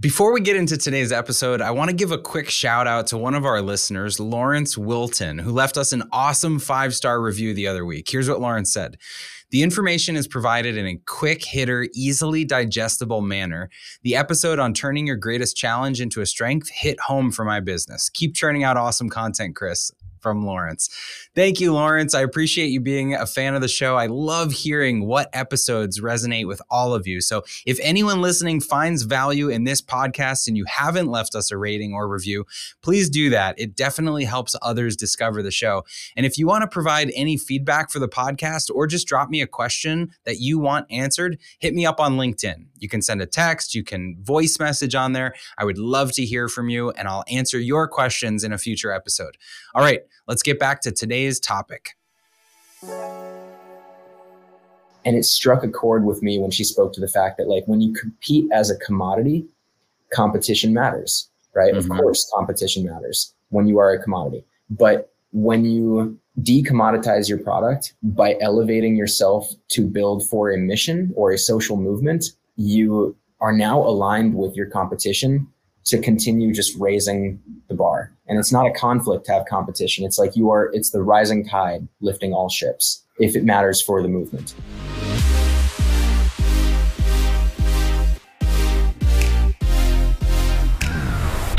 Before 0.00 0.32
we 0.32 0.40
get 0.40 0.56
into 0.56 0.78
today's 0.78 1.12
episode, 1.12 1.60
I 1.60 1.72
want 1.72 1.90
to 1.90 1.94
give 1.94 2.10
a 2.10 2.16
quick 2.16 2.48
shout 2.48 2.86
out 2.86 3.08
to 3.08 3.18
one 3.18 3.34
of 3.34 3.44
our 3.44 3.60
listeners, 3.60 4.18
Lawrence 4.18 4.78
Wilton, 4.78 5.38
who 5.38 5.52
left 5.52 5.76
us 5.76 5.92
an 5.92 6.04
awesome 6.10 6.58
five 6.58 6.94
star 6.94 7.20
review 7.20 7.52
the 7.52 7.66
other 7.66 7.84
week. 7.84 8.08
Here's 8.10 8.26
what 8.26 8.40
Lawrence 8.40 8.72
said 8.72 8.96
The 9.50 9.62
information 9.62 10.16
is 10.16 10.26
provided 10.26 10.78
in 10.78 10.86
a 10.86 10.98
quick 11.06 11.44
hitter, 11.44 11.86
easily 11.92 12.46
digestible 12.46 13.20
manner. 13.20 13.68
The 14.02 14.16
episode 14.16 14.58
on 14.58 14.72
turning 14.72 15.06
your 15.06 15.16
greatest 15.16 15.54
challenge 15.54 16.00
into 16.00 16.22
a 16.22 16.26
strength 16.26 16.70
hit 16.70 16.98
home 17.00 17.30
for 17.30 17.44
my 17.44 17.60
business. 17.60 18.08
Keep 18.08 18.34
churning 18.34 18.64
out 18.64 18.78
awesome 18.78 19.10
content, 19.10 19.54
Chris 19.54 19.92
from 20.20 20.44
Lawrence. 20.44 20.88
Thank 21.34 21.60
you, 21.60 21.72
Lawrence. 21.72 22.14
I 22.14 22.20
appreciate 22.20 22.68
you 22.68 22.80
being 22.80 23.14
a 23.14 23.26
fan 23.26 23.54
of 23.54 23.60
the 23.60 23.68
show. 23.68 23.96
I 23.96 24.06
love 24.06 24.52
hearing 24.52 25.06
what 25.06 25.28
episodes 25.32 26.00
resonate 26.00 26.46
with 26.46 26.60
all 26.70 26.94
of 26.94 27.06
you. 27.06 27.20
So, 27.20 27.42
if 27.66 27.78
anyone 27.82 28.20
listening 28.20 28.60
finds 28.60 29.02
value 29.02 29.48
in 29.48 29.64
this 29.64 29.80
podcast 29.80 30.46
and 30.48 30.56
you 30.56 30.64
haven't 30.66 31.08
left 31.08 31.34
us 31.34 31.50
a 31.50 31.56
rating 31.56 31.92
or 31.92 32.08
review, 32.08 32.44
please 32.82 33.08
do 33.10 33.30
that. 33.30 33.58
It 33.58 33.76
definitely 33.76 34.24
helps 34.24 34.56
others 34.62 34.96
discover 34.96 35.42
the 35.42 35.50
show. 35.50 35.84
And 36.16 36.26
if 36.26 36.38
you 36.38 36.46
want 36.46 36.62
to 36.62 36.68
provide 36.68 37.10
any 37.14 37.36
feedback 37.36 37.90
for 37.90 37.98
the 37.98 38.08
podcast 38.08 38.70
or 38.74 38.86
just 38.86 39.06
drop 39.06 39.28
me 39.28 39.40
a 39.40 39.46
question 39.46 40.10
that 40.24 40.38
you 40.38 40.58
want 40.58 40.86
answered, 40.90 41.38
hit 41.58 41.74
me 41.74 41.86
up 41.86 42.00
on 42.00 42.16
LinkedIn. 42.16 42.66
You 42.78 42.88
can 42.88 43.02
send 43.02 43.20
a 43.20 43.26
text, 43.26 43.74
you 43.74 43.84
can 43.84 44.16
voice 44.22 44.58
message 44.58 44.94
on 44.94 45.12
there. 45.12 45.34
I 45.58 45.64
would 45.64 45.78
love 45.78 46.12
to 46.12 46.24
hear 46.24 46.48
from 46.48 46.68
you 46.68 46.90
and 46.90 47.08
I'll 47.08 47.24
answer 47.28 47.58
your 47.58 47.88
questions 47.88 48.44
in 48.44 48.52
a 48.52 48.58
future 48.58 48.92
episode. 48.92 49.36
All 49.74 49.82
right, 49.82 50.00
let's 50.26 50.42
get 50.42 50.58
back 50.58 50.80
to 50.82 50.92
today's 50.92 51.40
topic. 51.40 51.90
And 55.04 55.16
it 55.16 55.24
struck 55.24 55.64
a 55.64 55.68
chord 55.68 56.04
with 56.04 56.22
me 56.22 56.38
when 56.38 56.50
she 56.50 56.64
spoke 56.64 56.92
to 56.92 57.00
the 57.00 57.08
fact 57.08 57.38
that, 57.38 57.48
like, 57.48 57.64
when 57.66 57.80
you 57.80 57.92
compete 57.92 58.50
as 58.52 58.70
a 58.70 58.76
commodity, 58.76 59.46
competition 60.12 60.74
matters, 60.74 61.30
right? 61.54 61.74
Mm-hmm. 61.74 61.90
Of 61.90 61.98
course, 61.98 62.30
competition 62.34 62.84
matters 62.84 63.34
when 63.48 63.66
you 63.66 63.78
are 63.78 63.92
a 63.92 64.02
commodity. 64.02 64.44
But 64.68 65.10
when 65.32 65.64
you 65.64 66.18
decommoditize 66.42 67.28
your 67.28 67.38
product 67.38 67.94
by 68.02 68.36
elevating 68.40 68.96
yourself 68.96 69.50
to 69.68 69.86
build 69.86 70.28
for 70.28 70.50
a 70.50 70.58
mission 70.58 71.12
or 71.16 71.32
a 71.32 71.38
social 71.38 71.76
movement, 71.76 72.26
you 72.56 73.16
are 73.40 73.52
now 73.52 73.80
aligned 73.80 74.34
with 74.34 74.54
your 74.54 74.66
competition 74.66 75.48
to 75.84 75.98
continue 75.98 76.52
just 76.52 76.76
raising 76.78 77.40
the 77.68 77.74
bar. 77.74 78.12
And 78.30 78.38
it's 78.38 78.52
not 78.52 78.64
a 78.64 78.70
conflict 78.70 79.26
to 79.26 79.32
have 79.32 79.44
competition. 79.46 80.04
It's 80.04 80.16
like 80.16 80.36
you 80.36 80.50
are, 80.50 80.70
it's 80.72 80.90
the 80.90 81.02
rising 81.02 81.44
tide 81.44 81.88
lifting 82.00 82.32
all 82.32 82.48
ships 82.48 83.04
if 83.18 83.34
it 83.34 83.44
matters 83.44 83.82
for 83.82 84.00
the 84.00 84.08
movement. 84.08 84.54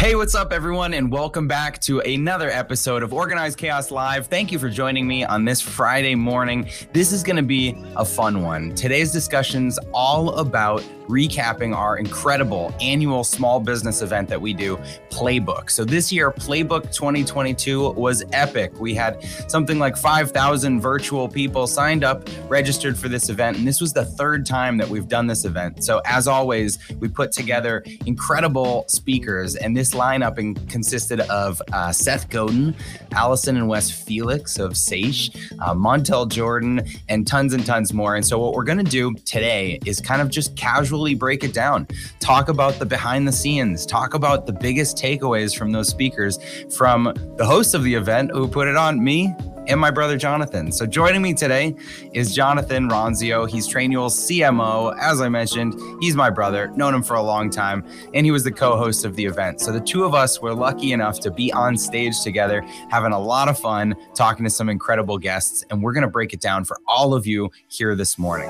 Hey, 0.01 0.15
what's 0.15 0.33
up, 0.33 0.51
everyone, 0.51 0.95
and 0.95 1.11
welcome 1.11 1.47
back 1.47 1.77
to 1.81 1.99
another 1.99 2.49
episode 2.49 3.03
of 3.03 3.13
Organized 3.13 3.59
Chaos 3.59 3.91
Live. 3.91 4.25
Thank 4.25 4.51
you 4.51 4.57
for 4.57 4.67
joining 4.67 5.05
me 5.05 5.23
on 5.23 5.45
this 5.45 5.61
Friday 5.61 6.15
morning. 6.15 6.67
This 6.91 7.11
is 7.11 7.21
going 7.21 7.35
to 7.35 7.43
be 7.43 7.75
a 7.95 8.03
fun 8.03 8.41
one. 8.41 8.73
Today's 8.73 9.11
discussion's 9.11 9.77
all 9.93 10.39
about 10.39 10.83
recapping 11.07 11.75
our 11.75 11.97
incredible 11.97 12.73
annual 12.81 13.23
small 13.23 13.59
business 13.59 14.01
event 14.01 14.29
that 14.29 14.41
we 14.41 14.53
do, 14.53 14.77
Playbook. 15.09 15.69
So 15.69 15.83
this 15.83 16.11
year, 16.11 16.31
Playbook 16.31 16.83
2022 16.93 17.91
was 17.91 18.23
epic. 18.31 18.79
We 18.79 18.95
had 18.95 19.23
something 19.47 19.77
like 19.77 19.97
5,000 19.97 20.81
virtual 20.81 21.27
people 21.27 21.67
signed 21.67 22.03
up, 22.03 22.27
registered 22.47 22.97
for 22.97 23.09
this 23.09 23.29
event, 23.29 23.57
and 23.57 23.67
this 23.67 23.81
was 23.81 23.93
the 23.93 24.05
third 24.05 24.45
time 24.45 24.77
that 24.77 24.87
we've 24.87 25.07
done 25.07 25.27
this 25.27 25.45
event. 25.45 25.83
So 25.83 26.01
as 26.05 26.27
always, 26.27 26.79
we 26.99 27.07
put 27.07 27.31
together 27.31 27.83
incredible 28.05 28.85
speakers, 28.87 29.55
and 29.57 29.75
this 29.75 29.90
lineup 29.93 30.37
and 30.37 30.69
consisted 30.69 31.19
of 31.21 31.61
uh, 31.73 31.91
Seth 31.91 32.29
Godin, 32.29 32.75
Allison 33.11 33.57
and 33.57 33.67
Wes 33.67 33.91
Felix 33.91 34.59
of 34.59 34.71
Saysh, 34.71 35.35
uh, 35.59 35.73
Montel 35.73 36.27
Jordan, 36.27 36.81
and 37.09 37.27
tons 37.27 37.53
and 37.53 37.65
tons 37.65 37.93
more. 37.93 38.15
And 38.15 38.25
so 38.25 38.39
what 38.39 38.53
we're 38.53 38.63
going 38.63 38.77
to 38.77 38.83
do 38.83 39.13
today 39.25 39.79
is 39.85 39.99
kind 39.99 40.21
of 40.21 40.29
just 40.29 40.55
casually 40.55 41.15
break 41.15 41.43
it 41.43 41.53
down, 41.53 41.87
talk 42.19 42.49
about 42.49 42.79
the 42.79 42.85
behind 42.85 43.27
the 43.27 43.31
scenes, 43.31 43.85
talk 43.85 44.13
about 44.13 44.45
the 44.45 44.53
biggest 44.53 44.97
takeaways 44.97 45.57
from 45.57 45.71
those 45.71 45.89
speakers 45.89 46.39
from 46.75 47.13
the 47.37 47.45
host 47.45 47.73
of 47.73 47.83
the 47.83 47.93
event 47.93 48.31
who 48.31 48.47
put 48.47 48.67
it 48.67 48.75
on, 48.75 49.03
me 49.03 49.33
and 49.67 49.79
my 49.79 49.91
brother 49.91 50.17
Jonathan. 50.17 50.71
So 50.71 50.85
joining 50.85 51.21
me 51.21 51.33
today 51.33 51.75
is 52.13 52.33
Jonathan 52.33 52.89
Ronzio. 52.89 53.49
He's 53.49 53.67
Trainual's 53.67 54.15
CMO. 54.15 54.97
As 54.99 55.21
I 55.21 55.29
mentioned, 55.29 55.75
he's 56.01 56.15
my 56.15 56.29
brother, 56.29 56.69
known 56.75 56.95
him 56.95 57.03
for 57.03 57.15
a 57.15 57.21
long 57.21 57.49
time, 57.49 57.85
and 58.13 58.25
he 58.25 58.31
was 58.31 58.43
the 58.43 58.51
co-host 58.51 59.05
of 59.05 59.15
the 59.15 59.25
event. 59.25 59.61
So 59.61 59.71
the 59.71 59.79
two 59.79 60.03
of 60.03 60.13
us 60.13 60.41
were 60.41 60.53
lucky 60.53 60.91
enough 60.91 61.19
to 61.21 61.31
be 61.31 61.51
on 61.53 61.77
stage 61.77 62.21
together, 62.21 62.61
having 62.89 63.11
a 63.11 63.19
lot 63.19 63.47
of 63.47 63.59
fun, 63.59 63.95
talking 64.15 64.43
to 64.43 64.49
some 64.49 64.69
incredible 64.69 65.17
guests, 65.17 65.63
and 65.69 65.83
we're 65.83 65.93
going 65.93 66.03
to 66.03 66.09
break 66.09 66.33
it 66.33 66.41
down 66.41 66.65
for 66.65 66.77
all 66.87 67.13
of 67.13 67.27
you 67.27 67.49
here 67.67 67.95
this 67.95 68.17
morning. 68.17 68.49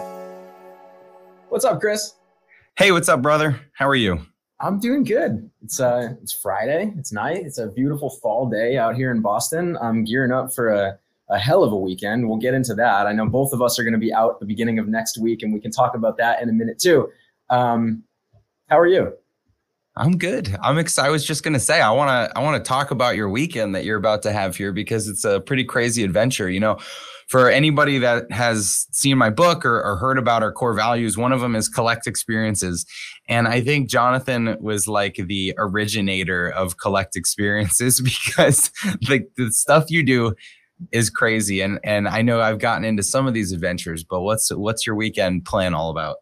What's 1.50 1.66
up, 1.66 1.82
Chris? 1.82 2.16
Hey, 2.78 2.92
what's 2.92 3.10
up, 3.10 3.22
brother? 3.22 3.60
How 3.74 3.88
are 3.88 3.96
you? 3.96 4.26
I'm 4.62 4.80
doing 4.80 5.04
good. 5.04 5.50
It's 5.64 5.80
uh 5.80 6.14
it's 6.22 6.34
Friday. 6.34 6.94
It's 6.98 7.12
night. 7.12 7.44
It's 7.46 7.58
a 7.58 7.68
beautiful 7.68 8.10
fall 8.10 8.48
day 8.48 8.78
out 8.78 8.96
here 8.96 9.12
in 9.12 9.22
Boston. 9.22 9.76
I'm 9.82 10.04
gearing 10.04 10.32
up 10.32 10.54
for 10.54 10.70
a, 10.70 11.00
a 11.30 11.40
hell 11.40 11.64
of 11.64 11.74
a 11.74 11.78
weekend. 11.78 12.28
We'll 12.28 12.38
get 12.38 12.54
into 12.54 12.76
that. 12.76 13.08
I 13.08 13.14
know 13.14 13.26
both 13.26 13.54
of 13.54 13.62
us 13.62 13.80
are 13.80 13.84
going 13.84 13.94
to 13.94 14.00
be 14.00 14.14
out 14.14 14.40
the 14.40 14.46
beginning 14.46 14.78
of 14.78 14.88
next 14.88 15.18
week, 15.18 15.42
and 15.42 15.52
we 15.52 15.60
can 15.60 15.72
talk 15.72 15.96
about 15.96 16.18
that 16.18 16.42
in 16.44 16.50
a 16.50 16.54
minute 16.54 16.78
too. 16.78 17.10
Um, 17.50 18.04
how 18.70 18.78
are 18.78 18.88
you? 18.88 19.14
I'm 19.98 20.18
good. 20.18 20.56
I'm 20.62 20.78
excited. 20.78 21.08
I 21.08 21.12
was 21.12 21.26
just 21.26 21.44
going 21.44 21.54
to 21.54 21.60
say 21.60 21.82
I 21.82 21.92
want 21.92 22.10
to 22.10 22.38
I 22.38 22.44
want 22.44 22.64
to 22.64 22.68
talk 22.68 22.92
about 22.92 23.16
your 23.16 23.30
weekend 23.30 23.74
that 23.74 23.84
you're 23.84 23.98
about 23.98 24.22
to 24.24 24.32
have 24.32 24.56
here 24.56 24.72
because 24.72 25.08
it's 25.08 25.26
a 25.26 25.42
pretty 25.42 25.64
crazy 25.64 26.04
adventure. 26.04 26.50
You 26.50 26.60
know, 26.60 26.78
for 27.28 27.50
anybody 27.50 27.98
that 27.98 28.30
has 28.30 28.88
seen 28.92 29.18
my 29.18 29.30
book 29.30 29.66
or, 29.66 29.82
or, 29.82 29.96
heard 29.96 30.18
about 30.18 30.44
our 30.44 30.52
core 30.52 30.74
values, 30.74 31.18
one 31.18 31.32
of 31.32 31.40
them 31.40 31.56
is 31.56 31.70
collect 31.70 32.06
experiences. 32.06 32.86
And 33.32 33.48
I 33.48 33.62
think 33.62 33.90
Jonathan 33.90 34.58
was 34.60 34.90
like 34.90 35.16
the 35.16 35.54
originator 35.58 36.50
of 36.50 36.78
collect 36.78 37.16
experiences 37.16 38.02
because 38.04 38.72
the, 38.84 39.26
the 39.38 39.54
stuff 39.54 39.90
you 39.90 40.04
do 40.04 40.36
is 40.92 41.10
crazy. 41.10 41.62
And 41.62 41.80
and 41.86 42.10
I 42.10 42.24
know 42.24 42.42
I've 42.42 42.60
gotten 42.60 42.84
into 42.84 43.04
some 43.04 43.28
of 43.28 43.34
these 43.34 43.54
adventures, 43.54 44.04
but 44.04 44.22
what's 44.22 44.54
what's 44.54 44.86
your 44.86 44.96
weekend 44.96 45.46
plan 45.46 45.74
all 45.74 45.90
about? 45.90 46.18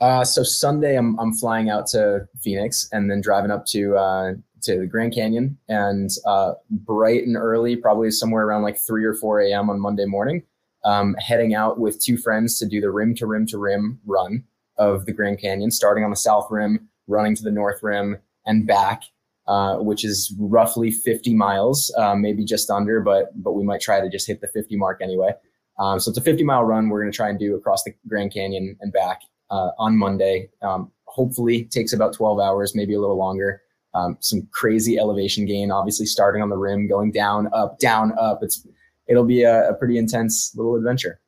Uh, 0.00 0.24
so 0.24 0.44
Sunday, 0.44 0.96
I'm 0.96 1.18
I'm 1.18 1.34
flying 1.34 1.68
out 1.68 1.88
to 1.88 2.28
Phoenix 2.40 2.88
and 2.92 3.10
then 3.10 3.20
driving 3.20 3.50
up 3.50 3.66
to 3.66 3.96
uh, 3.96 4.34
to 4.62 4.78
the 4.78 4.86
Grand 4.86 5.14
Canyon 5.14 5.58
and 5.68 6.10
uh, 6.26 6.52
bright 6.70 7.26
and 7.26 7.36
early, 7.36 7.74
probably 7.74 8.12
somewhere 8.12 8.46
around 8.46 8.62
like 8.62 8.78
3 8.78 9.04
or 9.04 9.14
4 9.14 9.40
a.m. 9.40 9.68
on 9.68 9.80
Monday 9.80 10.06
morning, 10.06 10.44
um, 10.84 11.16
heading 11.18 11.54
out 11.54 11.80
with 11.80 12.00
two 12.00 12.16
friends 12.16 12.56
to 12.60 12.66
do 12.66 12.80
the 12.80 12.90
rim 12.90 13.16
to 13.16 13.26
rim 13.26 13.46
to 13.46 13.58
rim 13.58 13.98
run 14.06 14.44
of 14.76 15.06
the 15.06 15.12
Grand 15.12 15.40
Canyon, 15.40 15.70
starting 15.70 16.04
on 16.04 16.10
the 16.10 16.16
south 16.16 16.48
rim, 16.50 16.88
running 17.06 17.34
to 17.36 17.42
the 17.42 17.50
north 17.50 17.82
rim, 17.82 18.18
and 18.46 18.66
back. 18.66 19.02
Uh, 19.46 19.76
which 19.76 20.06
is 20.06 20.34
roughly 20.38 20.90
50 20.90 21.34
miles, 21.34 21.94
uh, 21.98 22.14
maybe 22.14 22.46
just 22.46 22.70
under, 22.70 23.02
but 23.02 23.26
but 23.42 23.52
we 23.52 23.62
might 23.62 23.82
try 23.82 24.00
to 24.00 24.08
just 24.08 24.26
hit 24.26 24.40
the 24.40 24.48
50 24.48 24.74
mark 24.76 25.02
anyway. 25.02 25.32
Um, 25.78 26.00
so 26.00 26.08
it's 26.08 26.16
a 26.16 26.22
50 26.22 26.44
mile 26.44 26.64
run 26.64 26.88
we're 26.88 27.02
going 27.02 27.12
to 27.12 27.16
try 27.16 27.28
and 27.28 27.38
do 27.38 27.54
across 27.54 27.82
the 27.82 27.92
Grand 28.08 28.32
Canyon 28.32 28.74
and 28.80 28.90
back 28.90 29.20
uh, 29.50 29.72
on 29.76 29.98
Monday. 29.98 30.48
Um, 30.62 30.90
hopefully, 31.04 31.64
takes 31.64 31.92
about 31.92 32.14
12 32.14 32.40
hours, 32.40 32.74
maybe 32.74 32.94
a 32.94 33.00
little 33.00 33.18
longer 33.18 33.60
um, 33.94 34.16
some 34.20 34.48
crazy 34.52 34.98
elevation 34.98 35.46
gain, 35.46 35.70
obviously 35.70 36.06
starting 36.06 36.42
on 36.42 36.50
the 36.50 36.56
rim, 36.56 36.88
going 36.88 37.12
down, 37.12 37.48
up, 37.52 37.78
down, 37.78 38.12
up. 38.18 38.40
It's 38.42 38.66
it'll 39.06 39.24
be 39.24 39.42
a, 39.42 39.70
a 39.70 39.74
pretty 39.74 39.98
intense 39.98 40.52
little 40.56 40.74
adventure. 40.74 41.20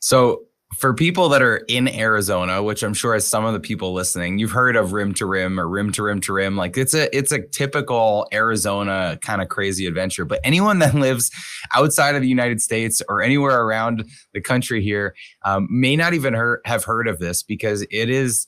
So 0.00 0.42
for 0.78 0.92
people 0.92 1.28
that 1.30 1.42
are 1.42 1.58
in 1.68 1.88
Arizona, 1.88 2.62
which 2.62 2.82
I'm 2.82 2.92
sure 2.92 3.14
as 3.14 3.26
some 3.26 3.44
of 3.44 3.54
the 3.54 3.60
people 3.60 3.92
listening, 3.92 4.38
you've 4.38 4.50
heard 4.50 4.76
of 4.76 4.92
rim 4.92 5.14
to 5.14 5.26
rim 5.26 5.58
or 5.58 5.68
rim 5.68 5.90
to 5.92 6.02
rim 6.02 6.20
to 6.22 6.32
rim. 6.32 6.56
Like 6.56 6.76
it's 6.76 6.94
a 6.94 7.14
it's 7.16 7.32
a 7.32 7.40
typical 7.40 8.26
Arizona 8.32 9.18
kind 9.22 9.40
of 9.40 9.48
crazy 9.48 9.86
adventure. 9.86 10.24
But 10.24 10.40
anyone 10.44 10.78
that 10.80 10.94
lives 10.94 11.30
outside 11.74 12.14
of 12.14 12.22
the 12.22 12.28
United 12.28 12.60
States 12.60 13.00
or 13.08 13.22
anywhere 13.22 13.62
around 13.62 14.04
the 14.34 14.40
country 14.40 14.82
here 14.82 15.14
um, 15.44 15.66
may 15.70 15.96
not 15.96 16.14
even 16.14 16.34
heard, 16.34 16.60
have 16.64 16.84
heard 16.84 17.08
of 17.08 17.18
this 17.18 17.42
because 17.42 17.82
it 17.90 18.10
is 18.10 18.46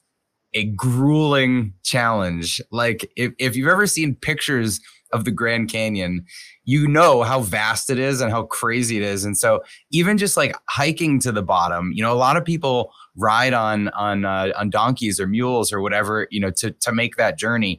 a 0.54 0.64
grueling 0.64 1.72
challenge. 1.82 2.60
Like 2.70 3.10
if, 3.16 3.32
if 3.38 3.56
you've 3.56 3.68
ever 3.68 3.86
seen 3.86 4.14
pictures 4.14 4.80
of 5.12 5.24
the 5.24 5.30
Grand 5.30 5.70
Canyon, 5.70 6.24
you 6.68 6.86
know 6.86 7.22
how 7.22 7.40
vast 7.40 7.88
it 7.88 7.98
is 7.98 8.20
and 8.20 8.30
how 8.30 8.42
crazy 8.42 8.98
it 8.98 9.02
is. 9.02 9.24
And 9.24 9.38
so 9.38 9.62
even 9.90 10.18
just 10.18 10.36
like 10.36 10.54
hiking 10.68 11.18
to 11.20 11.32
the 11.32 11.42
bottom, 11.42 11.92
you 11.94 12.02
know, 12.02 12.12
a 12.12 12.20
lot 12.20 12.36
of 12.36 12.44
people 12.44 12.92
ride 13.16 13.54
on 13.54 13.88
on 13.88 14.26
uh, 14.26 14.52
on 14.54 14.68
donkeys 14.68 15.18
or 15.18 15.26
mules 15.26 15.72
or 15.72 15.80
whatever, 15.80 16.28
you 16.30 16.38
know, 16.38 16.50
to 16.50 16.72
to 16.72 16.92
make 16.92 17.16
that 17.16 17.38
journey. 17.38 17.78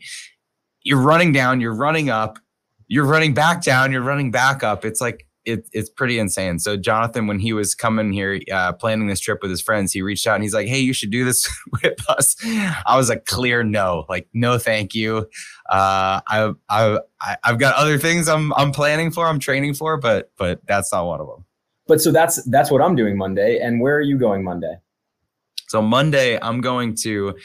You're 0.82 1.00
running 1.00 1.32
down, 1.32 1.62
you're 1.62 1.76
running 1.76 2.10
up, 2.10 2.40
you're 2.88 3.06
running 3.06 3.36
back 3.36 3.62
down, 3.62 3.92
you're 3.92 4.02
running 4.02 4.32
back 4.32 4.64
up. 4.64 4.84
It's 4.84 5.02
like 5.02 5.28
it, 5.52 5.70
it's 5.72 5.90
pretty 5.90 6.20
insane. 6.20 6.60
So 6.60 6.78
Jonathan, 6.78 7.28
when 7.28 7.40
he 7.40 7.54
was 7.54 7.76
coming 7.76 8.12
here, 8.12 8.40
uh, 8.52 8.74
planning 8.74 9.08
this 9.08 9.20
trip 9.20 9.40
with 9.42 9.52
his 9.52 9.62
friends, 9.62 9.92
he 9.92 10.02
reached 10.02 10.26
out 10.28 10.36
and 10.36 10.44
he's 10.44 10.54
like, 10.54 10.68
"Hey, 10.68 10.80
you 10.80 10.94
should 10.94 11.12
do 11.12 11.26
this 11.26 11.48
with 11.84 12.10
us." 12.10 12.36
I 12.86 12.96
was 12.96 13.10
a 13.10 13.18
clear 13.18 13.64
no, 13.64 14.06
like 14.10 14.28
no, 14.34 14.58
thank 14.58 14.96
you. 14.96 15.28
Uh, 15.70 16.22
I, 16.28 16.52
I, 16.70 17.00
I've 17.44 17.60
got 17.60 17.76
other 17.76 17.98
things 17.98 18.28
I'm, 18.28 18.54
I'm 18.54 18.72
planning 18.72 19.12
for, 19.12 19.28
I'm 19.28 19.40
training 19.40 19.76
for, 19.76 19.98
but, 19.98 20.32
but 20.38 20.66
that's 20.66 20.92
not 20.92 21.06
one 21.06 21.22
of 21.22 21.28
them. 21.28 21.46
But 21.88 22.02
so 22.02 22.12
that's 22.12 22.44
that's 22.46 22.70
what 22.72 22.82
I'm 22.82 22.96
doing 22.96 23.18
Monday. 23.18 23.60
And 23.60 23.82
where 23.82 23.96
are 23.96 24.02
you 24.02 24.18
going 24.18 24.44
Monday? 24.44 24.76
So 25.68 25.82
Monday, 25.82 26.40
I'm 26.42 26.62
going 26.62 26.96
to 27.04 27.36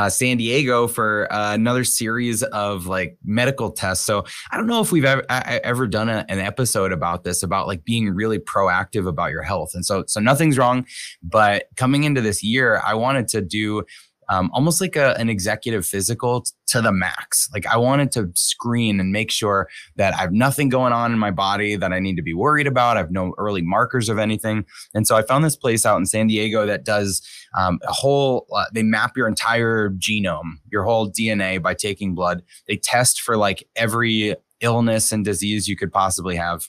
uh, 0.00 0.08
San 0.08 0.38
Diego 0.38 0.86
for 0.86 1.30
uh, 1.30 1.52
another 1.52 1.84
series 1.84 2.42
of 2.42 2.86
like 2.86 3.18
medical 3.22 3.70
tests. 3.70 4.02
So 4.02 4.24
I 4.50 4.56
don't 4.56 4.66
know 4.66 4.80
if 4.80 4.92
we've 4.92 5.04
ever, 5.04 5.22
ever 5.28 5.86
done 5.86 6.08
a, 6.08 6.24
an 6.30 6.38
episode 6.38 6.90
about 6.90 7.22
this, 7.22 7.42
about 7.42 7.66
like 7.66 7.84
being 7.84 8.08
really 8.08 8.38
proactive 8.38 9.06
about 9.06 9.30
your 9.30 9.42
health. 9.42 9.72
And 9.74 9.84
so, 9.84 10.04
so 10.06 10.18
nothing's 10.18 10.56
wrong, 10.56 10.86
but 11.22 11.64
coming 11.76 12.04
into 12.04 12.22
this 12.22 12.42
year, 12.42 12.80
I 12.82 12.94
wanted 12.94 13.28
to 13.28 13.42
do 13.42 13.82
um, 14.30 14.50
almost 14.54 14.80
like 14.80 14.96
a, 14.96 15.14
an 15.18 15.28
executive 15.28 15.84
physical 15.84 16.42
t- 16.42 16.52
to 16.68 16.80
the 16.80 16.92
max. 16.92 17.50
Like 17.52 17.66
I 17.66 17.76
wanted 17.76 18.12
to 18.12 18.30
screen 18.34 19.00
and 19.00 19.10
make 19.10 19.30
sure 19.30 19.68
that 19.96 20.14
I 20.14 20.18
have 20.18 20.32
nothing 20.32 20.68
going 20.68 20.92
on 20.92 21.12
in 21.12 21.18
my 21.18 21.32
body 21.32 21.76
that 21.76 21.92
I 21.92 21.98
need 21.98 22.14
to 22.16 22.22
be 22.22 22.32
worried 22.32 22.68
about. 22.68 22.96
I 22.96 23.00
have 23.00 23.10
no 23.10 23.34
early 23.38 23.62
markers 23.62 24.08
of 24.08 24.18
anything. 24.18 24.64
And 24.94 25.06
so 25.06 25.16
I 25.16 25.22
found 25.22 25.44
this 25.44 25.56
place 25.56 25.84
out 25.84 25.98
in 25.98 26.06
San 26.06 26.28
Diego 26.28 26.64
that 26.64 26.84
does 26.84 27.20
um, 27.58 27.80
a 27.82 27.92
whole, 27.92 28.46
uh, 28.54 28.66
they 28.72 28.84
map 28.84 29.16
your 29.16 29.26
entire 29.26 29.90
genome, 29.90 30.58
your 30.70 30.84
whole 30.84 31.10
DNA 31.10 31.60
by 31.60 31.74
taking 31.74 32.14
blood. 32.14 32.42
They 32.68 32.76
test 32.76 33.20
for 33.20 33.36
like 33.36 33.68
every 33.74 34.36
illness 34.60 35.10
and 35.10 35.24
disease 35.24 35.66
you 35.66 35.76
could 35.76 35.92
possibly 35.92 36.36
have 36.36 36.68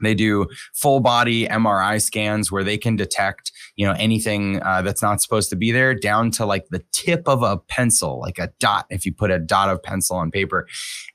they 0.00 0.14
do 0.14 0.46
full 0.74 1.00
body 1.00 1.46
MRI 1.46 2.00
scans 2.02 2.52
where 2.52 2.64
they 2.64 2.78
can 2.78 2.96
detect, 2.96 3.52
you 3.76 3.86
know, 3.86 3.94
anything 3.98 4.62
uh, 4.62 4.82
that's 4.82 5.02
not 5.02 5.20
supposed 5.20 5.50
to 5.50 5.56
be 5.56 5.72
there 5.72 5.94
down 5.94 6.30
to 6.32 6.46
like 6.46 6.66
the 6.70 6.84
tip 6.92 7.26
of 7.26 7.42
a 7.42 7.58
pencil, 7.58 8.20
like 8.20 8.38
a 8.38 8.52
dot, 8.58 8.86
if 8.90 9.06
you 9.06 9.12
put 9.12 9.30
a 9.30 9.38
dot 9.38 9.68
of 9.68 9.82
pencil 9.82 10.16
on 10.16 10.30
paper. 10.30 10.66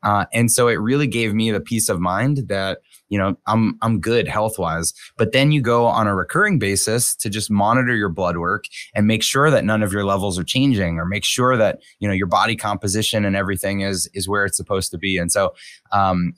Uh, 0.04 0.26
and 0.34 0.52
so 0.52 0.68
it 0.68 0.76
really 0.76 1.08
gave 1.08 1.34
me 1.34 1.52
the 1.52 1.60
peace 1.60 1.90
of 1.90 2.00
mind 2.00 2.48
that, 2.48 2.80
you 3.10 3.18
know, 3.18 3.36
I'm, 3.46 3.78
I'm 3.82 4.00
good 4.00 4.28
health 4.28 4.58
wise. 4.58 4.94
But 5.18 5.34
then 5.34 5.52
you 5.52 5.62
go 5.62 5.86
on 5.86 6.08
a 6.08 6.16
recurring 6.16 6.60
basis 6.60 7.16
to 7.18 7.30
just 7.30 7.52
monitor 7.52 7.96
your 7.96 8.10
blood 8.10 8.38
work 8.38 8.66
and 8.96 9.06
make 9.06 9.22
sure 9.22 9.52
that 9.52 9.66
none 9.66 9.84
of 9.84 9.92
your 9.92 10.06
levels 10.06 10.40
are 10.40 10.44
changing 10.44 10.98
or 10.98 11.06
make 11.06 11.26
sure 11.26 11.58
that, 11.58 11.80
you 12.00 12.08
know, 12.08 12.14
your 12.14 12.28
body 12.28 12.56
composition 12.56 13.26
and 13.26 13.36
everything 13.36 13.82
is, 13.82 14.10
is 14.14 14.28
where 14.30 14.46
it's 14.46 14.58
supposed 14.58 14.92
to 14.92 14.98
be. 14.98 15.18
And 15.18 15.32
so, 15.32 15.54
um, 15.92 16.34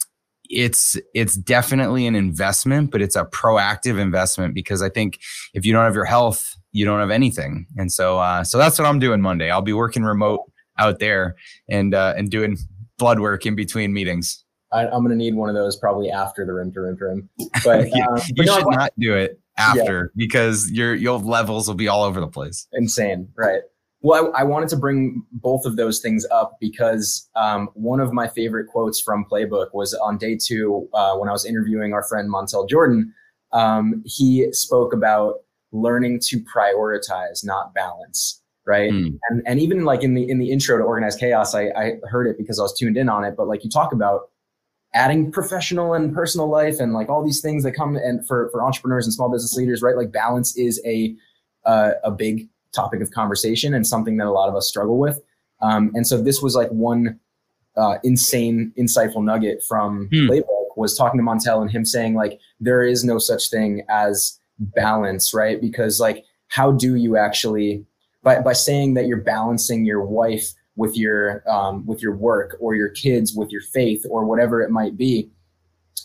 it's 0.54 0.98
it's 1.14 1.36
definitely 1.36 2.08
an 2.08 2.16
investment, 2.16 2.92
but 2.92 3.02
it's 3.02 3.16
a 3.16 3.26
proactive 3.26 4.00
investment 4.00 4.54
because 4.54 4.82
I 4.82 4.90
think 4.90 5.20
if 5.54 5.66
you 5.66 5.74
don't 5.74 5.84
have 5.84 5.96
your 5.96 6.06
health, 6.06 6.56
you 6.72 6.86
don't 6.86 7.00
have 7.00 7.12
anything. 7.12 7.68
And 7.78 7.92
so 7.92 8.20
uh, 8.20 8.44
so 8.44 8.58
that's 8.58 8.80
what 8.80 8.88
I'm 8.88 9.00
doing 9.00 9.22
Monday. 9.22 9.50
I'll 9.50 9.62
be 9.62 9.74
working 9.74 10.04
remote 10.04 10.42
out 10.78 11.00
there 11.00 11.36
and 11.70 11.94
uh, 11.94 12.14
and 12.18 12.30
doing 12.30 12.58
blood 12.98 13.20
work 13.20 13.46
in 13.46 13.56
between 13.56 13.94
meetings. 13.94 14.44
I, 14.72 14.86
am 14.86 15.04
going 15.04 15.10
to 15.10 15.16
need 15.16 15.36
one 15.36 15.50
of 15.50 15.56
those 15.56 15.76
probably 15.76 16.10
after 16.10 16.46
the 16.46 16.54
rim 16.54 16.72
to 16.74 16.82
rim 16.82 16.98
to 16.98 17.06
rim. 17.06 17.30
But, 17.64 17.90
yeah, 17.96 18.08
uh, 18.08 18.20
you 18.36 18.48
should 18.48 18.66
not 18.70 18.92
do 18.98 19.16
it 19.16 19.40
after 19.58 20.12
yeah. 20.16 20.26
because 20.26 20.72
your 20.72 20.96
your 20.96 21.20
levels 21.20 21.68
will 21.68 21.76
be 21.76 21.88
all 21.88 22.04
over 22.04 22.20
the 22.20 22.28
place. 22.28 22.68
Insane, 22.74 23.30
right? 23.36 23.62
Well, 24.04 24.34
I, 24.36 24.42
I, 24.42 24.44
wanted 24.44 24.68
to 24.70 24.76
bring 24.76 25.24
both 25.32 25.66
of 25.66 25.78
those 25.78 26.02
things 26.02 26.26
up 26.30 26.58
because 26.60 27.30
um, 27.36 27.70
one 27.74 28.02
of 28.02 28.12
my 28.12 28.28
favorite 28.28 28.68
quotes 28.68 29.00
from 29.00 29.26
Playbook 29.32 29.68
was 29.74 29.94
on 29.94 30.18
day 30.18 30.38
two 30.38 30.90
uh, 30.94 31.16
when 31.16 31.30
I 31.30 31.32
was 31.32 31.46
interviewing 31.46 31.94
our 31.94 32.04
friend 32.04 32.30
Montel 32.30 32.68
Jordan. 32.70 33.14
Um, 33.54 34.04
he 34.06 34.52
spoke 34.52 34.94
about 34.94 35.36
learning 35.72 36.20
to 36.26 36.42
prioritize, 36.42 37.46
not 37.46 37.74
balance, 37.74 38.42
right? 38.66 38.92
Mm. 38.92 39.18
And 39.30 39.42
and 39.46 39.60
even 39.62 39.86
like 39.86 40.04
in 40.04 40.16
the 40.16 40.30
in 40.30 40.38
the 40.38 40.52
intro 40.52 40.78
to 40.78 40.84
Organized 40.84 41.20
Chaos, 41.20 41.56
I, 41.56 41.70
I 41.70 41.94
heard 42.10 42.28
it 42.28 42.38
because 42.38 42.60
I 42.60 42.64
was 42.64 42.78
tuned 42.78 42.98
in 42.98 43.08
on 43.08 43.24
it. 43.24 43.36
But 43.38 43.48
like 43.48 43.64
you 43.64 43.70
talk 43.70 43.94
about 43.94 44.30
adding 44.94 45.32
professional 45.32 45.94
and 45.94 46.14
personal 46.14 46.50
life 46.50 46.80
and 46.80 46.94
like 46.94 47.08
all 47.10 47.24
these 47.24 47.42
things 47.42 47.64
that 47.64 47.72
come 47.72 47.96
and 47.96 48.28
for 48.28 48.50
for 48.52 48.64
entrepreneurs 48.64 49.06
and 49.06 49.14
small 49.14 49.32
business 49.32 49.56
leaders, 49.56 49.82
right? 49.82 49.96
Like 49.96 50.12
balance 50.12 50.58
is 50.58 50.82
a 50.86 51.16
uh, 51.66 51.92
a 52.04 52.12
big 52.12 52.50
topic 52.74 53.02
of 53.02 53.12
conversation 53.12 53.74
and 53.74 53.86
something 53.86 54.18
that 54.18 54.28
a 54.28 54.32
lot 54.32 54.50
of 54.50 54.56
us 54.56 54.68
struggle 54.68 54.98
with. 54.98 55.22
Um, 55.62 55.92
and 55.94 56.06
so 56.06 56.22
this 56.22 56.42
was 56.42 56.56
like 56.56 56.70
one 56.70 57.20
uh, 57.78 57.98
insane, 58.04 58.74
insightful 58.78 59.24
nugget 59.24 59.64
from 59.64 60.08
hmm. 60.12 60.30
Playbook 60.30 60.78
was 60.78 60.98
talking 60.98 61.20
to 61.20 61.26
Montel 61.26 61.62
and 61.62 61.72
him 61.72 61.86
saying 61.86 62.16
like 62.16 62.40
there 62.60 62.84
is 62.84 63.04
no 63.04 63.18
such 63.18 63.50
thing 63.50 63.84
as 63.90 64.40
balance, 64.60 65.34
right? 65.34 65.62
Because 65.62 66.00
like 66.00 66.26
how 66.48 66.72
do 66.72 66.96
you 66.96 67.18
actually 67.18 67.86
by 68.22 68.40
by 68.40 68.54
saying 68.54 68.94
that 68.96 69.08
you're 69.08 69.22
balancing 69.22 69.86
your 69.86 70.04
wife 70.04 70.54
with 70.76 70.98
your 70.98 71.44
um, 71.50 71.86
with 71.86 72.02
your 72.02 72.16
work 72.16 72.58
or 72.60 72.76
your 72.76 72.90
kids 72.90 73.34
with 73.36 73.52
your 73.52 73.62
faith 73.62 74.06
or 74.10 74.26
whatever 74.26 74.62
it 74.62 74.72
might 74.72 74.98
be, 74.98 75.30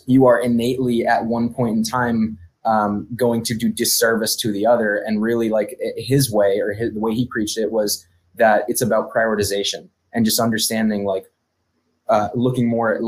you 0.05 0.25
are 0.25 0.39
innately 0.39 1.05
at 1.05 1.25
one 1.25 1.53
point 1.53 1.77
in 1.77 1.83
time 1.83 2.37
um, 2.65 3.07
going 3.15 3.43
to 3.43 3.55
do 3.55 3.69
disservice 3.69 4.35
to 4.37 4.51
the 4.51 4.65
other. 4.65 4.97
And 4.97 5.21
really, 5.21 5.49
like 5.49 5.77
his 5.97 6.31
way 6.31 6.59
or 6.59 6.73
his, 6.73 6.93
the 6.93 6.99
way 6.99 7.13
he 7.13 7.27
preached 7.27 7.57
it 7.57 7.71
was 7.71 8.05
that 8.35 8.63
it's 8.67 8.81
about 8.81 9.11
prioritization 9.11 9.89
and 10.13 10.25
just 10.25 10.39
understanding, 10.39 11.05
like 11.05 11.25
uh, 12.07 12.29
looking 12.35 12.67
more 12.67 12.99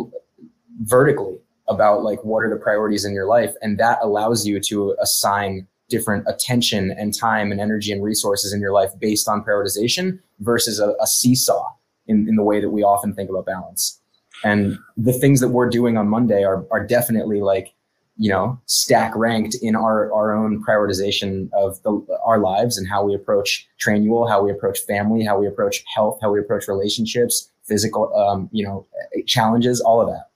vertically 0.81 1.37
about 1.67 2.03
like 2.03 2.23
what 2.23 2.43
are 2.43 2.49
the 2.49 2.61
priorities 2.61 3.05
in 3.05 3.13
your 3.13 3.27
life, 3.27 3.53
and 3.61 3.77
that 3.79 3.99
allows 4.01 4.45
you 4.45 4.59
to 4.59 4.95
assign 5.01 5.67
different 5.89 6.25
attention 6.27 6.91
and 6.91 7.13
time 7.13 7.51
and 7.51 7.59
energy 7.59 7.91
and 7.91 8.01
resources 8.01 8.53
in 8.53 8.61
your 8.61 8.71
life 8.71 8.91
based 8.99 9.27
on 9.27 9.43
prioritization 9.43 10.17
versus 10.39 10.79
a, 10.79 10.95
a 11.01 11.05
seesaw 11.05 11.67
in, 12.07 12.27
in 12.27 12.35
the 12.37 12.43
way 12.43 12.61
that 12.61 12.69
we 12.69 12.81
often 12.81 13.13
think 13.13 13.29
about 13.29 13.45
balance. 13.45 13.99
And 14.43 14.77
the 14.97 15.13
things 15.13 15.39
that 15.41 15.49
we're 15.49 15.69
doing 15.69 15.97
on 15.97 16.07
Monday 16.07 16.43
are, 16.43 16.65
are 16.71 16.85
definitely 16.85 17.41
like 17.41 17.73
you 18.17 18.29
know 18.29 18.59
stack 18.65 19.15
ranked 19.15 19.55
in 19.61 19.75
our 19.75 20.13
our 20.13 20.33
own 20.35 20.63
prioritization 20.63 21.49
of 21.53 21.81
the, 21.83 22.05
our 22.23 22.39
lives 22.39 22.77
and 22.77 22.87
how 22.87 23.03
we 23.03 23.15
approach 23.15 23.67
trainual 23.83 24.29
how 24.29 24.43
we 24.43 24.51
approach 24.51 24.79
family 24.79 25.23
how 25.23 25.39
we 25.39 25.47
approach 25.47 25.83
health 25.95 26.19
how 26.21 26.31
we 26.31 26.39
approach 26.39 26.67
relationships 26.67 27.49
physical 27.63 28.13
um, 28.15 28.49
you 28.51 28.65
know 28.65 28.85
challenges 29.25 29.79
all 29.81 30.01
of 30.01 30.07
that 30.07 30.29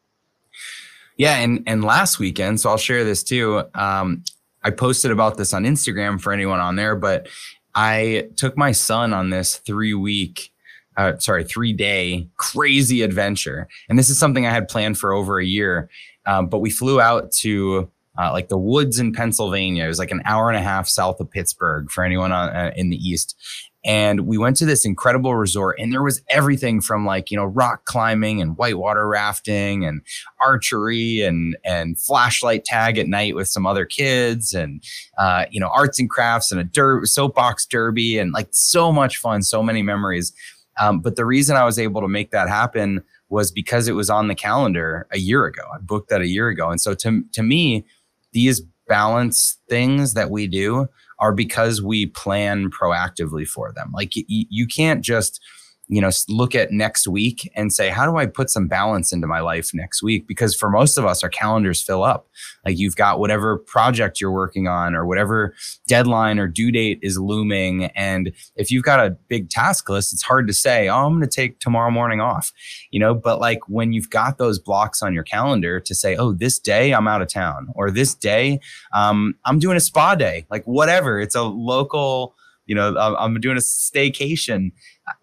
yeah 1.18 1.38
and 1.38 1.64
and 1.68 1.84
last 1.84 2.20
weekend 2.20 2.60
so 2.60 2.70
i'll 2.70 2.78
share 2.78 3.04
this 3.04 3.24
too 3.24 3.64
um, 3.74 4.24
i 4.64 4.70
posted 4.70 5.12
about 5.12 5.38
this 5.38 5.54
on 5.54 5.64
instagram 5.64 6.20
for 6.20 6.32
anyone 6.32 6.60
on 6.60 6.76
there 6.76 6.96
but 6.96 7.28
i 7.76 8.28
took 8.38 8.58
my 8.58 8.72
son 8.72 9.14
on 9.14 9.30
this 9.30 9.58
three 9.58 9.94
week 9.94 10.52
uh, 10.98 11.18
sorry, 11.18 11.44
three 11.44 11.74
day 11.74 12.28
crazy 12.38 13.02
adventure. 13.02 13.68
And 13.90 14.00
this 14.00 14.10
is 14.10 14.18
something 14.18 14.46
I 14.46 14.52
had 14.52 14.68
planned 14.68 14.98
for 14.98 15.12
over 15.12 15.40
a 15.40 15.46
year. 15.46 15.90
Um, 16.26 16.48
but 16.48 16.60
we 16.60 16.70
flew 16.70 17.00
out 17.00 17.32
to 17.40 17.92
uh, 18.18 18.32
like 18.32 18.48
the 18.48 18.58
woods 18.58 19.00
in 19.00 19.14
Pennsylvania. 19.14 19.86
It 19.86 19.90
was 19.90 20.00
like 20.00 20.12
an 20.12 20.22
hour 20.26 20.50
and 20.50 20.58
a 20.58 20.62
half 20.62 20.88
south 20.88 21.20
of 21.20 21.30
Pittsburgh 21.30 21.92
for 21.92 22.04
anyone 22.04 22.32
on, 22.32 22.50
uh, 22.50 22.72
in 22.76 22.90
the 22.90 22.98
east. 22.98 23.36
And 23.84 24.22
we 24.22 24.40
went 24.40 24.58
to 24.58 24.66
this 24.66 24.84
incredible 24.84 25.36
resort, 25.36 25.78
and 25.78 25.94
there 25.94 26.02
was 26.02 26.24
everything 26.28 26.82
from 26.82 27.06
like 27.06 27.30
you 27.30 27.38
know 27.38 27.46
rock 27.46 27.86
climbing 27.86 28.42
and 28.42 28.58
whitewater 28.58 29.08
rafting 29.08 29.86
and 29.86 30.02
archery 30.42 31.22
and 31.22 31.56
and 31.64 32.00
flashlight 32.00 32.66
tag 32.66 32.98
at 32.98 33.08
night 33.08 33.36
with 33.36 33.48
some 33.48 33.68
other 33.68 33.86
kids 33.86 34.56
and 34.56 34.82
uh, 35.20 35.46
you 35.52 35.60
know 35.60 35.70
arts 35.72 36.00
and 36.00 36.10
crafts 36.10 36.52
and 36.52 36.60
a 36.60 36.64
dirt 36.64 37.06
soapbox 37.08 37.68
derby 37.68 38.18
and 38.18 38.32
like 38.32 38.48
so 38.50 38.92
much 38.92 39.18
fun, 39.18 39.44
so 39.44 39.62
many 39.62 39.84
memories. 39.84 40.34
Um, 40.80 41.00
but 41.00 41.16
the 41.16 41.26
reason 41.26 41.56
I 41.56 41.64
was 41.64 41.78
able 41.78 42.02
to 42.02 42.08
make 42.08 42.32
that 42.32 42.50
happen 42.50 43.04
was 43.30 43.52
because 43.52 43.88
it 43.88 43.94
was 43.94 44.10
on 44.10 44.28
the 44.28 44.36
calendar 44.36 45.08
a 45.12 45.18
year 45.18 45.46
ago. 45.46 45.64
I 45.74 45.80
booked 45.80 46.10
that 46.10 46.22
a 46.22 46.28
year 46.28 46.48
ago. 46.50 46.70
And 46.70 46.80
so 46.80 46.94
to, 46.96 47.24
to 47.34 47.44
me, 47.44 47.86
these 48.34 48.62
balance 48.88 49.58
things 49.70 50.14
that 50.14 50.30
we 50.30 50.48
do 50.48 50.88
are 51.20 51.34
because 51.34 51.82
we 51.82 52.06
plan 52.06 52.70
proactively 52.70 53.48
for 53.48 53.72
them. 53.74 53.92
Like 53.94 54.14
y- 54.16 54.24
you 54.28 54.68
can't 54.68 55.02
just 55.02 55.42
you 55.88 56.02
know 56.02 56.10
look 56.30 56.56
at 56.56 56.72
next 56.72 57.08
week 57.08 57.52
and 57.56 57.72
say 57.72 57.90
how 57.90 58.10
do 58.10 58.18
i 58.18 58.26
put 58.26 58.50
some 58.50 58.68
balance 58.68 59.14
into 59.14 59.28
my 59.28 59.40
life 59.40 59.72
next 59.74 60.02
week? 60.02 60.28
Because 60.28 60.56
for 60.56 60.70
most 60.70 60.98
of 60.98 61.06
us 61.06 61.24
our 61.24 61.30
calendars 61.30 61.82
fill 61.82 62.04
up. 62.04 62.28
Like 62.66 62.78
you've 62.78 62.96
got 62.96 63.20
whatever 63.20 63.58
project 63.58 64.20
you're 64.20 64.32
working 64.32 64.68
on 64.68 64.96
or 64.96 65.06
whatever 65.06 65.54
deadline 65.88 66.40
or 66.40 66.48
due 66.48 66.72
date 66.72 67.00
is 67.02 67.18
looming 67.18 67.86
and 67.86 68.32
if 68.56 68.72
you've 68.72 68.84
got 68.84 69.06
a 69.06 69.12
big 69.28 69.50
task 69.50 69.90
list 69.90 70.14
it's 70.14 70.24
hard 70.24 70.48
to 70.48 70.54
say 70.54 70.88
oh 70.88 71.06
i'm 71.06 71.14
going 71.14 71.22
to 71.22 71.28
take 71.28 71.60
tomorrow 71.60 71.92
morning 71.92 72.20
off 72.20 72.52
you 72.92 73.00
know? 73.00 73.14
But 73.14 73.40
like 73.40 73.60
when 73.68 73.94
you've 73.94 74.10
got 74.10 74.38
those 74.38 74.60
blocks 74.60 75.02
on 75.02 75.14
your 75.14 75.24
calendar 75.24 75.80
to 75.80 75.96
say 75.96 76.16
oh 76.16 76.34
this 76.34 76.60
day 76.60 76.94
i'm 76.94 77.08
out 77.08 77.22
of 77.22 77.28
town 77.28 77.68
or 77.76 77.92
this 77.92 78.14
day 78.14 78.60
um, 78.94 79.36
i'm 79.46 79.60
doing 79.60 79.78
a 79.78 79.80
spa 79.80 80.16
day 80.16 80.46
like 80.50 80.64
whatever 80.66 81.20
it's 81.20 81.36
a 81.36 81.44
local 81.44 82.36
You 82.66 82.76
know, 82.76 82.96
I'm, 82.98 83.40
doing 83.40 83.58
a 83.58 83.60
staycation. 83.60 84.72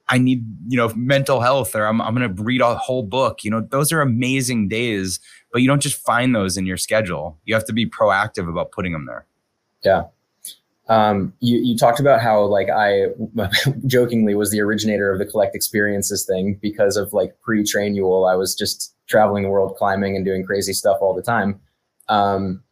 I 0.08 0.18
need, 0.18 0.44
you 0.68 0.76
know, 0.76 0.92
mental 0.94 1.40
health 1.40 1.75
or 1.75 1.87
I'm, 1.87 2.00
I'm 2.00 2.14
going 2.14 2.34
to 2.34 2.42
read 2.42 2.61
a 2.61 2.76
whole 2.76 3.02
book. 3.02 3.42
You 3.42 3.50
know, 3.50 3.61
those 3.61 3.92
are 3.92 4.00
amazing 4.00 4.68
days, 4.68 5.18
but 5.52 5.61
you 5.61 5.68
don't 5.68 5.82
just 5.82 6.00
find 6.00 6.34
those 6.34 6.56
in 6.56 6.66
your 6.66 6.76
schedule. 6.76 7.38
You 7.44 7.54
have 7.54 7.64
to 7.64 7.72
be 7.72 7.88
proactive 7.88 8.49
about 8.49 8.70
putting 8.70 8.92
them 8.92 9.06
there. 9.06 9.26
Yeah. 9.84 10.04
Um, 10.88 11.32
you, 11.40 11.58
you 11.58 11.76
talked 11.76 12.00
about 12.00 12.20
how 12.20 12.42
like 12.42 12.68
I 12.68 13.06
jokingly 13.87 14.34
was 14.34 14.50
the 14.50 14.61
originator 14.61 15.11
of 15.12 15.18
the 15.18 15.26
collect 15.26 15.54
experiences 15.54 16.25
thing 16.25 16.58
because 16.61 16.96
of 16.96 17.12
like 17.12 17.40
pre 17.40 17.62
trainual. 17.62 18.30
I 18.30 18.37
was 18.37 18.54
just 18.54 18.94
traveling 19.08 19.42
the 19.42 19.49
world 19.49 19.76
climbing 19.76 20.16
and 20.16 20.25
doing 20.25 20.44
crazy 20.44 20.72
stuff 20.72 20.99
all 21.00 21.14
the 21.14 21.22
time. 21.22 21.61
Um, 22.08 22.62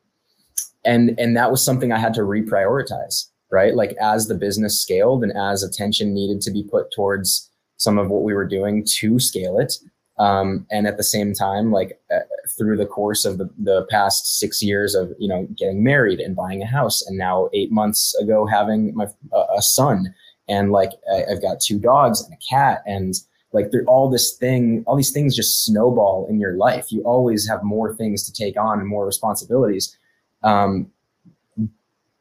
and, 0.84 1.18
and 1.18 1.36
that 1.36 1.50
was 1.50 1.64
something 1.64 1.92
I 1.92 1.98
had 1.98 2.14
to 2.14 2.22
reprioritize 2.22 3.26
right? 3.50 3.74
Like 3.74 3.96
as 4.00 4.28
the 4.28 4.34
business 4.34 4.80
scaled 4.80 5.22
and 5.22 5.36
as 5.36 5.62
attention 5.62 6.14
needed 6.14 6.40
to 6.42 6.50
be 6.50 6.62
put 6.62 6.92
towards 6.92 7.50
some 7.76 7.98
of 7.98 8.10
what 8.10 8.22
we 8.22 8.34
were 8.34 8.46
doing 8.46 8.84
to 8.84 9.18
scale 9.18 9.58
it. 9.58 9.74
Um, 10.18 10.66
and 10.70 10.86
at 10.86 10.98
the 10.98 11.02
same 11.02 11.32
time, 11.32 11.72
like 11.72 11.98
uh, 12.14 12.18
through 12.58 12.76
the 12.76 12.86
course 12.86 13.24
of 13.24 13.38
the, 13.38 13.48
the 13.58 13.86
past 13.88 14.38
six 14.38 14.62
years 14.62 14.94
of, 14.94 15.12
you 15.18 15.28
know, 15.28 15.48
getting 15.56 15.82
married 15.82 16.20
and 16.20 16.36
buying 16.36 16.62
a 16.62 16.66
house 16.66 17.06
and 17.06 17.16
now 17.16 17.48
eight 17.54 17.72
months 17.72 18.14
ago, 18.16 18.46
having 18.46 18.94
my, 18.94 19.06
uh, 19.32 19.46
a 19.56 19.62
son 19.62 20.14
and 20.46 20.72
like 20.72 20.90
I, 21.10 21.24
I've 21.32 21.40
got 21.40 21.60
two 21.60 21.78
dogs 21.78 22.22
and 22.22 22.34
a 22.34 22.36
cat 22.36 22.82
and 22.86 23.14
like 23.52 23.70
through 23.70 23.86
all 23.86 24.10
this 24.10 24.36
thing, 24.36 24.84
all 24.86 24.94
these 24.94 25.10
things 25.10 25.34
just 25.34 25.64
snowball 25.64 26.26
in 26.28 26.38
your 26.38 26.54
life. 26.54 26.92
You 26.92 27.02
always 27.02 27.48
have 27.48 27.62
more 27.62 27.94
things 27.94 28.22
to 28.24 28.32
take 28.32 28.58
on 28.58 28.78
and 28.78 28.88
more 28.88 29.06
responsibilities. 29.06 29.96
Um, 30.42 30.90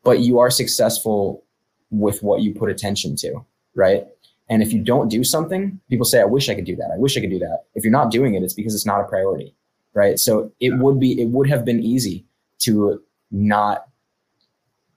but 0.03 0.19
you 0.19 0.39
are 0.39 0.49
successful 0.49 1.43
with 1.91 2.21
what 2.23 2.41
you 2.41 2.53
put 2.53 2.69
attention 2.69 3.15
to, 3.17 3.45
right? 3.75 4.05
And 4.49 4.63
if 4.63 4.73
you 4.73 4.81
don't 4.81 5.09
do 5.09 5.23
something, 5.23 5.79
people 5.89 6.05
say, 6.05 6.21
I 6.21 6.25
wish 6.25 6.49
I 6.49 6.55
could 6.55 6.65
do 6.65 6.75
that. 6.77 6.91
I 6.93 6.97
wish 6.97 7.17
I 7.17 7.21
could 7.21 7.29
do 7.29 7.39
that. 7.39 7.65
If 7.75 7.83
you're 7.83 7.91
not 7.91 8.11
doing 8.11 8.33
it, 8.33 8.43
it's 8.43 8.53
because 8.53 8.73
it's 8.73 8.85
not 8.85 9.01
a 9.01 9.03
priority, 9.03 9.55
right? 9.93 10.17
So 10.17 10.51
it 10.59 10.77
would 10.77 10.99
be, 10.99 11.21
it 11.21 11.29
would 11.29 11.49
have 11.49 11.65
been 11.65 11.81
easy 11.81 12.25
to 12.59 13.01
not 13.31 13.85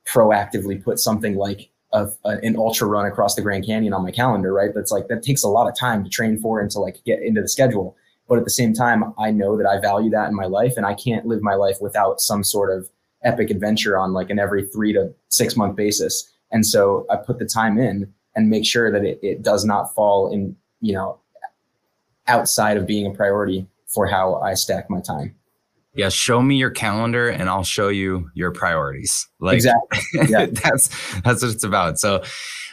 proactively 0.07 0.83
put 0.83 0.99
something 0.99 1.37
like 1.37 1.71
a, 1.93 2.07
a, 2.25 2.29
uh, 2.29 2.37
an 2.43 2.57
ultra 2.57 2.89
run 2.89 3.07
across 3.07 3.35
the 3.35 3.43
Grand 3.43 3.67
Canyon 3.67 3.93
on 3.93 4.03
my 4.03 4.11
calendar, 4.11 4.53
right? 4.53 4.71
That's 4.75 4.91
like, 4.91 5.09
that 5.09 5.23
takes 5.23 5.43
a 5.43 5.49
lot 5.49 5.69
of 5.69 5.79
time 5.79 6.03
to 6.05 6.11
train 6.11 6.39
for 6.39 6.61
and 6.61 6.71
to 6.71 6.79
like 6.79 7.03
get 7.05 7.23
into 7.23 7.43
the 7.43 7.49
schedule. 7.49 7.97
But 8.29 8.39
at 8.39 8.45
the 8.45 8.51
same 8.51 8.73
time, 8.73 9.13
I 9.19 9.31
know 9.31 9.59
that 9.59 9.67
I 9.67 9.79
value 9.79 10.11
that 10.11 10.29
in 10.29 10.35
my 10.35 10.47
life 10.47 10.75
and 10.79 10.87
I 10.87 10.95
can't 10.95 11.27
live 11.27 11.43
my 11.43 11.55
life 11.55 11.77
without 11.83 12.21
some 12.21 12.43
sort 12.43 12.77
of 12.77 12.89
epic 13.25 13.51
adventure 13.51 13.99
on 13.99 14.13
like 14.13 14.31
an 14.31 14.39
every 14.39 14.67
three 14.67 14.93
to 14.93 15.13
six 15.29 15.57
month 15.57 15.77
basis. 15.77 16.31
And 16.51 16.67
so 16.67 17.07
I 17.11 17.17
put 17.17 17.39
the 17.39 17.47
time 17.47 17.79
in 17.79 18.13
and 18.35 18.49
make 18.51 18.67
sure 18.67 18.91
that 18.91 19.05
it, 19.05 19.19
it 19.23 19.43
does 19.43 19.65
not 19.65 19.95
fall 19.95 20.33
in, 20.33 20.57
you 20.81 20.93
know, 20.93 21.19
outside 22.27 22.77
of 22.77 22.87
being 22.87 23.07
a 23.07 23.15
priority 23.15 23.67
for 23.87 24.07
how 24.07 24.37
I 24.37 24.55
stack 24.55 24.89
my 24.89 25.01
time. 25.01 25.35
Yeah, 25.95 26.09
show 26.09 26.41
me 26.41 26.57
your 26.57 26.71
calendar 26.71 27.29
and 27.29 27.51
I'll 27.51 27.65
show 27.65 27.89
you 27.89 28.31
your 28.35 28.51
priorities. 28.51 29.29
Like 29.41 29.57
exactly. 29.57 29.99
Yeah. 30.29 30.47
that's 30.47 30.89
that's 31.21 31.43
what 31.43 31.53
it's 31.53 31.65
about. 31.65 31.99
So 31.99 32.23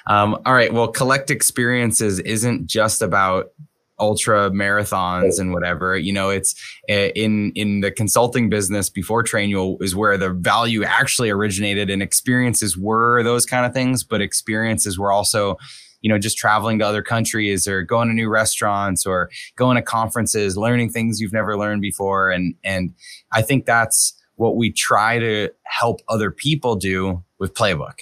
um, 0.08 0.42
all 0.46 0.54
right, 0.54 0.74
well, 0.74 0.88
collect 0.88 1.30
experiences 1.30 2.20
isn't 2.20 2.66
just 2.68 3.02
about 3.02 3.52
ultra 4.00 4.50
marathons 4.52 5.40
and 5.40 5.54
whatever 5.54 5.98
you 5.98 6.14
know 6.14 6.30
it's 6.30 6.56
eh, 6.88 7.12
in 7.16 7.52
in 7.56 7.82
the 7.82 7.92
consulting 7.92 8.50
business 8.50 8.90
before 8.90 9.24
trainual 9.24 9.82
is 9.82 9.96
where 9.96 10.18
the 10.18 10.30
value 10.30 10.84
actually 10.84 11.30
originated 11.30 11.90
and 11.90 12.02
experiences 12.02 12.78
were 12.78 13.24
those 13.24 13.46
kind 13.46 13.66
of 13.66 13.74
things 13.74 14.04
but 14.04 14.22
experiences 14.22 14.98
were 14.98 15.12
also 15.12 15.58
you 16.02 16.10
know 16.10 16.18
just 16.18 16.38
traveling 16.38 16.80
to 16.80 16.86
other 16.86 17.02
countries 17.02 17.68
or 17.68 17.84
going 17.84 18.08
to 18.08 18.14
new 18.14 18.30
restaurants 18.30 19.06
or 19.06 19.30
going 19.56 19.76
to 19.76 19.82
conferences 19.82 20.58
learning 20.58 20.90
things 20.90 21.20
you've 21.20 21.34
never 21.34 21.58
learned 21.58 21.82
before. 21.82 22.32
And 22.32 22.56
and 22.64 22.94
i 23.32 23.42
think 23.42 23.66
that's 23.66 24.14
what 24.36 24.56
we 24.56 24.72
try 24.72 25.20
to 25.20 25.50
help 25.66 26.00
other 26.08 26.32
people 26.32 26.76
do 26.76 27.24
with 27.40 27.54
playbook 27.54 28.00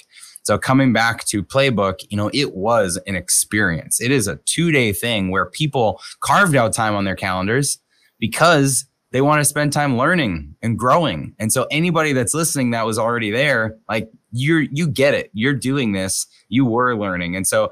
so 0.48 0.56
coming 0.56 0.94
back 0.94 1.26
to 1.26 1.42
playbook, 1.42 2.06
you 2.08 2.16
know, 2.16 2.30
it 2.32 2.54
was 2.54 2.98
an 3.06 3.14
experience. 3.14 4.00
It 4.00 4.10
is 4.10 4.26
a 4.26 4.36
two 4.46 4.72
day 4.72 4.94
thing 4.94 5.30
where 5.30 5.44
people 5.44 6.00
carved 6.20 6.56
out 6.56 6.72
time 6.72 6.94
on 6.94 7.04
their 7.04 7.14
calendars 7.14 7.78
because 8.18 8.86
they 9.10 9.20
want 9.20 9.40
to 9.40 9.44
spend 9.44 9.74
time 9.74 9.98
learning 9.98 10.54
and 10.62 10.78
growing. 10.78 11.34
And 11.38 11.52
so 11.52 11.66
anybody 11.70 12.14
that's 12.14 12.32
listening 12.32 12.70
that 12.70 12.86
was 12.86 12.98
already 12.98 13.30
there, 13.30 13.76
like 13.90 14.10
you're, 14.32 14.62
you 14.62 14.88
get 14.88 15.12
it. 15.12 15.28
You're 15.34 15.52
doing 15.52 15.92
this. 15.92 16.26
You 16.48 16.64
were 16.64 16.96
learning. 16.96 17.36
And 17.36 17.46
so 17.46 17.70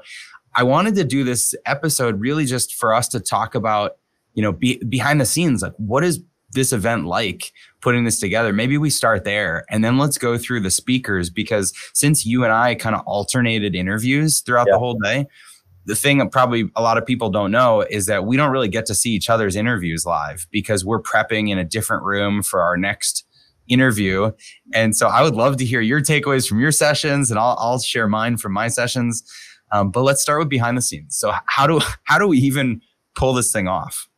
I 0.53 0.61
wanted 0.61 0.93
to 0.97 1.03
do 1.03 1.23
this 1.23 1.55
episode 1.65 2.21
really 2.21 2.45
just 2.45 2.75
for 2.75 2.93
us 2.93 3.07
to 3.07 3.19
talk 3.19 3.55
about, 3.55 3.97
you 4.35 4.43
know, 4.43 4.51
be, 4.51 4.77
behind 4.83 5.19
the 5.19 5.25
scenes, 5.25 5.63
like 5.63 5.73
what 5.77 6.03
is 6.03 6.21
this 6.51 6.71
event 6.71 7.07
like 7.07 7.51
putting 7.81 8.03
this 8.03 8.19
together. 8.19 8.51
Maybe 8.53 8.77
we 8.77 8.89
start 8.89 9.23
there 9.23 9.65
and 9.69 9.83
then 9.83 9.97
let's 9.97 10.17
go 10.17 10.37
through 10.37 10.61
the 10.61 10.71
speakers 10.71 11.29
because 11.29 11.73
since 11.93 12.25
you 12.25 12.43
and 12.43 12.51
i 12.51 12.73
kind 12.75 12.95
of 12.95 13.01
alternated 13.05 13.75
interviews 13.75 14.41
throughout 14.41 14.67
yeah. 14.67 14.73
the 14.73 14.79
whole 14.79 14.95
day 14.95 15.27
the 15.87 15.95
thing 15.95 16.17
that 16.17 16.31
probably 16.31 16.69
a 16.75 16.81
lot 16.81 16.97
of 16.97 17.05
people 17.05 17.29
don't 17.29 17.49
know 17.49 17.81
is 17.81 18.07
that 18.07 18.25
we 18.25 18.35
don't 18.35 18.51
really 18.51 18.67
get 18.67 18.85
to 18.85 18.93
see 18.93 19.11
each 19.11 19.29
other's 19.29 19.55
interviews 19.55 20.05
live 20.05 20.45
because 20.51 20.83
we're 20.83 21.01
prepping 21.01 21.49
in 21.49 21.57
a 21.57 21.63
different 21.63 22.03
room 22.03 22.43
for 22.43 22.61
our 22.61 22.75
next 22.75 23.25
interview. 23.69 24.31
And 24.73 24.95
so 24.95 25.07
i 25.07 25.21
would 25.21 25.35
love 25.35 25.57
to 25.57 25.65
hear 25.65 25.79
your 25.79 26.01
takeaways 26.01 26.47
from 26.47 26.59
your 26.59 26.71
sessions 26.73 27.31
and 27.31 27.39
i'll, 27.39 27.57
I'll 27.59 27.79
share 27.79 28.07
mine 28.07 28.37
from 28.37 28.51
my 28.51 28.67
sessions. 28.67 29.23
Um, 29.71 29.89
but 29.89 30.03
let's 30.03 30.21
start 30.21 30.39
with 30.39 30.49
behind 30.49 30.77
the 30.77 30.81
scenes. 30.81 31.17
So 31.17 31.33
how 31.45 31.65
do 31.67 31.79
how 32.03 32.19
do 32.19 32.27
we 32.27 32.37
even 32.39 32.81
pull 33.15 33.33
this 33.33 33.51
thing 33.51 33.69
off? 33.69 34.09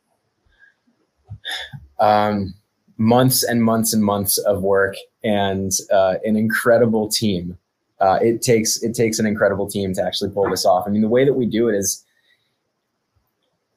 Um, 2.00 2.54
months 3.00 3.42
and 3.42 3.64
months 3.64 3.94
and 3.94 4.04
months 4.04 4.36
of 4.36 4.62
work 4.62 4.94
and 5.24 5.72
uh, 5.90 6.16
an 6.22 6.36
incredible 6.36 7.08
team. 7.08 7.56
Uh, 7.98 8.18
it 8.20 8.42
takes 8.42 8.82
it 8.82 8.94
takes 8.94 9.18
an 9.18 9.26
incredible 9.26 9.68
team 9.68 9.94
to 9.94 10.02
actually 10.02 10.30
pull 10.30 10.48
this 10.50 10.66
off. 10.66 10.84
I 10.86 10.90
mean, 10.90 11.00
the 11.00 11.08
way 11.08 11.24
that 11.24 11.32
we 11.32 11.46
do 11.46 11.68
it 11.68 11.74
is 11.74 12.04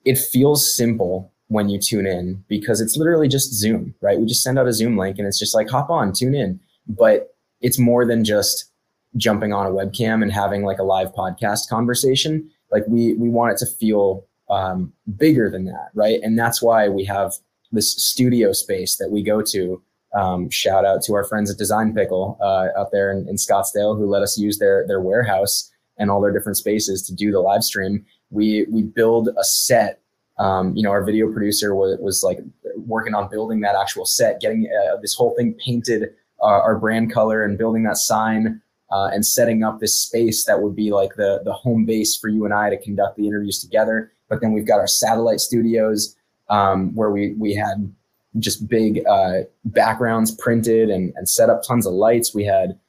it 0.03 0.17
feels 0.17 0.75
simple 0.75 1.31
when 1.47 1.69
you 1.69 1.79
tune 1.79 2.05
in 2.05 2.43
because 2.49 2.81
it's 2.81 2.97
literally 2.97 3.29
just 3.29 3.53
Zoom, 3.53 3.95
right? 4.01 4.19
We 4.19 4.25
just 4.25 4.43
send 4.43 4.59
out 4.59 4.67
a 4.67 4.73
Zoom 4.73 4.97
link 4.97 5.17
and 5.17 5.27
it's 5.27 5.39
just 5.39 5.55
like 5.55 5.69
hop 5.69 5.89
on, 5.89 6.11
tune 6.11 6.35
in. 6.35 6.59
But 6.87 7.33
it's 7.61 7.79
more 7.79 8.05
than 8.05 8.25
just 8.25 8.71
jumping 9.15 9.53
on 9.53 9.65
a 9.65 9.69
webcam 9.69 10.21
and 10.21 10.33
having 10.33 10.63
like 10.63 10.79
a 10.79 10.83
live 10.83 11.13
podcast 11.13 11.69
conversation. 11.69 12.49
Like 12.71 12.83
we 12.89 13.13
we 13.13 13.29
want 13.29 13.53
it 13.53 13.57
to 13.59 13.67
feel 13.67 14.25
um, 14.49 14.91
bigger 15.15 15.49
than 15.49 15.63
that, 15.65 15.91
right? 15.93 16.19
And 16.21 16.37
that's 16.37 16.61
why 16.61 16.89
we 16.89 17.05
have 17.05 17.33
this 17.73 17.91
studio 17.91 18.53
space 18.53 18.95
that 18.97 19.09
we 19.11 19.21
go 19.21 19.41
to. 19.41 19.81
Um, 20.13 20.49
shout 20.49 20.85
out 20.85 21.01
to 21.03 21.13
our 21.15 21.23
friends 21.23 21.51
at 21.51 21.57
Design 21.57 21.93
Pickle 21.93 22.37
uh, 22.39 22.67
out 22.77 22.91
there 22.91 23.11
in, 23.11 23.27
in, 23.27 23.35
Scottsdale 23.35 23.97
who 23.97 24.05
let 24.05 24.21
us 24.21 24.37
use 24.37 24.59
their 24.59 24.85
their 24.87 25.01
warehouse 25.01 25.71
and 25.97 26.11
all 26.11 26.21
their 26.21 26.31
different 26.31 26.57
spaces 26.57 27.01
to 27.07 27.15
do 27.15 27.31
the 27.31 27.39
live 27.39 27.63
stream. 27.63 28.05
We 28.29 28.67
we 28.71 28.83
build 28.83 29.29
a 29.37 29.43
set. 29.43 30.01
Um, 30.37 30.75
you 30.75 30.83
know, 30.83 30.91
our 30.91 31.03
video 31.03 31.31
producer 31.31 31.75
was, 31.75 31.97
was 31.99 32.23
like 32.23 32.39
working 32.85 33.15
on 33.15 33.29
building 33.29 33.61
that 33.61 33.75
actual 33.75 34.05
set, 34.05 34.39
getting 34.39 34.67
uh, 34.67 34.97
this 34.97 35.15
whole 35.15 35.35
thing 35.35 35.55
painted, 35.63 36.09
uh, 36.41 36.45
our 36.45 36.77
brand 36.77 37.11
color, 37.11 37.43
and 37.43 37.57
building 37.57 37.83
that 37.83 37.97
sign. 37.97 38.61
Uh, 38.91 39.07
and 39.07 39.25
setting 39.25 39.63
up 39.63 39.79
this 39.79 39.99
space 39.99 40.45
that 40.45 40.61
would 40.61 40.75
be 40.75 40.91
like 40.91 41.15
the 41.15 41.41
the 41.45 41.53
home 41.53 41.83
base 41.83 42.15
for 42.15 42.27
you 42.27 42.45
and 42.45 42.53
I 42.53 42.69
to 42.69 42.77
conduct 42.77 43.17
the 43.17 43.25
interviews 43.25 43.59
together. 43.59 44.11
But 44.29 44.41
then 44.41 44.51
we've 44.51 44.67
got 44.67 44.79
our 44.79 44.85
satellite 44.85 45.39
studios 45.39 46.15
um, 46.49 46.93
where 46.95 47.09
we 47.09 47.33
we 47.33 47.53
had 47.53 47.91
just 48.39 48.67
big 48.67 49.05
uh, 49.07 49.41
backgrounds 49.65 50.31
printed 50.31 50.89
and, 50.89 51.13
and 51.15 51.29
set 51.29 51.49
up 51.49 51.61
tons 51.63 51.85
of 51.85 51.93
lights. 51.93 52.33
We 52.33 52.43
had 52.43 52.79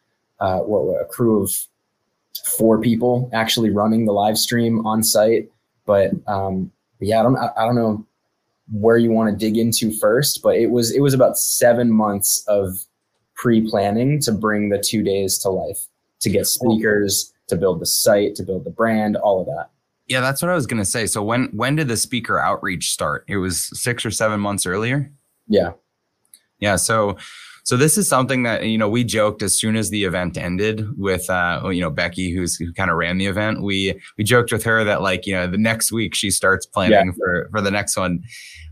uh, 0.41 0.61
what, 0.61 1.01
a 1.01 1.05
crew 1.05 1.43
of 1.43 1.53
four 2.59 2.81
people 2.81 3.31
actually 3.33 3.71
running 3.71 4.07
the 4.07 4.13
live 4.13 4.39
stream 4.39 4.87
on 4.87 5.03
site. 5.03 5.51
But 5.87 6.13
um, 6.27 6.73
yeah, 7.01 7.21
I 7.21 7.23
don't 7.23 7.37
I, 7.37 7.51
I 7.57 7.65
don't 7.65 7.77
know 7.77 8.07
where 8.73 8.97
you 8.97 9.11
want 9.11 9.31
to 9.31 9.37
dig 9.37 9.59
into 9.59 9.93
first, 9.93 10.43
but 10.43 10.57
it 10.57 10.71
was 10.71 10.95
it 10.95 11.01
was 11.01 11.15
about 11.15 11.37
seven 11.37 11.91
months 11.91 12.45
of 12.49 12.77
pre-planning 13.35 14.21
to 14.21 14.33
bring 14.33 14.69
the 14.69 14.79
two 14.79 15.03
days 15.03 15.39
to 15.39 15.51
life, 15.51 15.87
to 16.21 16.31
get 16.31 16.47
speakers, 16.47 17.33
to 17.49 17.57
build 17.57 17.81
the 17.81 17.87
site, 17.87 18.35
to 18.37 18.43
build 18.43 18.65
the 18.65 18.71
brand, 18.71 19.17
all 19.17 19.41
of 19.41 19.47
that. 19.47 19.71
Yeah, 20.07 20.21
that's 20.21 20.43
what 20.43 20.51
I 20.51 20.55
was 20.55 20.67
gonna 20.67 20.85
say. 20.85 21.07
So 21.07 21.23
when 21.23 21.49
when 21.53 21.77
did 21.77 21.89
the 21.89 21.97
speaker 21.97 22.39
outreach 22.39 22.91
start? 22.91 23.25
It 23.29 23.39
was 23.39 23.71
six 23.81 24.05
or 24.05 24.11
seven 24.11 24.41
months 24.41 24.67
earlier. 24.67 25.11
Yeah. 25.49 25.73
Yeah. 26.59 26.77
So 26.77 27.17
so 27.65 27.79
this 27.79 27.97
is 27.97 28.07
something 28.07 28.43
that 28.43 28.67
you 28.67 28.77
know 28.77 28.91
we 28.91 29.05
joked 29.05 29.43
as 29.43 29.59
soon 29.59 29.75
as 29.77 29.89
the 29.89 30.05
event 30.05 30.37
ended 30.37 30.87
with 30.99 31.29
uh 31.31 31.71
you 31.73 31.81
know 31.81 31.91
Becky 31.91 32.31
who's 32.31 32.57
who 32.57 32.73
kind 32.75 32.91
of 32.91 32.99
ran 32.99 33.17
the 33.17 33.27
event. 33.27 33.63
We 33.63 33.99
we 34.19 34.25
joked 34.25 34.53
with 34.53 34.65
her 34.65 34.85
that 34.85 35.01
like 35.01 35.27
you 35.27 35.35
know 35.35 35.47
the 35.47 35.59
next 35.59 35.91
week 35.91 36.15
she 36.15 36.31
starts 36.31 36.67
planning 36.67 37.07
yeah. 37.07 37.13
for 37.17 37.49
for 37.51 37.61
the 37.63 37.71
next 37.71 37.97
one. 37.97 38.23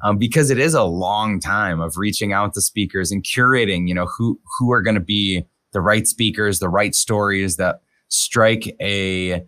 Um, 0.04 0.18
because 0.18 0.50
it 0.50 0.58
is 0.58 0.74
a 0.74 0.82
long 0.82 1.38
time 1.38 1.80
of 1.80 1.96
reaching 1.96 2.32
out 2.32 2.54
to 2.54 2.60
speakers 2.60 3.12
and 3.12 3.22
curating, 3.22 3.88
you 3.88 3.94
know, 3.94 4.06
who 4.06 4.38
who 4.58 4.72
are 4.72 4.82
going 4.82 4.96
to 4.96 5.00
be 5.00 5.46
the 5.72 5.80
right 5.80 6.06
speakers, 6.06 6.58
the 6.58 6.68
right 6.68 6.94
stories 6.94 7.56
that 7.56 7.82
strike 8.08 8.76
a 8.80 9.42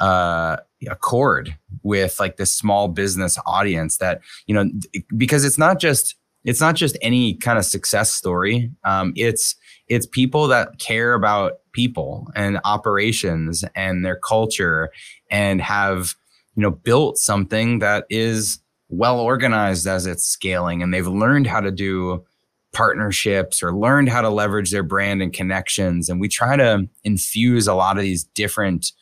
uh, 0.00 0.56
a 0.88 0.96
chord 0.96 1.56
with 1.82 2.20
like 2.20 2.36
this 2.36 2.52
small 2.52 2.88
business 2.88 3.38
audience 3.46 3.98
that 3.98 4.20
you 4.46 4.54
know 4.54 4.70
because 5.16 5.44
it's 5.44 5.58
not 5.58 5.80
just 5.80 6.14
it's 6.44 6.60
not 6.60 6.76
just 6.76 6.96
any 7.02 7.34
kind 7.34 7.58
of 7.58 7.64
success 7.64 8.12
story. 8.12 8.70
Um, 8.84 9.12
it's 9.16 9.56
it's 9.88 10.06
people 10.06 10.46
that 10.48 10.78
care 10.78 11.14
about 11.14 11.60
people 11.72 12.28
and 12.34 12.60
operations 12.64 13.64
and 13.74 14.04
their 14.04 14.16
culture 14.16 14.90
and 15.30 15.60
have 15.60 16.14
you 16.54 16.62
know 16.62 16.70
built 16.70 17.18
something 17.18 17.80
that 17.80 18.04
is 18.08 18.60
well 18.88 19.20
organized 19.20 19.86
as 19.86 20.06
it's 20.06 20.24
scaling. 20.24 20.82
And 20.82 20.92
they've 20.94 21.06
learned 21.06 21.46
how 21.46 21.60
to 21.60 21.70
do 21.70 22.24
partnerships 22.72 23.62
or 23.62 23.74
learned 23.74 24.08
how 24.08 24.20
to 24.22 24.30
leverage 24.30 24.70
their 24.70 24.82
brand 24.82 25.22
and 25.22 25.32
connections. 25.32 26.08
And 26.08 26.20
we 26.20 26.28
try 26.28 26.56
to 26.56 26.88
infuse 27.04 27.66
a 27.66 27.74
lot 27.74 27.96
of 27.96 28.02
these 28.02 28.24
different 28.24 28.92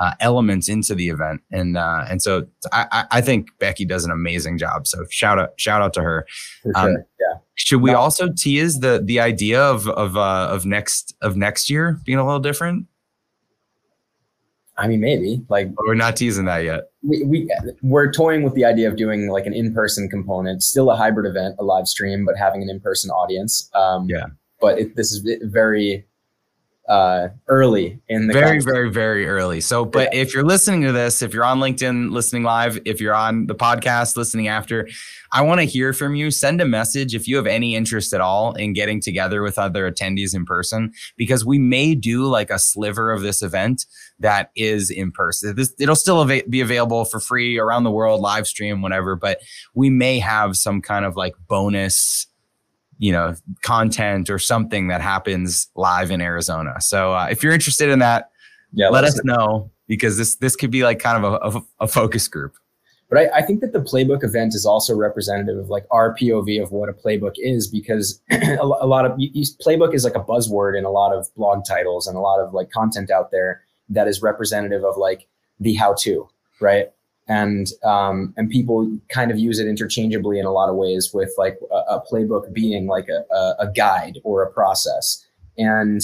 uh, 0.00 0.12
elements 0.20 0.68
into 0.68 0.94
the 0.94 1.08
event. 1.08 1.40
And 1.50 1.76
uh, 1.76 2.04
and 2.08 2.20
so 2.20 2.46
I, 2.72 3.06
I 3.10 3.20
think 3.20 3.48
Becky 3.58 3.84
does 3.84 4.04
an 4.04 4.10
amazing 4.10 4.58
job. 4.58 4.86
So 4.86 5.04
shout 5.10 5.38
out 5.38 5.50
shout 5.56 5.82
out 5.82 5.94
to 5.94 6.02
her. 6.02 6.26
Sure. 6.62 6.72
Um, 6.74 6.96
yeah. 7.20 7.38
Should 7.54 7.82
we 7.82 7.92
no. 7.92 7.98
also 7.98 8.32
tease 8.32 8.80
the 8.80 9.00
the 9.04 9.20
idea 9.20 9.62
of 9.62 9.88
of 9.88 10.16
uh, 10.16 10.48
of 10.50 10.66
next 10.66 11.14
of 11.22 11.36
next 11.36 11.70
year 11.70 12.00
being 12.04 12.18
a 12.18 12.24
little 12.24 12.40
different? 12.40 12.86
I 14.76 14.88
mean, 14.88 15.00
maybe 15.00 15.44
like 15.48 15.68
we're 15.86 15.94
not 15.94 16.16
teasing 16.16 16.46
that 16.46 16.64
yet. 16.64 16.90
We, 17.02 17.22
we 17.22 17.50
we're 17.82 18.10
toying 18.10 18.42
with 18.42 18.54
the 18.54 18.64
idea 18.64 18.88
of 18.88 18.96
doing 18.96 19.28
like 19.28 19.46
an 19.46 19.54
in 19.54 19.72
person 19.72 20.08
component, 20.08 20.64
still 20.64 20.90
a 20.90 20.96
hybrid 20.96 21.26
event, 21.26 21.56
a 21.60 21.64
live 21.64 21.86
stream, 21.86 22.24
but 22.24 22.36
having 22.36 22.62
an 22.62 22.68
in 22.68 22.80
person 22.80 23.10
audience. 23.10 23.70
Um, 23.74 24.08
yeah. 24.08 24.26
But 24.60 24.78
it, 24.78 24.96
this 24.96 25.12
is 25.12 25.24
very 25.42 26.06
uh, 26.88 27.28
early 27.48 27.98
in 28.08 28.26
the 28.26 28.34
very 28.34 28.60
very 28.60 28.90
very 28.90 29.26
early. 29.26 29.60
So 29.60 29.84
but 29.84 30.10
yeah. 30.12 30.20
if 30.20 30.34
you're 30.34 30.44
listening 30.44 30.82
to 30.82 30.92
this 30.92 31.22
if 31.22 31.32
you're 31.32 31.44
on 31.44 31.58
linkedin 31.58 32.10
listening 32.10 32.42
live 32.42 32.78
if 32.84 33.00
you're 33.00 33.14
on 33.14 33.46
the 33.46 33.54
podcast 33.54 34.16
listening 34.16 34.48
after 34.48 34.86
i 35.32 35.40
want 35.40 35.60
to 35.60 35.64
hear 35.64 35.94
from 35.94 36.14
you. 36.14 36.30
Send 36.30 36.60
a 36.60 36.66
message 36.66 37.14
if 37.14 37.26
you 37.26 37.36
have 37.36 37.46
any 37.46 37.74
interest 37.74 38.12
at 38.12 38.20
all 38.20 38.52
in 38.54 38.74
getting 38.74 39.00
together 39.00 39.42
with 39.42 39.58
other 39.58 39.90
attendees 39.90 40.34
in 40.34 40.44
person 40.44 40.92
because 41.16 41.44
we 41.44 41.58
may 41.58 41.94
do 41.94 42.26
like 42.26 42.50
a 42.50 42.58
sliver 42.58 43.12
of 43.12 43.22
this 43.22 43.40
event 43.40 43.86
that 44.18 44.50
is 44.54 44.90
in 44.90 45.10
person. 45.10 45.56
This 45.56 45.72
it'll 45.78 45.96
still 45.96 46.20
av- 46.20 46.50
be 46.50 46.60
available 46.60 47.06
for 47.06 47.18
free 47.18 47.58
around 47.58 47.84
the 47.84 47.90
world 47.90 48.20
live 48.20 48.46
stream 48.46 48.82
whatever 48.82 49.16
but 49.16 49.40
we 49.74 49.88
may 49.88 50.18
have 50.18 50.56
some 50.56 50.82
kind 50.82 51.04
of 51.04 51.16
like 51.16 51.34
bonus 51.48 52.26
you 52.98 53.12
know 53.12 53.34
content 53.62 54.30
or 54.30 54.38
something 54.38 54.88
that 54.88 55.00
happens 55.00 55.68
live 55.74 56.10
in 56.10 56.20
Arizona. 56.20 56.80
So 56.80 57.14
uh, 57.14 57.28
if 57.30 57.42
you're 57.42 57.52
interested 57.52 57.88
in 57.88 57.98
that, 58.00 58.30
yeah, 58.72 58.88
let 58.88 59.04
us 59.04 59.22
know 59.24 59.70
because 59.86 60.16
this 60.16 60.36
this 60.36 60.56
could 60.56 60.70
be 60.70 60.82
like 60.82 60.98
kind 60.98 61.24
of 61.24 61.32
a, 61.32 61.58
a, 61.58 61.62
a 61.84 61.88
focus 61.88 62.28
group. 62.28 62.54
But 63.10 63.18
I, 63.18 63.38
I, 63.38 63.42
think 63.42 63.60
that 63.60 63.72
the 63.72 63.80
playbook 63.80 64.24
event 64.24 64.54
is 64.54 64.64
also 64.64 64.94
representative 64.94 65.58
of 65.58 65.68
like 65.68 65.84
our 65.90 66.16
POV 66.16 66.62
of 66.62 66.72
what 66.72 66.88
a 66.88 66.92
playbook 66.92 67.34
is 67.36 67.68
because 67.68 68.20
a, 68.30 68.58
a, 68.60 68.86
lot 68.86 69.04
of 69.04 69.12
you, 69.18 69.30
you, 69.32 69.44
playbook 69.64 69.94
is 69.94 70.04
like 70.04 70.16
a 70.16 70.24
buzzword 70.24 70.76
in 70.76 70.84
a 70.84 70.90
lot 70.90 71.12
of 71.14 71.28
blog 71.36 71.64
titles 71.64 72.06
and 72.06 72.16
a 72.16 72.20
lot 72.20 72.40
of 72.40 72.54
like 72.54 72.70
content 72.70 73.10
out 73.10 73.30
there 73.30 73.62
that 73.90 74.08
is 74.08 74.22
representative 74.22 74.84
of 74.84 74.96
like 74.96 75.28
the 75.60 75.74
how 75.74 75.94
to, 76.00 76.28
right? 76.60 76.90
And 77.28 77.68
um, 77.84 78.34
and 78.36 78.50
people 78.50 78.98
kind 79.08 79.30
of 79.30 79.38
use 79.38 79.58
it 79.58 79.66
interchangeably 79.66 80.38
in 80.38 80.46
a 80.46 80.52
lot 80.52 80.68
of 80.68 80.76
ways 80.76 81.12
with 81.14 81.32
like 81.38 81.58
a, 81.70 81.94
a 81.94 82.02
playbook 82.10 82.52
being 82.52 82.86
like 82.86 83.08
a, 83.08 83.24
a, 83.58 83.70
guide 83.74 84.18
or 84.24 84.42
a 84.42 84.50
process. 84.52 85.24
And 85.56 86.02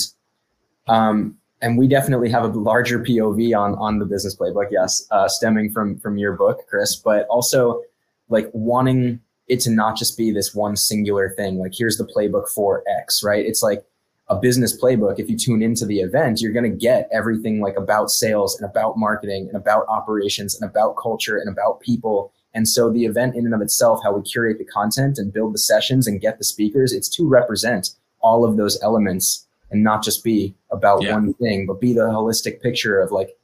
um, 0.89 1.37
and 1.61 1.77
we 1.77 1.89
definitely 1.89 2.31
have 2.31 2.45
a 2.45 2.49
larger 2.49 3.01
POV 3.01 3.59
on 3.59 3.75
on 3.75 3.99
the 3.99 4.07
business 4.07 4.35
playbook 4.35 4.69
yes 4.71 5.07
uh, 5.11 5.29
stemming 5.29 5.71
from 5.71 5.99
from 5.99 6.17
your 6.17 6.33
book 6.33 6.61
Chris 6.69 6.97
but 6.97 7.27
also 7.29 7.83
like 8.29 8.49
wanting 8.53 9.21
it 9.49 9.61
to 9.61 9.71
not 9.71 9.97
just 9.97 10.17
be 10.17 10.31
this 10.31 10.55
one 10.55 10.77
singular 10.77 11.31
thing 11.37 11.59
like 11.59 11.73
here's 11.77 11.99
the 11.99 12.05
playbook 12.05 12.49
for 12.49 12.83
X 12.89 13.23
right? 13.23 13.45
It's 13.45 13.63
like 13.63 13.85
a 14.31 14.37
business 14.37 14.81
playbook, 14.81 15.19
if 15.19 15.29
you 15.29 15.37
tune 15.37 15.61
into 15.61 15.85
the 15.85 16.01
event, 16.01 16.41
you're 16.41 16.53
going 16.53 16.71
to 16.71 16.77
get 16.77 17.09
everything 17.13 17.61
like 17.61 17.77
about 17.77 18.11
sales 18.11 18.59
and 18.59 18.71
about 18.71 18.97
marketing 18.97 19.49
and 19.49 19.57
about 19.57 19.85
operations 19.89 20.59
and 20.59 20.71
about 20.71 20.97
culture 20.97 21.37
and 21.37 21.49
about 21.49 21.81
people. 21.81 22.33
And 22.55 22.69
so 22.69 22.91
the 22.91 23.05
event 23.05 23.35
in 23.35 23.45
and 23.45 23.55
of 23.55 23.61
itself, 23.61 24.01
how 24.05 24.13
we 24.13 24.23
curate 24.23 24.59
the 24.59 24.65
content 24.65 25.19
and 25.19 25.33
build 25.33 25.53
the 25.53 25.59
sessions 25.59 26.07
and 26.07 26.21
get 26.21 26.39
the 26.39 26.45
speakers, 26.45 26.93
it's 26.93 27.09
to 27.17 27.29
represent 27.29 27.91
all 28.21 28.45
of 28.45 28.57
those 28.57 28.81
elements 28.83 29.47
and 29.73 29.83
not 29.83 30.03
just 30.03 30.23
be 30.23 30.55
about 30.71 31.03
yeah. 31.03 31.15
one 31.15 31.35
thing, 31.35 31.67
but 31.67 31.81
be 31.81 31.93
the 31.93 32.03
holistic 32.03 32.63
picture 32.63 33.01
of 33.01 33.11
like 33.11 33.37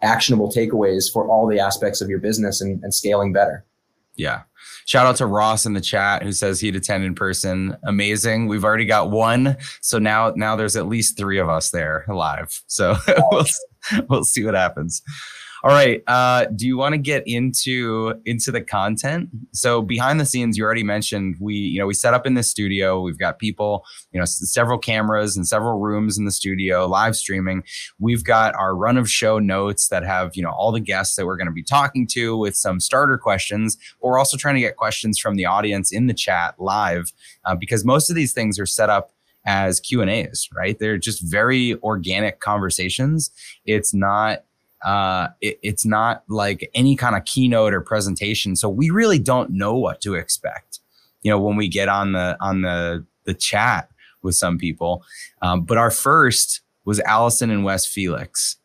actionable 0.00 0.50
takeaways 0.50 1.12
for 1.12 1.28
all 1.28 1.46
the 1.46 1.60
aspects 1.60 2.00
of 2.00 2.08
your 2.08 2.18
business 2.18 2.62
and, 2.62 2.82
and 2.82 2.94
scaling 2.94 3.32
better. 3.32 3.64
Yeah. 4.16 4.42
Shout 4.86 5.06
out 5.06 5.16
to 5.16 5.26
Ross 5.26 5.66
in 5.66 5.72
the 5.72 5.80
chat 5.80 6.22
who 6.22 6.32
says 6.32 6.60
he'd 6.60 6.76
attend 6.76 7.04
in 7.04 7.14
person. 7.14 7.76
Amazing. 7.84 8.46
We've 8.46 8.64
already 8.64 8.84
got 8.84 9.10
one. 9.10 9.56
So 9.80 9.98
now 9.98 10.32
now 10.36 10.56
there's 10.56 10.76
at 10.76 10.86
least 10.86 11.16
three 11.16 11.38
of 11.38 11.48
us 11.48 11.70
there 11.70 12.04
live. 12.08 12.62
So 12.66 12.96
we'll, 13.30 13.44
we'll 14.08 14.24
see 14.24 14.44
what 14.44 14.54
happens. 14.54 15.02
All 15.64 15.70
right. 15.70 16.02
Uh, 16.08 16.46
do 16.46 16.66
you 16.66 16.76
want 16.76 16.94
to 16.94 16.98
get 16.98 17.22
into 17.24 18.14
into 18.24 18.50
the 18.50 18.60
content? 18.60 19.28
So 19.52 19.80
behind 19.80 20.18
the 20.18 20.26
scenes, 20.26 20.58
you 20.58 20.64
already 20.64 20.82
mentioned 20.82 21.36
we, 21.38 21.54
you 21.54 21.78
know, 21.78 21.86
we 21.86 21.94
set 21.94 22.14
up 22.14 22.26
in 22.26 22.34
the 22.34 22.42
studio. 22.42 23.00
We've 23.00 23.18
got 23.18 23.38
people, 23.38 23.84
you 24.10 24.18
know, 24.18 24.24
several 24.24 24.76
cameras 24.76 25.36
and 25.36 25.46
several 25.46 25.78
rooms 25.78 26.18
in 26.18 26.24
the 26.24 26.32
studio, 26.32 26.86
live 26.86 27.14
streaming. 27.14 27.62
We've 28.00 28.24
got 28.24 28.56
our 28.56 28.74
run 28.74 28.96
of 28.96 29.08
show 29.08 29.38
notes 29.38 29.86
that 29.86 30.02
have, 30.04 30.32
you 30.34 30.42
know, 30.42 30.50
all 30.50 30.72
the 30.72 30.80
guests 30.80 31.14
that 31.14 31.26
we're 31.26 31.36
going 31.36 31.46
to 31.46 31.52
be 31.52 31.62
talking 31.62 32.08
to 32.08 32.36
with 32.36 32.56
some 32.56 32.80
starter 32.80 33.16
questions. 33.16 33.76
But 34.00 34.08
we're 34.08 34.18
also 34.18 34.36
trying 34.36 34.56
to 34.56 34.60
get 34.60 34.76
questions 34.76 35.16
from 35.20 35.36
the 35.36 35.46
audience 35.46 35.92
in 35.92 36.08
the 36.08 36.14
chat 36.14 36.56
live 36.58 37.12
uh, 37.44 37.54
because 37.54 37.84
most 37.84 38.10
of 38.10 38.16
these 38.16 38.32
things 38.32 38.58
are 38.58 38.66
set 38.66 38.90
up 38.90 39.12
as 39.46 39.78
Q 39.78 40.00
and 40.00 40.10
A's, 40.10 40.48
right? 40.52 40.76
They're 40.76 40.98
just 40.98 41.22
very 41.22 41.76
organic 41.82 42.40
conversations. 42.40 43.30
It's 43.64 43.94
not 43.94 44.44
uh, 44.84 45.28
it, 45.40 45.58
it's 45.62 45.86
not 45.86 46.22
like 46.28 46.70
any 46.74 46.96
kind 46.96 47.16
of 47.16 47.24
keynote 47.24 47.74
or 47.74 47.80
presentation. 47.80 48.56
So 48.56 48.68
we 48.68 48.90
really 48.90 49.18
don't 49.18 49.50
know 49.50 49.74
what 49.74 50.00
to 50.02 50.14
expect. 50.14 50.80
You 51.22 51.30
know, 51.30 51.38
when 51.40 51.56
we 51.56 51.68
get 51.68 51.88
on 51.88 52.12
the 52.12 52.36
on 52.40 52.62
the 52.62 53.06
the 53.24 53.34
chat 53.34 53.88
with 54.22 54.34
some 54.34 54.58
people. 54.58 55.04
Um, 55.40 55.62
but 55.62 55.78
our 55.78 55.90
first 55.90 56.60
was 56.84 57.00
Allison 57.00 57.50
and 57.50 57.64
Wes 57.64 57.86
Felix, 57.86 58.56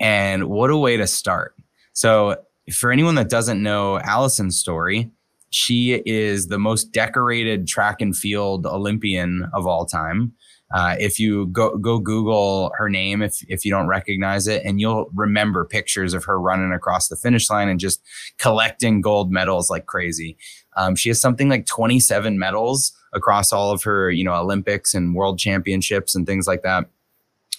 and 0.00 0.48
what 0.48 0.70
a 0.70 0.76
way 0.76 0.96
to 0.96 1.06
start. 1.06 1.54
So 1.92 2.36
for 2.72 2.90
anyone 2.90 3.14
that 3.16 3.28
doesn't 3.28 3.62
know 3.62 3.98
Allison's 4.00 4.58
story, 4.58 5.10
she 5.50 6.02
is 6.04 6.48
the 6.48 6.58
most 6.58 6.92
decorated 6.92 7.68
track 7.68 8.00
and 8.00 8.16
field 8.16 8.66
Olympian 8.66 9.48
of 9.52 9.66
all 9.66 9.86
time. 9.86 10.32
Uh, 10.74 10.96
if 10.98 11.20
you 11.20 11.46
go 11.46 11.76
go 11.76 12.00
Google 12.00 12.72
her 12.76 12.90
name, 12.90 13.22
if 13.22 13.36
if 13.48 13.64
you 13.64 13.70
don't 13.70 13.86
recognize 13.86 14.48
it, 14.48 14.60
and 14.64 14.80
you'll 14.80 15.08
remember 15.14 15.64
pictures 15.64 16.14
of 16.14 16.24
her 16.24 16.40
running 16.40 16.72
across 16.72 17.06
the 17.06 17.14
finish 17.14 17.48
line 17.48 17.68
and 17.68 17.78
just 17.78 18.02
collecting 18.38 19.00
gold 19.00 19.30
medals 19.30 19.70
like 19.70 19.86
crazy. 19.86 20.36
Um, 20.76 20.96
she 20.96 21.08
has 21.08 21.20
something 21.20 21.48
like 21.48 21.66
27 21.66 22.36
medals 22.40 22.92
across 23.12 23.52
all 23.52 23.70
of 23.70 23.84
her, 23.84 24.10
you 24.10 24.24
know, 24.24 24.34
Olympics 24.34 24.94
and 24.94 25.14
World 25.14 25.38
Championships 25.38 26.16
and 26.16 26.26
things 26.26 26.48
like 26.48 26.62
that. 26.62 26.86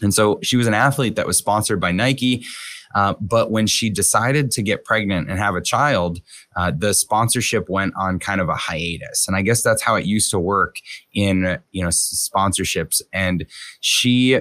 And 0.02 0.14
so 0.14 0.40
she 0.44 0.58
was 0.58 0.68
an 0.68 0.74
athlete 0.74 1.16
that 1.16 1.26
was 1.26 1.38
sponsored 1.38 1.80
by 1.80 1.94
Nike. 1.94 2.44
Uh, 2.96 3.14
but 3.20 3.52
when 3.52 3.68
she 3.68 3.90
decided 3.90 4.50
to 4.50 4.64
get 4.64 4.86
pregnant 4.86 5.30
and 5.30 5.38
have 5.38 5.54
a 5.54 5.62
child, 5.62 6.22
uh, 6.56 6.72
the 6.76 6.94
sponsorship 6.94 7.70
went 7.70 7.94
on 7.98 8.18
kind 8.18 8.40
of 8.40 8.50
a 8.50 8.56
hiatus. 8.56 9.28
And 9.28 9.36
I 9.36 9.42
guess 9.42 9.62
that's 9.62 9.82
how 9.82 9.96
it 9.96 10.06
used 10.06 10.32
to 10.32 10.40
work 10.40 10.78
in, 11.14 11.60
you 11.72 11.84
know, 11.84 11.90
sponsorships. 11.90 13.02
And 13.12 13.46
she, 13.82 14.40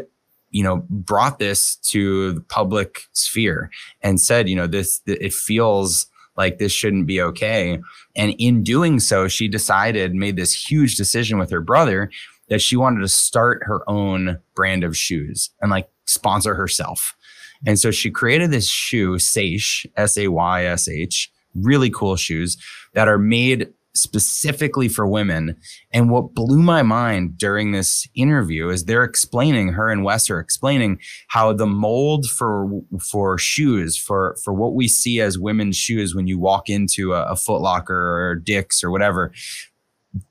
you 0.50 0.62
know, 0.62 0.86
brought 0.88 1.40
this 1.40 1.76
to 1.90 2.32
the 2.34 2.40
public 2.40 3.00
sphere 3.12 3.70
and 4.02 4.20
said, 4.20 4.48
you 4.48 4.54
know, 4.54 4.68
this, 4.68 5.02
it 5.04 5.34
feels 5.34 6.06
like 6.36 6.58
this 6.58 6.72
shouldn't 6.72 7.06
be 7.06 7.20
okay. 7.20 7.80
And 8.14 8.34
in 8.38 8.62
doing 8.62 9.00
so, 9.00 9.26
she 9.26 9.48
decided, 9.48 10.14
made 10.14 10.36
this 10.36 10.52
huge 10.52 10.96
decision 10.96 11.38
with 11.38 11.50
her 11.50 11.60
brother 11.60 12.10
that 12.48 12.60
she 12.60 12.76
wanted 12.76 13.00
to 13.00 13.08
start 13.08 13.62
her 13.64 13.88
own 13.88 14.38
brand 14.54 14.84
of 14.84 14.96
shoes 14.96 15.50
and 15.60 15.70
like 15.70 15.88
sponsor 16.06 16.54
herself. 16.54 17.16
And 17.66 17.78
so 17.78 17.90
she 17.90 18.10
created 18.10 18.50
this 18.50 18.68
shoe, 18.68 19.16
Saysh, 19.16 19.86
S 19.96 20.16
A 20.16 20.28
Y 20.28 20.64
S 20.64 20.88
H, 20.88 21.30
really 21.54 21.90
cool 21.90 22.16
shoes 22.16 22.56
that 22.94 23.08
are 23.08 23.18
made 23.18 23.72
specifically 23.96 24.88
for 24.88 25.06
women. 25.06 25.56
And 25.92 26.10
what 26.10 26.34
blew 26.34 26.62
my 26.62 26.82
mind 26.82 27.38
during 27.38 27.70
this 27.70 28.08
interview 28.14 28.68
is 28.68 28.84
they're 28.84 29.04
explaining, 29.04 29.68
her 29.68 29.88
and 29.88 30.02
Wes 30.02 30.28
are 30.30 30.40
explaining 30.40 30.98
how 31.28 31.52
the 31.52 31.66
mold 31.66 32.26
for 32.26 32.68
for 33.00 33.38
shoes, 33.38 33.96
for 33.96 34.36
for 34.42 34.52
what 34.52 34.74
we 34.74 34.88
see 34.88 35.20
as 35.20 35.38
women's 35.38 35.76
shoes 35.76 36.14
when 36.14 36.26
you 36.26 36.38
walk 36.38 36.68
into 36.68 37.12
a, 37.12 37.24
a 37.26 37.36
Foot 37.36 37.60
Locker 37.60 37.94
or 37.94 38.34
Dick's 38.34 38.82
or 38.82 38.90
whatever, 38.90 39.32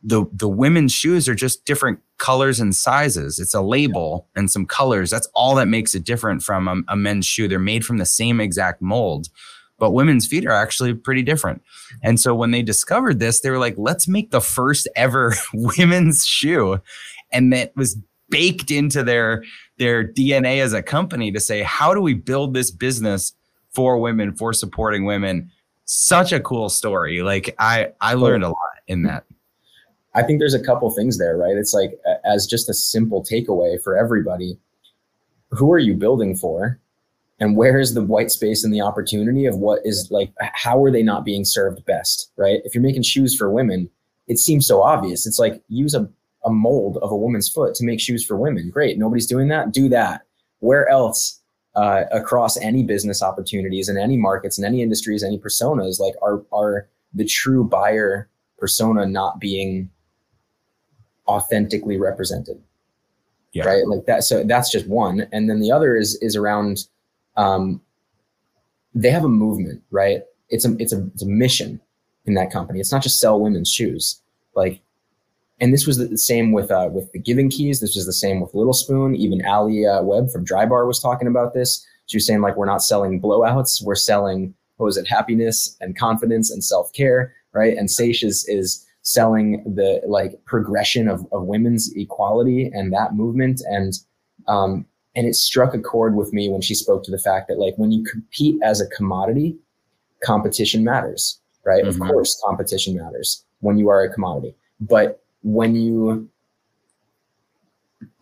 the 0.01 0.25
the 0.31 0.47
women's 0.47 0.93
shoes 0.93 1.27
are 1.27 1.35
just 1.35 1.65
different 1.65 1.99
colors 2.17 2.59
and 2.59 2.75
sizes. 2.75 3.39
It's 3.39 3.53
a 3.53 3.61
label 3.61 4.27
and 4.35 4.49
some 4.49 4.65
colors. 4.65 5.09
That's 5.09 5.27
all 5.33 5.55
that 5.55 5.67
makes 5.67 5.93
it 5.93 6.05
different 6.05 6.41
from 6.41 6.67
a, 6.67 6.93
a 6.93 6.95
men's 6.95 7.25
shoe. 7.25 7.47
They're 7.47 7.59
made 7.59 7.85
from 7.85 7.97
the 7.97 8.05
same 8.05 8.39
exact 8.39 8.81
mold, 8.81 9.27
but 9.77 9.91
women's 9.91 10.25
feet 10.25 10.45
are 10.45 10.51
actually 10.51 10.93
pretty 10.93 11.21
different. 11.21 11.61
And 12.01 12.19
so 12.19 12.33
when 12.33 12.51
they 12.51 12.61
discovered 12.61 13.19
this, 13.19 13.41
they 13.41 13.49
were 13.49 13.59
like, 13.59 13.75
let's 13.77 14.07
make 14.07 14.31
the 14.31 14.41
first 14.41 14.87
ever 14.95 15.33
women's 15.53 16.25
shoe. 16.25 16.79
And 17.31 17.51
that 17.51 17.75
was 17.75 17.97
baked 18.29 18.71
into 18.71 19.03
their 19.03 19.43
their 19.77 20.07
DNA 20.07 20.61
as 20.61 20.71
a 20.71 20.83
company 20.83 21.31
to 21.31 21.39
say, 21.39 21.61
how 21.61 21.93
do 21.93 22.01
we 22.01 22.13
build 22.13 22.53
this 22.53 22.71
business 22.71 23.33
for 23.73 23.97
women, 23.97 24.33
for 24.35 24.53
supporting 24.53 25.03
women? 25.03 25.51
Such 25.85 26.31
a 26.31 26.39
cool 26.39 26.69
story. 26.69 27.21
Like 27.21 27.53
I 27.59 27.89
I 27.99 28.13
learned 28.13 28.43
a 28.45 28.49
lot 28.49 28.79
in 28.87 29.03
that. 29.03 29.25
I 30.15 30.23
think 30.23 30.39
there's 30.39 30.53
a 30.53 30.63
couple 30.63 30.89
things 30.91 31.17
there, 31.17 31.37
right? 31.37 31.57
It's 31.57 31.73
like 31.73 31.99
as 32.23 32.45
just 32.45 32.69
a 32.69 32.73
simple 32.73 33.23
takeaway 33.23 33.81
for 33.81 33.97
everybody. 33.97 34.57
Who 35.51 35.71
are 35.71 35.79
you 35.79 35.95
building 35.95 36.35
for? 36.35 36.79
And 37.39 37.57
where 37.57 37.79
is 37.79 37.93
the 37.93 38.03
white 38.03 38.31
space 38.31 38.63
and 38.63 38.73
the 38.73 38.81
opportunity 38.81 39.45
of 39.45 39.57
what 39.57 39.79
is 39.83 40.07
like 40.11 40.31
how 40.39 40.83
are 40.83 40.91
they 40.91 41.03
not 41.03 41.25
being 41.25 41.45
served 41.45 41.83
best, 41.85 42.31
right? 42.37 42.61
If 42.63 42.73
you're 42.75 42.83
making 42.83 43.03
shoes 43.03 43.35
for 43.35 43.49
women, 43.49 43.89
it 44.27 44.37
seems 44.37 44.67
so 44.67 44.81
obvious. 44.81 45.25
It's 45.25 45.39
like 45.39 45.61
use 45.67 45.93
a, 45.93 46.09
a 46.45 46.51
mold 46.51 46.97
of 47.01 47.11
a 47.11 47.17
woman's 47.17 47.49
foot 47.49 47.75
to 47.75 47.85
make 47.85 47.99
shoes 47.99 48.23
for 48.23 48.37
women. 48.37 48.69
Great. 48.69 48.97
Nobody's 48.97 49.27
doing 49.27 49.47
that. 49.49 49.71
Do 49.71 49.89
that. 49.89 50.21
Where 50.59 50.87
else 50.87 51.41
uh, 51.75 52.03
across 52.11 52.55
any 52.57 52.83
business 52.83 53.23
opportunities 53.23 53.89
in 53.89 53.97
any 53.97 54.15
markets 54.15 54.57
in 54.57 54.63
any 54.63 54.81
industries, 54.81 55.23
any 55.23 55.39
personas, 55.39 55.99
like 55.99 56.13
are 56.21 56.43
are 56.51 56.87
the 57.13 57.25
true 57.25 57.63
buyer 57.63 58.29
persona 58.57 59.05
not 59.05 59.39
being 59.39 59.89
authentically 61.27 61.97
represented. 61.97 62.61
Yeah. 63.53 63.65
Right. 63.65 63.87
Like 63.87 64.05
that. 64.07 64.23
So 64.23 64.43
that's 64.43 64.71
just 64.71 64.87
one. 64.87 65.27
And 65.31 65.49
then 65.49 65.59
the 65.59 65.71
other 65.71 65.95
is, 65.95 66.15
is 66.21 66.35
around, 66.35 66.87
um, 67.37 67.81
they 68.95 69.11
have 69.11 69.23
a 69.23 69.29
movement, 69.29 69.83
right? 69.91 70.23
It's 70.49 70.65
a, 70.65 70.75
it's 70.79 70.91
a, 70.91 71.05
it's 71.13 71.21
a 71.21 71.27
mission 71.27 71.79
in 72.25 72.33
that 72.33 72.51
company. 72.51 72.79
It's 72.79 72.91
not 72.91 73.03
just 73.03 73.19
sell 73.19 73.39
women's 73.39 73.69
shoes. 73.69 74.21
Like, 74.55 74.81
and 75.59 75.71
this 75.71 75.85
was 75.85 75.97
the 75.97 76.17
same 76.17 76.51
with, 76.51 76.71
uh, 76.71 76.89
with 76.91 77.11
the 77.11 77.19
Giving 77.19 77.49
Keys. 77.49 77.79
This 77.79 77.95
was 77.95 78.07
the 78.07 78.13
same 78.13 78.41
with 78.41 78.55
Little 78.55 78.73
Spoon. 78.73 79.15
Even 79.15 79.45
Alli 79.45 79.85
uh, 79.85 80.01
Webb 80.01 80.31
from 80.31 80.45
Drybar 80.45 80.87
was 80.87 80.99
talking 80.99 81.27
about 81.27 81.53
this. 81.53 81.85
She 82.07 82.17
was 82.17 82.25
saying 82.25 82.41
like, 82.41 82.57
we're 82.57 82.65
not 82.65 82.81
selling 82.81 83.21
blowouts. 83.21 83.83
We're 83.83 83.95
selling, 83.95 84.55
what 84.77 84.87
was 84.87 84.97
it? 84.97 85.07
Happiness 85.07 85.77
and 85.79 85.97
confidence 85.97 86.49
and 86.49 86.63
self-care. 86.63 87.33
Right. 87.53 87.77
And 87.77 87.87
Saysh 87.87 88.23
is, 88.23 88.45
is, 88.49 88.83
selling 89.03 89.63
the 89.75 90.01
like 90.07 90.43
progression 90.45 91.07
of, 91.07 91.25
of 91.31 91.43
women's 91.43 91.93
equality 91.95 92.71
and 92.73 92.91
that 92.93 93.13
movement. 93.13 93.61
And 93.69 93.93
um, 94.47 94.85
and 95.15 95.27
it 95.27 95.35
struck 95.35 95.75
a 95.75 95.79
chord 95.79 96.15
with 96.15 96.33
me 96.33 96.49
when 96.49 96.61
she 96.61 96.73
spoke 96.73 97.03
to 97.03 97.11
the 97.11 97.19
fact 97.19 97.47
that 97.47 97.59
like 97.59 97.75
when 97.77 97.91
you 97.91 98.03
compete 98.03 98.59
as 98.63 98.81
a 98.81 98.87
commodity 98.87 99.55
competition 100.23 100.83
matters 100.83 101.39
right? 101.63 101.83
Mm-hmm. 101.83 102.01
of 102.01 102.09
course 102.09 102.41
competition 102.43 102.95
matters 102.95 103.43
when 103.59 103.77
you 103.77 103.89
are 103.89 104.03
a 104.03 104.13
commodity. 104.13 104.55
But 104.79 105.23
when 105.43 105.75
you 105.75 106.29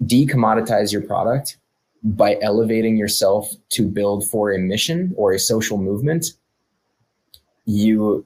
decommoditize 0.03 0.91
your 0.91 1.01
product 1.01 1.57
by 2.03 2.37
elevating 2.41 2.97
yourself 2.97 3.51
to 3.69 3.87
build 3.87 4.27
for 4.29 4.51
a 4.51 4.57
mission 4.57 5.13
or 5.15 5.33
a 5.33 5.39
social 5.39 5.77
movement 5.77 6.33
you 7.65 8.25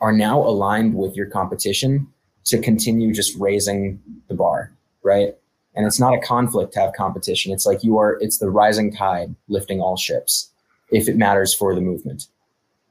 are 0.00 0.12
now 0.12 0.40
aligned 0.40 0.94
with 0.94 1.14
your 1.14 1.26
competition 1.26 2.06
to 2.44 2.58
continue 2.58 3.12
just 3.12 3.36
raising 3.38 4.00
the 4.28 4.34
bar, 4.34 4.72
right? 5.02 5.34
And 5.74 5.86
it's 5.86 6.00
not 6.00 6.14
a 6.14 6.18
conflict 6.18 6.72
to 6.74 6.80
have 6.80 6.92
competition. 6.94 7.52
It's 7.52 7.66
like 7.66 7.84
you 7.84 7.98
are, 7.98 8.18
it's 8.20 8.38
the 8.38 8.50
rising 8.50 8.92
tide 8.94 9.34
lifting 9.48 9.80
all 9.80 9.96
ships 9.96 10.50
if 10.90 11.08
it 11.08 11.16
matters 11.16 11.54
for 11.54 11.74
the 11.74 11.80
movement. 11.80 12.26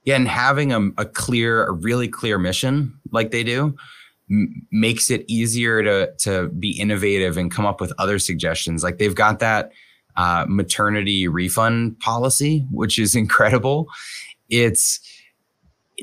Yeah. 0.04 0.16
And 0.16 0.28
having 0.28 0.72
a, 0.72 0.90
a 0.98 1.06
clear, 1.06 1.66
a 1.66 1.72
really 1.72 2.08
clear 2.08 2.38
mission 2.38 2.98
like 3.12 3.32
they 3.32 3.44
do 3.44 3.76
makes 4.72 5.10
it 5.10 5.26
easier 5.28 5.84
to, 5.84 6.14
to 6.20 6.50
be 6.50 6.80
innovative 6.80 7.36
and 7.36 7.52
come 7.52 7.66
up 7.66 7.82
with 7.82 7.92
other 7.98 8.20
suggestions. 8.20 8.84
Like 8.84 8.98
they've 8.98 9.16
got 9.16 9.40
that 9.40 9.72
uh, 10.16 10.46
maternity 10.48 11.28
refund 11.28 12.00
policy, 12.00 12.66
which 12.72 12.98
is 12.98 13.16
incredible. 13.24 13.88
It's, 14.50 15.00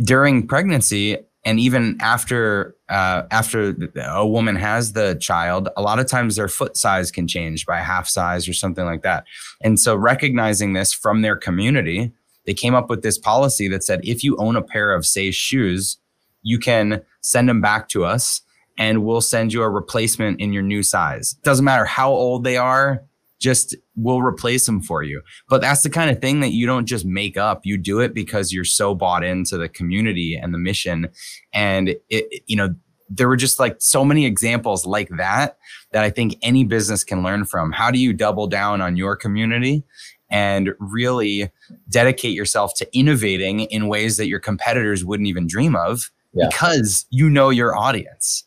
during 0.03 0.47
pregnancy 0.47 1.19
and 1.45 1.61
even 1.61 1.97
after 2.01 2.75
uh, 2.89 3.23
after 3.31 3.77
a 3.97 4.27
woman 4.27 4.57
has 4.57 4.93
the 4.93 5.15
child, 5.21 5.69
a 5.77 5.83
lot 5.83 6.01
of 6.01 6.07
times 6.07 6.37
their 6.37 6.49
foot 6.49 6.77
size 6.77 7.11
can 7.11 7.29
change 7.29 7.67
by 7.67 7.79
half 7.79 8.09
size 8.09 8.49
or 8.49 8.53
something 8.53 8.85
like 8.85 9.03
that. 9.03 9.25
And 9.61 9.79
so 9.79 9.95
recognizing 9.95 10.73
this 10.73 10.93
from 10.93 11.23
their 11.23 11.37
community, 11.37 12.13
they 12.47 12.55
came 12.55 12.75
up 12.75 12.91
with 12.91 13.03
this 13.03 13.17
policy 13.17 13.69
that 13.69 13.85
said 13.85 14.01
if 14.03 14.25
you 14.25 14.37
own 14.39 14.57
a 14.57 14.63
pair 14.63 14.93
of 14.93 15.05
Saysh 15.05 15.35
shoes, 15.35 15.99
you 16.43 16.59
can 16.59 17.03
send 17.21 17.49
them 17.49 17.61
back 17.61 17.89
to 17.91 18.05
us 18.05 18.43
and 18.79 19.05
we'll 19.05 19.21
send 19.21 19.53
you 19.53 19.63
a 19.63 19.71
replacement 19.71 20.41
in 20.41 20.53
your 20.53 20.63
new 20.63 20.83
size. 20.83 21.33
Doesn't 21.43 21.65
matter 21.65 21.85
how 21.85 22.11
old 22.11 22.45
they 22.45 22.57
are, 22.57 23.03
just 23.39 23.77
will 23.97 24.23
replace 24.23 24.67
them 24.67 24.81
for 24.81 25.03
you. 25.03 25.23
But 25.49 25.61
that's 25.61 25.83
the 25.83 25.91
kind 25.91 26.11
of 26.11 26.21
thing 26.21 26.41
that 26.41 26.53
you 26.53 26.67
don't 26.67 26.87
just 26.87 27.05
make 27.05 27.37
up. 27.37 27.65
You 27.65 27.77
do 27.77 28.01
it 28.01 28.15
because 28.15 28.53
you're 28.53 28.65
so 28.65 28.95
bought 28.95 29.25
into 29.25 29.59
the 29.59 29.69
community 29.69 30.35
and 30.35 30.55
the 30.55 30.59
mission. 30.59 31.09
And 31.53 31.95
it, 32.09 32.43
you 32.47 32.57
know, 32.57 32.75
there 33.09 33.29
were 33.29 33.37
just 33.37 33.61
like 33.61 33.77
so 33.79 34.05
many 34.05 34.27
examples 34.27 34.87
like 34.87 35.09
that 35.17 35.59
that 35.93 36.03
I 36.03 36.11
think 36.11 36.37
any 36.43 36.65
business 36.65 37.05
can 37.05 37.23
learn 37.23 37.45
from. 37.45 37.73
How 37.73 37.91
do 37.91 37.99
you 37.99 38.13
double 38.13 38.47
down 38.47 38.81
on 38.81 38.97
your 38.97 39.17
community 39.17 39.85
and 40.29 40.71
really 40.81 41.53
dedicate 41.89 42.35
yourself 42.35 42.73
to 42.79 42.99
innovating 42.99 43.61
in 43.61 43.87
ways 43.87 44.17
that 44.17 44.27
your 44.27 44.41
competitors 44.41 45.05
wouldn't 45.05 45.29
even 45.29 45.47
dream 45.47 45.77
of 45.77 46.11
yeah. 46.33 46.49
because 46.49 47.07
you 47.11 47.31
know 47.31 47.51
your 47.51 47.77
audience? 47.77 48.45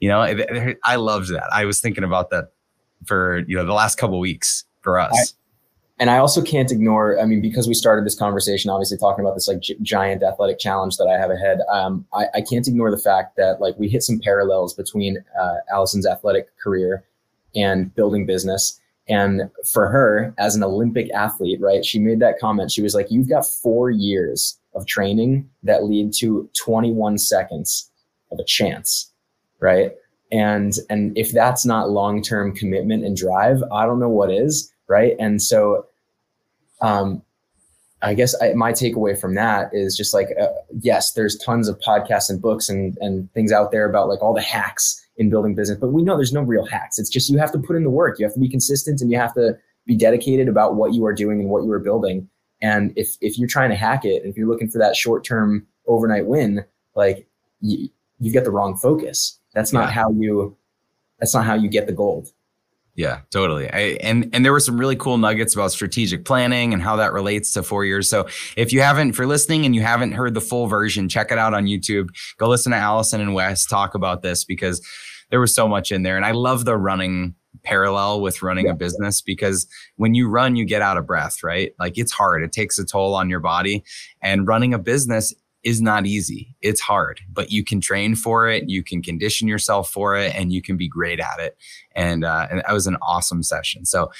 You 0.00 0.08
know, 0.08 0.20
I 0.82 0.96
loved 0.96 1.28
that. 1.28 1.48
I 1.52 1.66
was 1.66 1.80
thinking 1.80 2.04
about 2.04 2.30
that 2.30 2.52
for 3.06 3.40
you 3.46 3.56
know 3.56 3.64
the 3.64 3.72
last 3.72 3.96
couple 3.96 4.18
weeks 4.18 4.64
for 4.80 4.98
us. 4.98 5.12
I, 5.14 5.40
and 6.00 6.08
I 6.08 6.16
also 6.16 6.42
can't 6.42 6.72
ignore. 6.72 7.20
I 7.20 7.26
mean, 7.26 7.42
because 7.42 7.68
we 7.68 7.74
started 7.74 8.06
this 8.06 8.18
conversation, 8.18 8.70
obviously 8.70 8.96
talking 8.96 9.22
about 9.22 9.34
this 9.34 9.46
like 9.46 9.60
giant 9.82 10.22
athletic 10.22 10.58
challenge 10.58 10.96
that 10.96 11.06
I 11.06 11.18
have 11.18 11.30
ahead. 11.30 11.58
Um, 11.70 12.06
I, 12.14 12.24
I, 12.36 12.40
can't 12.40 12.66
ignore 12.66 12.90
the 12.90 12.96
fact 12.96 13.36
that 13.36 13.60
like 13.60 13.78
we 13.78 13.86
hit 13.86 14.02
some 14.02 14.18
parallels 14.18 14.72
between 14.72 15.22
uh, 15.38 15.56
Allison's 15.70 16.06
athletic 16.06 16.46
career 16.58 17.04
and 17.54 17.94
building 17.94 18.24
business. 18.24 18.80
And 19.08 19.50
for 19.70 19.88
her, 19.88 20.32
as 20.38 20.56
an 20.56 20.62
Olympic 20.62 21.12
athlete, 21.12 21.60
right, 21.60 21.84
she 21.84 21.98
made 21.98 22.20
that 22.20 22.38
comment. 22.38 22.72
She 22.72 22.80
was 22.80 22.94
like, 22.94 23.10
"You've 23.10 23.28
got 23.28 23.44
four 23.44 23.90
years 23.90 24.58
of 24.74 24.86
training 24.86 25.50
that 25.64 25.84
lead 25.84 26.14
to 26.20 26.48
21 26.56 27.18
seconds 27.18 27.90
of 28.32 28.38
a 28.38 28.44
chance, 28.44 29.12
right?" 29.58 29.92
And 30.32 30.74
and 30.88 31.16
if 31.16 31.32
that's 31.32 31.64
not 31.64 31.90
long-term 31.90 32.54
commitment 32.54 33.04
and 33.04 33.16
drive 33.16 33.62
i 33.72 33.84
don't 33.84 34.00
know 34.00 34.08
what 34.08 34.30
is 34.30 34.72
right? 34.90 35.14
And 35.20 35.40
so 35.40 35.86
um 36.82 37.22
i 38.02 38.14
guess 38.14 38.34
I, 38.42 38.54
my 38.54 38.72
takeaway 38.72 39.18
from 39.18 39.34
that 39.34 39.70
is 39.72 39.96
just 39.96 40.14
like 40.14 40.28
uh, 40.40 40.48
yes 40.80 41.12
there's 41.12 41.36
tons 41.36 41.68
of 41.68 41.78
podcasts 41.80 42.30
and 42.30 42.40
books 42.40 42.68
and 42.68 42.96
and 43.00 43.30
things 43.32 43.52
out 43.52 43.70
there 43.70 43.88
about 43.88 44.08
like 44.08 44.22
all 44.22 44.34
the 44.34 44.40
hacks 44.40 45.06
in 45.18 45.28
building 45.28 45.54
business 45.54 45.78
but 45.78 45.88
we 45.88 46.02
know 46.02 46.16
there's 46.16 46.32
no 46.32 46.40
real 46.40 46.64
hacks. 46.64 46.98
It's 46.98 47.10
just 47.10 47.28
you 47.28 47.38
have 47.38 47.52
to 47.52 47.58
put 47.58 47.76
in 47.76 47.84
the 47.84 47.90
work. 47.90 48.18
You 48.18 48.24
have 48.24 48.34
to 48.34 48.40
be 48.40 48.48
consistent 48.48 49.00
and 49.00 49.10
you 49.10 49.18
have 49.18 49.34
to 49.34 49.58
be 49.86 49.96
dedicated 49.96 50.48
about 50.48 50.76
what 50.76 50.94
you 50.94 51.04
are 51.04 51.12
doing 51.12 51.40
and 51.40 51.50
what 51.50 51.64
you 51.64 51.72
are 51.72 51.78
building. 51.78 52.28
And 52.62 52.92
if 52.96 53.16
if 53.20 53.38
you're 53.38 53.48
trying 53.48 53.70
to 53.70 53.76
hack 53.76 54.04
it 54.04 54.22
and 54.22 54.30
if 54.30 54.36
you're 54.36 54.48
looking 54.48 54.70
for 54.70 54.78
that 54.78 54.96
short-term 54.96 55.66
overnight 55.86 56.26
win 56.26 56.64
like 56.94 57.26
you, 57.60 57.88
you've 58.18 58.34
got 58.34 58.44
the 58.44 58.50
wrong 58.50 58.76
focus 58.76 59.39
that's 59.54 59.72
not 59.72 59.88
yeah. 59.88 59.90
how 59.90 60.10
you 60.12 60.56
that's 61.18 61.34
not 61.34 61.44
how 61.44 61.54
you 61.54 61.68
get 61.68 61.86
the 61.86 61.92
gold. 61.92 62.32
Yeah, 62.96 63.20
totally. 63.30 63.70
I, 63.70 63.96
and 64.02 64.28
and 64.32 64.44
there 64.44 64.52
were 64.52 64.60
some 64.60 64.78
really 64.78 64.96
cool 64.96 65.16
nuggets 65.16 65.54
about 65.54 65.72
strategic 65.72 66.24
planning 66.24 66.74
and 66.74 66.82
how 66.82 66.96
that 66.96 67.12
relates 67.12 67.52
to 67.52 67.62
four 67.62 67.84
years. 67.84 68.08
So 68.08 68.26
if 68.56 68.72
you 68.72 68.82
haven't, 68.82 69.12
for 69.12 69.26
listening 69.26 69.64
and 69.64 69.74
you 69.74 69.82
haven't 69.82 70.12
heard 70.12 70.34
the 70.34 70.40
full 70.40 70.66
version, 70.66 71.08
check 71.08 71.30
it 71.32 71.38
out 71.38 71.54
on 71.54 71.64
YouTube. 71.64 72.08
Go 72.36 72.48
listen 72.48 72.72
to 72.72 72.78
Allison 72.78 73.20
and 73.20 73.32
Wes 73.32 73.64
talk 73.64 73.94
about 73.94 74.22
this 74.22 74.44
because 74.44 74.86
there 75.30 75.40
was 75.40 75.54
so 75.54 75.68
much 75.68 75.92
in 75.92 76.02
there. 76.02 76.16
And 76.16 76.26
I 76.26 76.32
love 76.32 76.64
the 76.64 76.76
running 76.76 77.34
parallel 77.62 78.20
with 78.20 78.42
running 78.42 78.66
yeah. 78.66 78.72
a 78.72 78.74
business 78.74 79.20
because 79.20 79.66
when 79.96 80.14
you 80.14 80.28
run, 80.28 80.56
you 80.56 80.64
get 80.64 80.82
out 80.82 80.96
of 80.96 81.06
breath, 81.06 81.42
right? 81.42 81.72
Like 81.78 81.96
it's 81.96 82.12
hard. 82.12 82.42
It 82.42 82.52
takes 82.52 82.78
a 82.78 82.84
toll 82.84 83.14
on 83.14 83.30
your 83.30 83.40
body. 83.40 83.84
And 84.20 84.46
running 84.46 84.74
a 84.74 84.78
business 84.78 85.32
is 85.62 85.82
not 85.82 86.06
easy. 86.06 86.56
It's 86.62 86.80
hard, 86.80 87.20
but 87.30 87.50
you 87.50 87.64
can 87.64 87.80
train 87.80 88.14
for 88.14 88.48
it, 88.48 88.68
you 88.68 88.82
can 88.82 89.02
condition 89.02 89.46
yourself 89.46 89.90
for 89.90 90.16
it, 90.16 90.34
and 90.34 90.52
you 90.52 90.62
can 90.62 90.76
be 90.76 90.88
great 90.88 91.20
at 91.20 91.38
it. 91.38 91.56
And, 91.94 92.24
uh, 92.24 92.46
and 92.50 92.60
that 92.60 92.72
was 92.72 92.86
an 92.86 92.96
awesome 93.02 93.42
session. 93.42 93.84
So, 93.84 94.10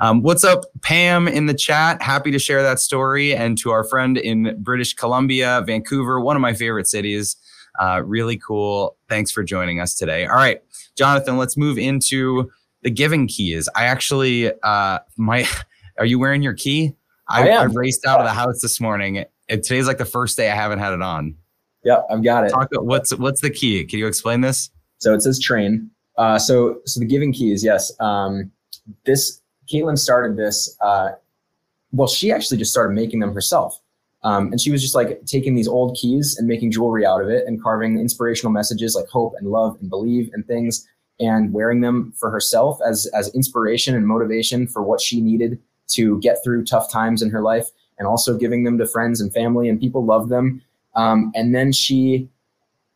um, 0.00 0.22
what's 0.22 0.44
up, 0.44 0.64
Pam, 0.82 1.28
in 1.28 1.46
the 1.46 1.54
chat? 1.54 2.02
Happy 2.02 2.30
to 2.30 2.38
share 2.38 2.62
that 2.62 2.80
story. 2.80 3.34
And 3.34 3.56
to 3.58 3.70
our 3.70 3.84
friend 3.84 4.16
in 4.16 4.60
British 4.62 4.94
Columbia, 4.94 5.62
Vancouver, 5.66 6.20
one 6.20 6.36
of 6.36 6.42
my 6.42 6.54
favorite 6.54 6.86
cities. 6.86 7.36
Uh, 7.78 8.02
really 8.04 8.36
cool. 8.36 8.96
Thanks 9.08 9.30
for 9.30 9.44
joining 9.44 9.78
us 9.80 9.94
today. 9.94 10.26
All 10.26 10.34
right, 10.34 10.60
Jonathan, 10.96 11.36
let's 11.36 11.56
move 11.56 11.78
into 11.78 12.50
the 12.82 12.90
giving 12.90 13.28
keys. 13.28 13.68
I 13.76 13.84
actually, 13.84 14.52
uh, 14.62 14.98
my, 15.16 15.46
are 15.98 16.06
you 16.06 16.18
wearing 16.18 16.42
your 16.42 16.54
key? 16.54 16.94
I, 17.28 17.50
I, 17.50 17.52
I 17.52 17.64
raced 17.64 18.06
out 18.06 18.20
of 18.20 18.24
the 18.24 18.32
house 18.32 18.60
this 18.60 18.80
morning. 18.80 19.24
And 19.48 19.62
today's 19.62 19.86
like 19.86 19.98
the 19.98 20.04
first 20.04 20.36
day 20.36 20.50
I 20.50 20.54
haven't 20.54 20.78
had 20.78 20.92
it 20.92 21.02
on. 21.02 21.36
Yep, 21.84 22.06
I've 22.10 22.24
got 22.24 22.44
it. 22.44 22.50
Talk, 22.50 22.68
what's 22.72 23.16
what's 23.16 23.40
the 23.40 23.50
key? 23.50 23.84
Can 23.84 23.98
you 23.98 24.06
explain 24.06 24.40
this? 24.40 24.70
So 24.98 25.14
it 25.14 25.22
says 25.22 25.40
train. 25.40 25.90
Uh, 26.16 26.38
so 26.38 26.80
so 26.84 27.00
the 27.00 27.06
giving 27.06 27.32
keys, 27.32 27.62
yes. 27.64 27.92
Um, 28.00 28.50
this 29.04 29.40
Caitlin 29.72 29.98
started 29.98 30.36
this. 30.36 30.76
Uh, 30.80 31.10
well, 31.92 32.08
she 32.08 32.32
actually 32.32 32.58
just 32.58 32.70
started 32.70 32.94
making 32.94 33.20
them 33.20 33.32
herself. 33.32 33.80
Um, 34.24 34.50
and 34.50 34.60
she 34.60 34.70
was 34.72 34.82
just 34.82 34.94
like 34.94 35.24
taking 35.26 35.54
these 35.54 35.68
old 35.68 35.96
keys 35.96 36.36
and 36.36 36.48
making 36.48 36.72
jewelry 36.72 37.06
out 37.06 37.22
of 37.22 37.28
it 37.28 37.46
and 37.46 37.62
carving 37.62 37.98
inspirational 37.98 38.52
messages 38.52 38.94
like 38.96 39.08
hope 39.08 39.34
and 39.38 39.50
love 39.50 39.76
and 39.80 39.88
believe 39.88 40.30
and 40.32 40.44
things 40.46 40.86
and 41.20 41.52
wearing 41.52 41.80
them 41.80 42.12
for 42.18 42.30
herself 42.30 42.80
as, 42.84 43.06
as 43.14 43.32
inspiration 43.34 43.94
and 43.94 44.06
motivation 44.06 44.66
for 44.66 44.82
what 44.82 45.00
she 45.00 45.20
needed 45.20 45.60
to 45.88 46.18
get 46.20 46.38
through 46.42 46.64
tough 46.64 46.90
times 46.90 47.22
in 47.22 47.30
her 47.30 47.42
life 47.42 47.70
and 47.98 48.06
also 48.06 48.36
giving 48.36 48.64
them 48.64 48.78
to 48.78 48.86
friends 48.86 49.20
and 49.20 49.32
family 49.32 49.68
and 49.68 49.80
people 49.80 50.04
loved 50.04 50.30
them. 50.30 50.62
Um, 50.94 51.32
and 51.34 51.54
then 51.54 51.72
she, 51.72 52.28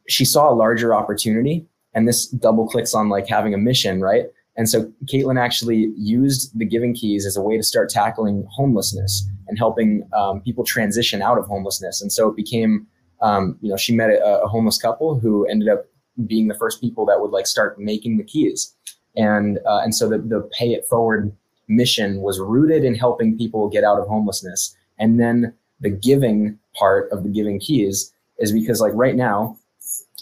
she 0.08 0.24
saw 0.24 0.50
a 0.50 0.54
larger 0.54 0.94
opportunity 0.94 1.66
and 1.94 2.08
this 2.08 2.26
double 2.26 2.66
clicks 2.66 2.94
on 2.94 3.08
like 3.08 3.26
having 3.26 3.54
a 3.54 3.58
mission, 3.58 4.00
right? 4.00 4.26
And 4.56 4.68
so 4.68 4.90
Caitlin 5.06 5.40
actually 5.40 5.92
used 5.96 6.56
the 6.58 6.64
giving 6.64 6.94
keys 6.94 7.24
as 7.24 7.36
a 7.36 7.42
way 7.42 7.56
to 7.56 7.62
start 7.62 7.88
tackling 7.88 8.46
homelessness 8.50 9.26
and 9.48 9.58
helping 9.58 10.08
um, 10.14 10.40
people 10.40 10.64
transition 10.64 11.22
out 11.22 11.38
of 11.38 11.46
homelessness. 11.46 12.02
And 12.02 12.12
so 12.12 12.28
it 12.28 12.36
became, 12.36 12.86
um, 13.22 13.58
you 13.62 13.70
know, 13.70 13.76
she 13.76 13.94
met 13.94 14.10
a, 14.10 14.42
a, 14.42 14.48
homeless 14.48 14.78
couple 14.78 15.18
who 15.18 15.46
ended 15.46 15.68
up 15.68 15.86
being 16.26 16.48
the 16.48 16.54
first 16.54 16.80
people 16.80 17.06
that 17.06 17.20
would 17.20 17.30
like 17.30 17.46
start 17.46 17.78
making 17.78 18.18
the 18.18 18.24
keys. 18.24 18.74
And 19.16 19.58
uh, 19.66 19.80
and 19.82 19.94
so 19.94 20.08
the, 20.08 20.18
the 20.18 20.48
pay 20.58 20.72
it 20.72 20.86
forward 20.86 21.34
mission 21.68 22.20
was 22.20 22.38
rooted 22.38 22.84
in 22.84 22.94
helping 22.94 23.36
people 23.36 23.68
get 23.68 23.84
out 23.84 23.98
of 23.98 24.06
homelessness. 24.06 24.76
And 25.02 25.20
then 25.20 25.52
the 25.80 25.90
giving 25.90 26.58
part 26.74 27.12
of 27.12 27.24
the 27.24 27.28
giving 27.28 27.60
keys 27.60 28.14
is 28.38 28.52
because 28.52 28.80
like 28.80 28.92
right 28.94 29.16
now 29.16 29.58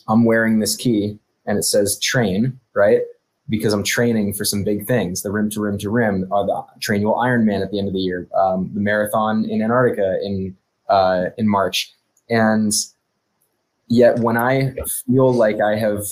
I'm 0.08 0.24
wearing 0.24 0.58
this 0.58 0.74
key 0.74 1.18
and 1.46 1.56
it 1.56 1.62
says 1.62 2.00
train, 2.00 2.58
right? 2.74 3.02
because 3.50 3.72
I'm 3.72 3.82
training 3.82 4.32
for 4.34 4.44
some 4.44 4.62
big 4.62 4.86
things. 4.86 5.22
The 5.22 5.32
rim 5.32 5.50
to 5.50 5.60
rim 5.60 5.76
to 5.78 5.90
rim, 5.90 6.32
uh, 6.32 6.44
the 6.44 6.64
Trainual 6.78 7.16
Ironman 7.16 7.62
at 7.62 7.70
the 7.70 7.78
end 7.78 7.88
of 7.88 7.94
the 7.94 8.00
year, 8.00 8.28
um, 8.34 8.70
the 8.72 8.80
marathon 8.80 9.44
in 9.44 9.60
Antarctica 9.60 10.18
in 10.22 10.56
uh, 10.88 11.26
in 11.36 11.48
March, 11.48 11.92
and 12.30 12.72
yet 13.88 14.18
when 14.20 14.36
I 14.36 14.74
feel 15.06 15.32
like 15.32 15.60
I 15.60 15.76
have 15.76 16.04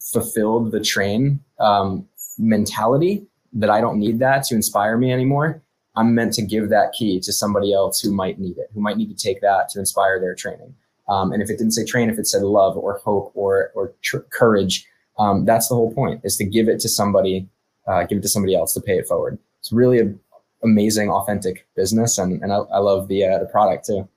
fulfilled 0.00 0.72
the 0.72 0.80
train 0.80 1.40
um, 1.58 2.06
mentality, 2.38 3.24
that 3.52 3.70
I 3.70 3.80
don't 3.80 3.98
need 3.98 4.18
that 4.18 4.44
to 4.44 4.54
inspire 4.54 4.98
me 4.98 5.12
anymore. 5.12 5.62
I'm 5.96 6.14
meant 6.14 6.32
to 6.34 6.42
give 6.42 6.68
that 6.70 6.92
key 6.92 7.20
to 7.20 7.32
somebody 7.32 7.72
else 7.72 8.00
who 8.00 8.12
might 8.12 8.38
need 8.38 8.58
it, 8.58 8.70
who 8.74 8.80
might 8.80 8.96
need 8.96 9.16
to 9.16 9.22
take 9.22 9.40
that 9.40 9.68
to 9.70 9.80
inspire 9.80 10.20
their 10.20 10.34
training. 10.34 10.74
Um, 11.08 11.32
and 11.32 11.42
if 11.42 11.50
it 11.50 11.58
didn't 11.58 11.72
say 11.72 11.84
train, 11.84 12.08
if 12.08 12.18
it 12.18 12.26
said 12.26 12.42
love 12.42 12.76
or 12.76 12.98
hope 12.98 13.32
or 13.34 13.72
or 13.74 13.92
tr- 14.02 14.18
courage, 14.30 14.86
um, 15.18 15.44
that's 15.44 15.68
the 15.68 15.74
whole 15.74 15.92
point 15.92 16.20
is 16.24 16.36
to 16.36 16.44
give 16.44 16.68
it 16.68 16.80
to 16.80 16.88
somebody, 16.88 17.48
uh, 17.86 18.04
give 18.04 18.18
it 18.18 18.22
to 18.22 18.28
somebody 18.28 18.54
else 18.54 18.72
to 18.74 18.80
pay 18.80 18.98
it 18.98 19.06
forward. 19.06 19.38
It's 19.58 19.72
really 19.72 19.98
an 19.98 20.18
amazing, 20.62 21.10
authentic 21.10 21.66
business. 21.74 22.16
And, 22.16 22.42
and 22.42 22.52
I, 22.52 22.58
I 22.58 22.78
love 22.78 23.08
the, 23.08 23.24
uh, 23.26 23.38
the 23.38 23.46
product 23.46 23.86
too. 23.86 24.08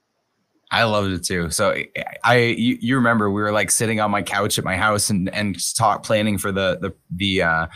I 0.70 0.84
loved 0.84 1.12
it 1.12 1.24
too. 1.24 1.50
So 1.50 1.76
I, 2.24 2.36
you, 2.36 2.78
you, 2.80 2.96
remember 2.96 3.30
we 3.30 3.42
were 3.42 3.52
like 3.52 3.70
sitting 3.70 4.00
on 4.00 4.10
my 4.10 4.22
couch 4.22 4.58
at 4.58 4.64
my 4.64 4.76
house 4.76 5.08
and 5.08 5.32
and 5.32 5.56
talk 5.76 6.02
planning 6.02 6.36
for 6.36 6.50
the 6.50 6.78
the 6.80 6.92
the 7.14 7.42
uh, 7.42 7.66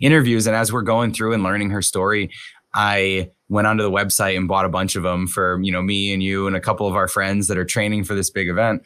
interviews. 0.00 0.46
And 0.46 0.56
as 0.56 0.72
we're 0.72 0.82
going 0.82 1.12
through 1.12 1.34
and 1.34 1.42
learning 1.42 1.70
her 1.70 1.82
story, 1.82 2.30
I 2.72 3.32
went 3.48 3.66
onto 3.66 3.82
the 3.82 3.90
website 3.90 4.36
and 4.36 4.48
bought 4.48 4.64
a 4.64 4.68
bunch 4.68 4.96
of 4.96 5.02
them 5.02 5.26
for 5.26 5.60
you 5.62 5.72
know 5.72 5.82
me 5.82 6.12
and 6.12 6.22
you 6.22 6.46
and 6.46 6.56
a 6.56 6.60
couple 6.60 6.86
of 6.86 6.94
our 6.94 7.08
friends 7.08 7.48
that 7.48 7.58
are 7.58 7.64
training 7.64 8.04
for 8.04 8.14
this 8.14 8.30
big 8.30 8.48
event 8.48 8.82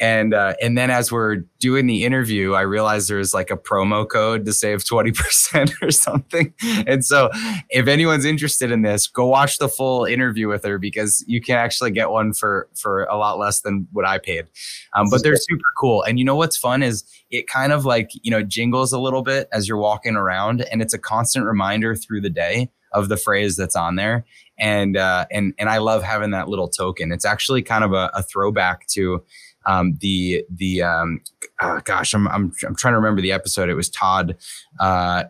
and 0.00 0.34
uh, 0.34 0.54
and 0.60 0.76
then 0.76 0.90
as 0.90 1.12
we're 1.12 1.36
doing 1.60 1.86
the 1.86 2.04
interview, 2.04 2.54
I 2.54 2.62
realized 2.62 3.08
there's 3.08 3.32
like 3.32 3.50
a 3.50 3.56
promo 3.56 4.08
code 4.08 4.44
to 4.44 4.52
save 4.52 4.84
twenty 4.84 5.12
percent 5.12 5.72
or 5.82 5.92
something. 5.92 6.52
And 6.86 7.04
so, 7.04 7.30
if 7.70 7.86
anyone's 7.86 8.24
interested 8.24 8.72
in 8.72 8.82
this, 8.82 9.06
go 9.06 9.26
watch 9.26 9.58
the 9.58 9.68
full 9.68 10.04
interview 10.04 10.48
with 10.48 10.64
her 10.64 10.78
because 10.78 11.24
you 11.28 11.40
can 11.40 11.56
actually 11.56 11.92
get 11.92 12.10
one 12.10 12.32
for 12.32 12.68
for 12.74 13.04
a 13.04 13.16
lot 13.16 13.38
less 13.38 13.60
than 13.60 13.86
what 13.92 14.04
I 14.04 14.18
paid. 14.18 14.46
Um, 14.94 15.06
but 15.10 15.22
they're 15.22 15.36
super 15.36 15.64
cool. 15.78 16.02
And 16.02 16.18
you 16.18 16.24
know 16.24 16.36
what's 16.36 16.56
fun 16.56 16.82
is 16.82 17.04
it 17.30 17.46
kind 17.46 17.72
of 17.72 17.84
like 17.84 18.10
you 18.22 18.32
know 18.32 18.42
jingles 18.42 18.92
a 18.92 18.98
little 18.98 19.22
bit 19.22 19.48
as 19.52 19.68
you're 19.68 19.78
walking 19.78 20.16
around, 20.16 20.62
and 20.72 20.82
it's 20.82 20.94
a 20.94 20.98
constant 20.98 21.46
reminder 21.46 21.94
through 21.94 22.20
the 22.20 22.30
day 22.30 22.68
of 22.94 23.08
the 23.08 23.16
phrase 23.16 23.56
that's 23.56 23.76
on 23.76 23.96
there. 23.96 24.24
And 24.58 24.96
uh, 24.96 25.26
and 25.30 25.52
and 25.58 25.68
I 25.68 25.78
love 25.78 26.02
having 26.02 26.30
that 26.30 26.48
little 26.48 26.68
token. 26.68 27.12
It's 27.12 27.24
actually 27.24 27.62
kind 27.62 27.84
of 27.84 27.92
a, 27.92 28.10
a 28.14 28.22
throwback 28.22 28.86
to 28.88 29.22
um, 29.66 29.98
the 30.00 30.44
the 30.48 30.82
um, 30.82 31.20
uh, 31.60 31.80
gosh, 31.84 32.14
I'm, 32.14 32.28
I'm 32.28 32.52
I'm 32.66 32.76
trying 32.76 32.92
to 32.92 32.98
remember 32.98 33.20
the 33.20 33.32
episode. 33.32 33.68
It 33.68 33.74
was 33.74 33.90
Todd, 33.90 34.36
uh, 34.80 35.24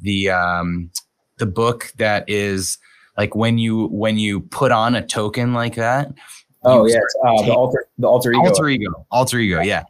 the 0.00 0.30
um, 0.30 0.90
the 1.38 1.46
book 1.46 1.92
that 1.98 2.28
is 2.28 2.78
like 3.16 3.34
when 3.34 3.58
you 3.58 3.86
when 3.88 4.18
you 4.18 4.40
put 4.40 4.72
on 4.72 4.94
a 4.94 5.06
token 5.06 5.54
like 5.54 5.76
that. 5.76 6.12
Oh 6.64 6.86
yeah, 6.86 6.98
uh, 7.26 7.42
the 7.42 7.52
alter 7.52 7.86
the 7.98 8.06
alter 8.06 8.32
ego. 8.32 8.40
Alter 8.44 8.68
ego. 8.68 9.06
Alter 9.10 9.38
ego. 9.38 9.60
Yeah. 9.60 9.84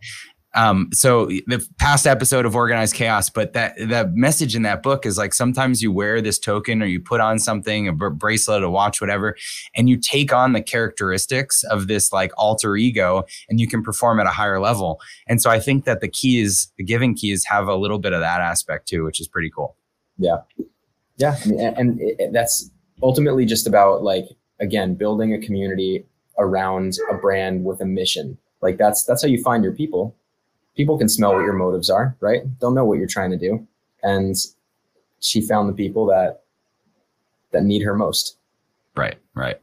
Um, 0.55 0.91
so 0.93 1.27
the 1.27 1.67
past 1.79 2.07
episode 2.07 2.45
of 2.45 2.55
organized 2.55 2.95
chaos, 2.95 3.31
but 3.31 3.55
that 3.55 3.77
the 3.77 4.11
message 4.15 4.55
in 4.55 4.63
that 4.63 4.83
book 4.83 5.07
is 5.07 5.17
like 5.17 5.33
sometimes 5.33 5.83
you 5.83 5.91
wear 5.91 6.21
this 6.21 6.39
token 6.39 6.83
or 6.83 6.87
you 6.87 7.01
put 7.01 7.21
on 7.21 7.39
something, 7.39 7.89
a 7.89 7.93
bracelet, 7.93 8.63
a 8.63 8.69
watch, 8.69 9.01
whatever, 9.01 9.35
and 9.75 9.89
you 9.89 9.97
take 9.97 10.33
on 10.33 10.53
the 10.53 10.63
characteristics 10.63 11.65
of 11.65 11.87
this 11.87 12.13
like 12.13 12.33
alter 12.37 12.77
ego 12.77 13.25
and 13.49 13.61
you 13.61 13.67
can 13.67 13.83
perform 13.83 14.21
at 14.21 14.27
a 14.27 14.31
higher 14.31 14.61
level. 14.61 15.01
And 15.27 15.41
so 15.41 15.51
I 15.51 15.59
think 15.59 15.85
that 15.87 16.01
the 16.01 16.09
keys, 16.09 16.71
the 16.77 16.85
giving 16.85 17.15
keys 17.15 17.47
have 17.47 17.67
a 17.67 17.77
little 17.77 17.99
bit 17.99 18.13
of 18.13 18.21
that 18.21 18.41
aspect 18.41 18.89
too, 18.89 19.05
which 19.05 19.21
is 19.21 19.29
pretty 19.29 19.51
cool. 19.51 19.77
Yeah. 20.19 20.39
Yeah. 21.17 21.37
I 21.43 21.49
mean, 21.49 21.61
and 21.61 22.01
it, 22.01 22.33
that's 22.33 22.71
ultimately 23.03 23.47
just 23.47 23.67
about 23.67 24.03
like, 24.03 24.27
again, 24.61 24.95
building 24.97 25.33
a 25.33 25.39
community 25.39 26.05
around 26.39 26.99
a 27.11 27.15
brand 27.15 27.65
with 27.65 27.81
a 27.81 27.87
mission. 27.87 28.37
Like 28.61 28.77
that's, 28.77 29.05
that's 29.05 29.23
how 29.23 29.29
you 29.29 29.43
find 29.43 29.65
your 29.65 29.73
people 29.73 30.15
people 30.77 30.99
can 30.99 31.09
smell 31.09 31.35
what 31.35 31.45
your 31.45 31.53
motives 31.53 31.91
are, 31.91 32.17
right? 32.21 32.43
They'll 32.61 32.73
know 32.73 32.85
what 32.85 32.99
you're 32.99 33.07
trying 33.07 33.31
to 33.31 33.39
do. 33.39 33.67
And 34.03 34.37
she 35.21 35.41
found 35.41 35.69
the 35.69 35.75
people 35.75 36.07
that 36.07 36.43
that 37.53 37.65
need 37.65 37.83
her 37.83 37.95
most. 37.95 38.37
Right, 38.97 39.17
right. 39.35 39.61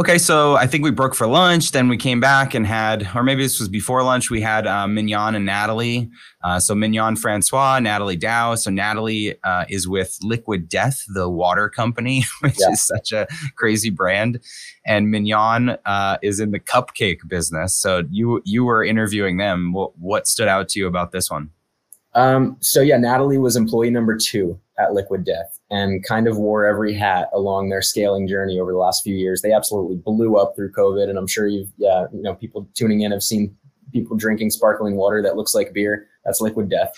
Okay, 0.00 0.16
so 0.16 0.54
I 0.54 0.68
think 0.68 0.84
we 0.84 0.92
broke 0.92 1.16
for 1.16 1.26
lunch. 1.26 1.72
Then 1.72 1.88
we 1.88 1.96
came 1.96 2.20
back 2.20 2.54
and 2.54 2.64
had, 2.64 3.10
or 3.16 3.24
maybe 3.24 3.42
this 3.42 3.58
was 3.58 3.68
before 3.68 4.00
lunch, 4.04 4.30
we 4.30 4.40
had 4.40 4.64
uh, 4.64 4.86
Mignon 4.86 5.34
and 5.34 5.44
Natalie. 5.44 6.08
Uh, 6.44 6.60
so 6.60 6.72
Mignon 6.72 7.16
Francois, 7.16 7.80
Natalie 7.80 8.14
Dow. 8.14 8.54
So 8.54 8.70
Natalie 8.70 9.34
uh, 9.42 9.64
is 9.68 9.88
with 9.88 10.16
Liquid 10.22 10.68
Death, 10.68 11.02
the 11.08 11.28
water 11.28 11.68
company, 11.68 12.24
which 12.42 12.54
yeah. 12.60 12.70
is 12.70 12.80
such 12.80 13.10
a 13.10 13.26
crazy 13.56 13.90
brand. 13.90 14.38
And 14.86 15.10
Mignon 15.10 15.70
uh, 15.84 16.18
is 16.22 16.38
in 16.38 16.52
the 16.52 16.60
cupcake 16.60 17.26
business. 17.26 17.74
So 17.74 18.04
you 18.08 18.40
you 18.44 18.64
were 18.64 18.84
interviewing 18.84 19.38
them. 19.38 19.72
What, 19.72 19.98
what 19.98 20.28
stood 20.28 20.46
out 20.46 20.68
to 20.68 20.78
you 20.78 20.86
about 20.86 21.10
this 21.10 21.28
one? 21.28 21.50
Um, 22.18 22.56
so 22.60 22.80
yeah, 22.80 22.96
Natalie 22.96 23.38
was 23.38 23.54
employee 23.54 23.90
number 23.90 24.16
two 24.16 24.58
at 24.76 24.92
Liquid 24.92 25.24
Death 25.24 25.58
and 25.70 26.04
kind 26.04 26.26
of 26.26 26.36
wore 26.36 26.66
every 26.66 26.92
hat 26.92 27.28
along 27.32 27.68
their 27.68 27.82
scaling 27.82 28.26
journey 28.26 28.58
over 28.58 28.72
the 28.72 28.78
last 28.78 29.04
few 29.04 29.14
years. 29.14 29.40
They 29.40 29.52
absolutely 29.52 29.96
blew 29.96 30.36
up 30.36 30.54
through 30.56 30.72
COVID, 30.72 31.08
and 31.08 31.16
I'm 31.16 31.28
sure 31.28 31.46
you've 31.46 31.70
yeah, 31.76 32.06
you 32.12 32.22
know, 32.22 32.34
people 32.34 32.68
tuning 32.74 33.02
in 33.02 33.12
have 33.12 33.22
seen 33.22 33.56
people 33.92 34.16
drinking 34.16 34.50
sparkling 34.50 34.96
water 34.96 35.22
that 35.22 35.36
looks 35.36 35.54
like 35.54 35.72
beer. 35.72 36.08
That's 36.24 36.40
Liquid 36.40 36.68
Death. 36.68 36.92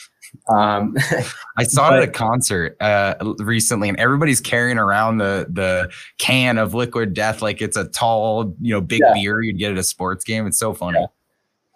Um, 0.49 0.97
I 1.59 1.65
saw 1.65 1.91
but, 1.91 1.99
it 1.99 2.03
at 2.03 2.09
a 2.09 2.13
concert 2.13 2.77
uh, 2.81 3.15
recently, 3.41 3.91
and 3.91 4.01
everybody's 4.01 4.41
carrying 4.41 4.79
around 4.79 5.19
the 5.19 5.47
the 5.51 5.91
can 6.19 6.57
of 6.57 6.73
Liquid 6.73 7.13
Death 7.13 7.43
like 7.43 7.61
it's 7.61 7.77
a 7.77 7.89
tall, 7.89 8.55
you 8.59 8.73
know, 8.73 8.81
big 8.81 9.03
yeah. 9.05 9.13
beer 9.13 9.43
you'd 9.43 9.59
get 9.59 9.73
at 9.73 9.79
a 9.79 9.83
sports 9.83 10.25
game. 10.25 10.47
It's 10.47 10.59
so 10.59 10.73
funny. 10.73 10.99
Yeah. 10.99 11.07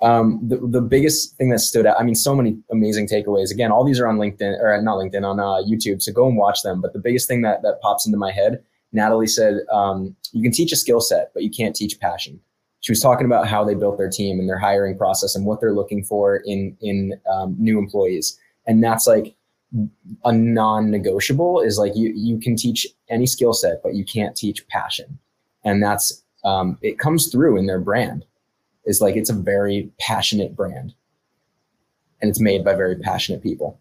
Um, 0.02 0.40
the, 0.46 0.56
the 0.56 0.80
biggest 0.82 1.36
thing 1.36 1.48
that 1.50 1.60
stood 1.60 1.86
out, 1.86 1.98
I 1.98 2.02
mean, 2.02 2.14
so 2.14 2.34
many 2.34 2.58
amazing 2.70 3.08
takeaways. 3.08 3.50
Again, 3.50 3.72
all 3.72 3.84
these 3.84 4.00
are 4.00 4.06
on 4.06 4.18
LinkedIn 4.18 4.60
or 4.60 4.80
not 4.82 4.96
LinkedIn 4.96 5.24
on 5.24 5.40
uh, 5.40 5.62
YouTube. 5.66 6.02
So 6.02 6.12
go 6.12 6.26
and 6.26 6.36
watch 6.36 6.62
them. 6.62 6.80
But 6.80 6.92
the 6.92 6.98
biggest 6.98 7.26
thing 7.28 7.42
that, 7.42 7.62
that 7.62 7.80
pops 7.80 8.04
into 8.04 8.18
my 8.18 8.30
head, 8.30 8.62
Natalie 8.92 9.26
said, 9.26 9.60
um, 9.72 10.14
you 10.32 10.42
can 10.42 10.52
teach 10.52 10.72
a 10.72 10.76
skill 10.76 11.00
set, 11.00 11.30
but 11.32 11.42
you 11.42 11.50
can't 11.50 11.74
teach 11.74 11.98
passion. 12.00 12.38
She 12.80 12.92
was 12.92 13.00
talking 13.00 13.24
about 13.24 13.48
how 13.48 13.64
they 13.64 13.74
built 13.74 13.96
their 13.96 14.10
team 14.10 14.38
and 14.38 14.48
their 14.48 14.58
hiring 14.58 14.98
process 14.98 15.34
and 15.34 15.46
what 15.46 15.60
they're 15.60 15.72
looking 15.72 16.04
for 16.04 16.36
in, 16.44 16.76
in 16.82 17.18
um, 17.32 17.56
new 17.58 17.78
employees. 17.78 18.38
And 18.66 18.84
that's 18.84 19.06
like 19.06 19.34
a 20.24 20.32
non-negotiable 20.32 21.60
is 21.62 21.78
like 21.78 21.96
you, 21.96 22.12
you 22.14 22.38
can 22.38 22.56
teach 22.56 22.86
any 23.08 23.26
skill 23.26 23.54
set, 23.54 23.82
but 23.82 23.94
you 23.94 24.04
can't 24.04 24.36
teach 24.36 24.68
passion. 24.68 25.18
And 25.64 25.82
that's, 25.82 26.22
um, 26.44 26.76
it 26.82 26.98
comes 26.98 27.32
through 27.32 27.56
in 27.56 27.66
their 27.66 27.80
brand 27.80 28.26
is 28.84 29.00
like 29.00 29.16
it's 29.16 29.30
a 29.30 29.34
very 29.34 29.90
passionate 29.98 30.54
brand 30.54 30.94
and 32.20 32.28
it's 32.28 32.40
made 32.40 32.64
by 32.64 32.74
very 32.74 32.96
passionate 32.96 33.42
people. 33.42 33.80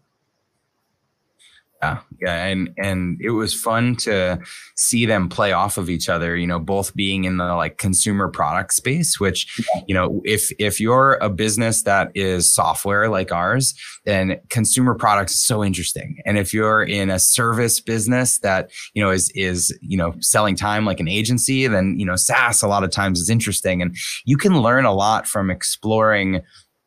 Yeah, 1.84 1.98
yeah, 2.20 2.44
and 2.46 2.70
and 2.78 3.20
it 3.20 3.30
was 3.30 3.52
fun 3.52 3.96
to 3.96 4.38
see 4.74 5.04
them 5.04 5.28
play 5.28 5.52
off 5.52 5.76
of 5.76 5.90
each 5.90 6.08
other. 6.08 6.36
You 6.36 6.46
know, 6.46 6.58
both 6.58 6.94
being 6.94 7.24
in 7.24 7.36
the 7.36 7.54
like 7.54 7.76
consumer 7.76 8.28
product 8.28 8.72
space, 8.72 9.20
which 9.20 9.60
you 9.86 9.94
know, 9.94 10.22
if 10.24 10.50
if 10.58 10.80
you're 10.80 11.14
a 11.14 11.28
business 11.28 11.82
that 11.82 12.10
is 12.14 12.50
software 12.52 13.08
like 13.10 13.32
ours, 13.32 13.74
then 14.04 14.40
consumer 14.48 14.94
products 14.94 15.32
is 15.34 15.40
so 15.40 15.62
interesting. 15.62 16.16
And 16.24 16.38
if 16.38 16.54
you're 16.54 16.82
in 16.82 17.10
a 17.10 17.18
service 17.18 17.80
business 17.80 18.38
that 18.38 18.70
you 18.94 19.02
know 19.02 19.10
is 19.10 19.30
is 19.34 19.76
you 19.82 19.98
know 19.98 20.14
selling 20.20 20.56
time 20.56 20.86
like 20.86 21.00
an 21.00 21.08
agency, 21.08 21.66
then 21.66 21.98
you 21.98 22.06
know 22.06 22.16
SaaS 22.16 22.62
a 22.62 22.68
lot 22.68 22.84
of 22.84 22.90
times 22.90 23.20
is 23.20 23.28
interesting, 23.28 23.82
and 23.82 23.94
you 24.24 24.38
can 24.38 24.60
learn 24.60 24.86
a 24.86 24.94
lot 24.94 25.26
from 25.26 25.50
exploring 25.50 26.40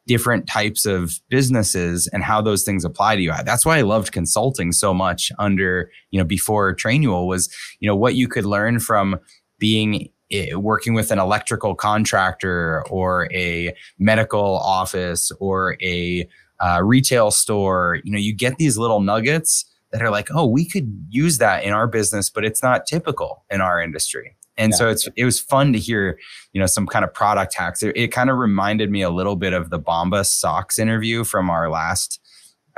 different 0.07 0.47
types 0.47 0.85
of 0.85 1.19
businesses 1.29 2.07
and 2.07 2.23
how 2.23 2.41
those 2.41 2.63
things 2.63 2.83
apply 2.83 3.15
to 3.15 3.21
you. 3.21 3.31
That's 3.43 3.65
why 3.65 3.77
I 3.77 3.81
loved 3.81 4.11
consulting 4.11 4.71
so 4.71 4.93
much 4.93 5.31
under, 5.37 5.91
you 6.11 6.19
know, 6.19 6.25
before 6.25 6.75
Trainual 6.75 7.27
was, 7.27 7.53
you 7.79 7.87
know, 7.87 7.95
what 7.95 8.15
you 8.15 8.27
could 8.27 8.45
learn 8.45 8.79
from 8.79 9.19
being 9.59 10.09
eh, 10.31 10.55
working 10.55 10.93
with 10.93 11.11
an 11.11 11.19
electrical 11.19 11.75
contractor 11.75 12.83
or 12.89 13.27
a 13.33 13.75
medical 13.99 14.57
office 14.57 15.31
or 15.39 15.77
a 15.81 16.27
uh, 16.59 16.81
retail 16.83 17.29
store. 17.29 17.99
You 18.03 18.11
know, 18.11 18.19
you 18.19 18.33
get 18.33 18.57
these 18.57 18.77
little 18.77 19.01
nuggets 19.01 19.65
that 19.91 20.01
are 20.01 20.09
like, 20.09 20.29
oh, 20.33 20.45
we 20.45 20.67
could 20.67 21.05
use 21.09 21.37
that 21.37 21.63
in 21.63 21.73
our 21.73 21.87
business, 21.87 22.29
but 22.29 22.43
it's 22.43 22.63
not 22.63 22.85
typical 22.85 23.45
in 23.49 23.61
our 23.61 23.81
industry. 23.81 24.35
And 24.57 24.71
yeah. 24.71 24.77
so 24.77 24.89
it's 24.89 25.07
it 25.15 25.25
was 25.25 25.39
fun 25.39 25.73
to 25.73 25.79
hear, 25.79 26.19
you 26.53 26.59
know, 26.59 26.65
some 26.65 26.87
kind 26.87 27.05
of 27.05 27.13
product 27.13 27.55
hacks. 27.55 27.83
It, 27.83 27.95
it, 27.95 28.07
kind 28.11 28.29
of 28.29 28.37
reminded 28.37 28.89
me 28.89 29.01
a 29.01 29.09
little 29.09 29.35
bit 29.35 29.53
of 29.53 29.69
the 29.69 29.79
Bombas 29.79 30.27
socks 30.27 30.79
interview 30.79 31.23
from 31.23 31.49
our 31.49 31.69
last 31.69 32.19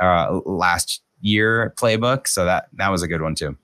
uh, 0.00 0.40
last 0.44 1.02
year 1.20 1.74
playbook. 1.78 2.26
So 2.26 2.44
that 2.44 2.68
that 2.74 2.90
was 2.90 3.02
a 3.02 3.08
good 3.08 3.22
one 3.22 3.34
too. 3.34 3.56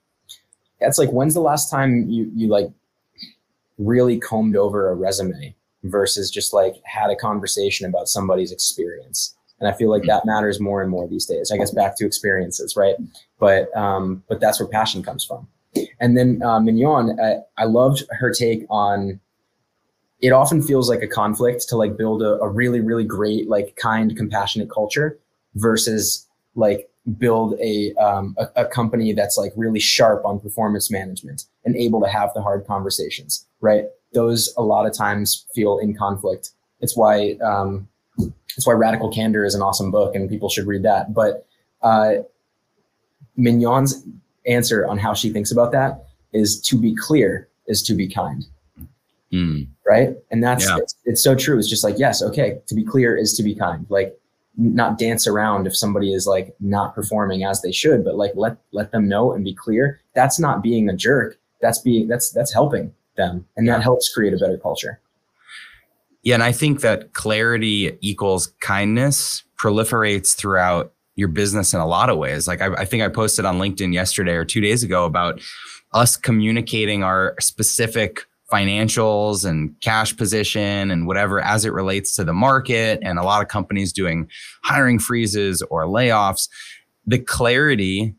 It's 0.81 0.99
like 0.99 1.11
when's 1.11 1.35
the 1.35 1.41
last 1.41 1.71
time 1.71 2.09
you 2.09 2.31
you 2.35 2.49
like 2.49 2.69
really 3.79 4.19
combed 4.19 4.57
over 4.57 4.89
a 4.89 4.95
resume 4.95 5.55
versus 5.85 6.31
just 6.31 6.53
like 6.53 6.77
had 6.85 7.11
a 7.11 7.17
conversation 7.17 7.87
about 7.87 8.09
somebody's 8.09 8.53
experience. 8.53 9.37
And 9.61 9.69
I 9.69 9.73
feel 9.73 9.91
like 9.91 10.03
mm-hmm. 10.03 10.09
that 10.09 10.27
matters 10.27 10.61
more 10.61 10.83
and 10.83 10.91
more 10.91 11.09
these 11.09 11.27
days. 11.27 11.51
I 11.51 11.57
guess 11.57 11.71
back 11.71 11.97
to 11.97 12.07
experiences, 12.07 12.77
right? 12.77 12.97
But 13.39 13.75
um, 13.77 14.23
but 14.29 14.41
that's 14.41 14.61
where 14.61 14.69
passion 14.69 15.03
comes 15.03 15.25
from. 15.25 15.49
And 16.01 16.17
then 16.17 16.43
uh, 16.43 16.61
Mignon, 16.61 17.19
I, 17.21 17.37
I 17.57 17.65
loved 17.65 18.05
her 18.11 18.33
take 18.33 18.65
on. 18.71 19.21
It 20.21 20.31
often 20.31 20.63
feels 20.63 20.89
like 20.89 21.03
a 21.03 21.07
conflict 21.07 21.69
to 21.69 21.77
like 21.77 21.97
build 21.97 22.23
a, 22.23 22.41
a 22.41 22.49
really 22.49 22.81
really 22.81 23.05
great 23.05 23.49
like 23.49 23.77
kind 23.77 24.17
compassionate 24.17 24.71
culture 24.71 25.19
versus 25.55 26.27
like 26.55 26.89
build 27.19 27.59
a, 27.61 27.93
um, 27.95 28.35
a, 28.39 28.49
a 28.57 28.65
company 28.65 29.13
that's 29.13 29.37
like 29.39 29.53
really 29.57 29.79
sharp 29.79 30.25
on 30.25 30.41
performance 30.41 30.91
management 30.91 31.45
and 31.65 31.77
able 31.77 32.01
to 32.01 32.09
have 32.09 32.33
the 32.35 32.43
hard 32.43 32.67
conversations. 32.67 33.47
Right? 33.61 33.85
Those 34.13 34.53
a 34.57 34.63
lot 34.63 34.87
of 34.87 34.95
times 34.95 35.47
feel 35.55 35.79
in 35.79 35.95
conflict. 35.95 36.51
It's 36.81 36.97
why 36.97 37.37
um, 37.45 37.89
it's 38.57 38.67
why 38.67 38.73
Radical 38.73 39.11
Candor 39.11 39.45
is 39.45 39.55
an 39.55 39.63
awesome 39.63 39.91
book 39.91 40.15
and 40.15 40.29
people 40.29 40.49
should 40.49 40.67
read 40.67 40.83
that. 40.83 41.13
But 41.13 41.47
uh, 41.83 42.23
Mignon's 43.37 44.03
answer 44.47 44.87
on 44.87 44.99
how 44.99 45.15
she 45.15 45.31
thinks 45.31 45.51
about 45.51 45.73
that 45.73 46.05
is 46.33 46.61
to 46.61 46.77
be 46.77 46.95
clear 46.95 47.49
is 47.67 47.83
to 47.83 47.95
be 47.95 48.09
kind. 48.09 48.45
Mm. 49.33 49.67
Right. 49.85 50.17
And 50.31 50.43
that's, 50.43 50.69
yeah. 50.69 50.77
it's, 50.79 50.95
it's 51.05 51.23
so 51.23 51.35
true. 51.35 51.59
It's 51.59 51.69
just 51.69 51.85
like, 51.85 51.99
yes, 51.99 52.23
okay. 52.23 52.61
To 52.67 52.75
be 52.75 52.85
clear 52.85 53.17
is 53.17 53.37
to 53.37 53.43
be 53.43 53.55
kind. 53.55 53.87
Like 53.89 54.19
not 54.57 54.99
dance 54.99 55.27
around 55.27 55.67
if 55.67 55.77
somebody 55.77 56.15
is 56.15 56.27
like 56.27 56.55
not 56.61 56.95
performing 56.95 57.45
as 57.45 57.61
they 57.61 57.73
should, 57.73 58.05
but 58.05 58.17
like 58.17 58.33
let, 58.35 58.57
let 58.73 58.93
them 58.93 59.09
know 59.09 59.33
and 59.33 59.45
be 59.45 59.55
clear. 59.55 60.01
That's 60.15 60.39
not 60.39 60.63
being 60.63 60.89
a 60.89 60.97
jerk. 60.97 61.39
That's 61.61 61.79
being, 61.79 62.09
that's, 62.09 62.31
that's 62.31 62.53
helping 62.53 62.95
them. 63.17 63.47
And 63.57 63.69
that 63.69 63.83
helps 63.83 64.13
create 64.13 64.33
a 64.33 64.39
better 64.39 64.59
culture. 64.59 65.01
Yeah. 66.23 66.35
And 66.35 66.43
I 66.43 66.53
think 66.53 66.81
that 66.81 67.13
clarity 67.13 67.99
equals 68.01 68.53
kindness 68.61 69.43
proliferates 69.59 70.35
throughout 70.35 70.93
your 71.17 71.29
business 71.29 71.75
in 71.75 71.81
a 71.81 71.87
lot 71.87 72.11
of 72.11 72.19
ways. 72.19 72.47
Like 72.47 72.61
I, 72.61 72.73
I, 72.75 72.85
think 72.85 73.03
I 73.03 73.09
posted 73.09 73.45
on 73.45 73.59
LinkedIn 73.59 73.93
yesterday 73.93 74.35
or 74.35 74.45
two 74.45 74.61
days 74.61 74.83
ago 74.83 75.07
about 75.07 75.41
us 75.93 76.17
communicating 76.17 77.03
our 77.03 77.35
specific 77.41 78.27
financials 78.53 79.45
and 79.45 79.75
cash 79.81 80.17
position 80.17 80.91
and 80.91 81.07
whatever 81.07 81.41
as 81.41 81.65
it 81.65 81.73
relates 81.73 82.15
to 82.15 82.25
the 82.25 82.33
market 82.33 83.01
and 83.03 83.19
a 83.19 83.25
lot 83.25 83.43
of 83.43 83.49
companies 83.49 83.93
doing 83.93 84.29
hiring 84.63 84.99
freezes 84.99 85.63
or 85.63 85.87
layoffs. 85.87 86.49
The 87.07 87.19
clarity 87.19 88.15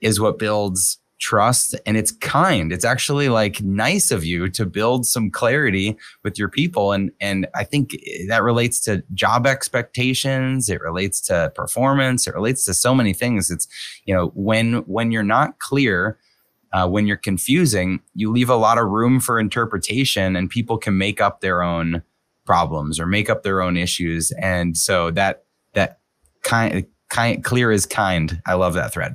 is 0.00 0.20
what 0.20 0.38
builds 0.38 0.98
trust 1.22 1.74
and 1.86 1.96
it's 1.96 2.10
kind. 2.10 2.72
It's 2.72 2.84
actually 2.84 3.28
like 3.28 3.62
nice 3.62 4.10
of 4.10 4.24
you 4.24 4.50
to 4.50 4.66
build 4.66 5.06
some 5.06 5.30
clarity 5.30 5.96
with 6.24 6.38
your 6.38 6.48
people 6.48 6.92
and 6.92 7.12
and 7.20 7.46
i 7.54 7.64
think 7.64 7.96
that 8.28 8.42
relates 8.42 8.80
to 8.80 9.02
job 9.14 9.46
expectations 9.46 10.68
it 10.68 10.80
relates 10.80 11.20
to 11.20 11.52
performance 11.54 12.26
it 12.26 12.34
relates 12.34 12.64
to 12.64 12.74
so 12.74 12.94
many 12.94 13.12
things. 13.12 13.50
It's 13.50 13.68
you 14.04 14.14
know 14.14 14.32
when 14.34 14.78
when 14.86 15.12
you're 15.12 15.22
not 15.22 15.58
clear 15.58 16.18
uh, 16.72 16.88
when 16.88 17.06
you're 17.06 17.16
confusing 17.16 18.00
you 18.14 18.30
leave 18.30 18.50
a 18.50 18.56
lot 18.56 18.78
of 18.78 18.88
room 18.88 19.20
for 19.20 19.38
interpretation 19.38 20.36
and 20.36 20.50
people 20.50 20.78
can 20.78 20.98
make 20.98 21.20
up 21.20 21.40
their 21.40 21.62
own 21.62 22.02
problems 22.44 22.98
or 22.98 23.06
make 23.06 23.30
up 23.30 23.42
their 23.42 23.62
own 23.62 23.76
issues 23.76 24.32
and 24.32 24.76
so 24.76 25.10
that 25.10 25.44
that 25.74 26.00
kind 26.42 26.84
kind 27.08 27.44
clear 27.44 27.70
is 27.70 27.86
kind. 27.86 28.42
I 28.46 28.54
love 28.54 28.74
that 28.74 28.92
thread. 28.92 29.14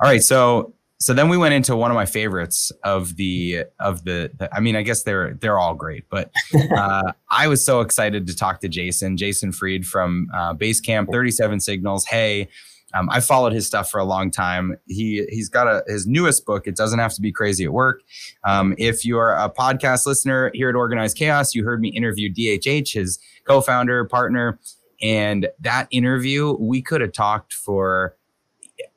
All 0.00 0.08
right 0.08 0.22
so 0.22 0.74
so 1.00 1.14
then 1.14 1.28
we 1.28 1.36
went 1.36 1.54
into 1.54 1.76
one 1.76 1.90
of 1.90 1.94
my 1.94 2.06
favorites 2.06 2.72
of 2.84 3.16
the 3.16 3.64
of 3.78 4.04
the, 4.04 4.30
the 4.38 4.54
i 4.54 4.60
mean 4.60 4.76
i 4.76 4.82
guess 4.82 5.02
they're 5.02 5.34
they're 5.34 5.58
all 5.58 5.74
great 5.74 6.04
but 6.10 6.30
uh, 6.76 7.12
i 7.30 7.46
was 7.46 7.64
so 7.64 7.80
excited 7.80 8.26
to 8.26 8.34
talk 8.34 8.60
to 8.60 8.68
jason 8.68 9.16
jason 9.16 9.52
Fried 9.52 9.86
from 9.86 10.28
uh, 10.34 10.54
basecamp 10.54 11.10
37 11.10 11.60
signals. 11.60 12.04
Hey 12.06 12.48
um, 12.94 13.08
i 13.10 13.20
followed 13.20 13.52
his 13.52 13.66
stuff 13.66 13.90
for 13.90 14.00
a 14.00 14.04
long 14.04 14.30
time. 14.30 14.76
He 14.86 15.26
he's 15.28 15.48
got 15.48 15.66
a 15.66 15.84
his 15.86 16.06
newest 16.06 16.46
book 16.46 16.66
it 16.66 16.74
doesn't 16.74 16.98
have 16.98 17.12
to 17.14 17.20
be 17.20 17.30
crazy 17.30 17.64
at 17.64 17.72
work. 17.72 18.00
Um, 18.44 18.74
if 18.78 19.04
you're 19.04 19.32
a 19.32 19.50
podcast 19.50 20.06
listener 20.06 20.50
here 20.54 20.70
at 20.70 20.74
organized 20.74 21.16
chaos 21.16 21.54
you 21.54 21.64
heard 21.64 21.80
me 21.80 21.90
interview 21.90 22.32
dhh 22.32 22.92
his 22.92 23.18
co-founder 23.44 24.06
partner 24.06 24.58
and 25.02 25.48
that 25.60 25.86
interview 25.90 26.56
we 26.58 26.82
could 26.82 27.00
have 27.02 27.12
talked 27.12 27.52
for 27.52 28.16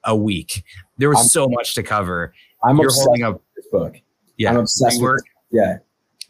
a 0.04 0.16
week. 0.16 0.64
There 1.02 1.10
was 1.10 1.18
I'm, 1.18 1.28
so 1.30 1.50
much 1.50 1.74
to 1.74 1.82
cover. 1.82 2.32
I'm 2.64 2.78
you're 2.78 2.94
holding 2.94 3.24
up 3.24 3.42
this 3.56 3.66
book. 3.72 4.00
Yeah, 4.38 4.52
I'm 4.52 4.58
obsessed 4.58 5.02
rework. 5.02 5.14
with 5.16 5.24
Yeah. 5.50 5.78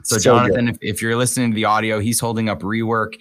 So, 0.04 0.16
so 0.16 0.24
Jonathan, 0.24 0.70
if, 0.70 0.78
if, 0.80 1.02
you're 1.02 1.18
listening 1.18 1.52
to 1.52 1.56
the 1.56 1.66
audio, 1.66 2.00
he's 2.00 2.22
holding 2.22 2.48
up 2.48 2.62
rework 2.62 3.16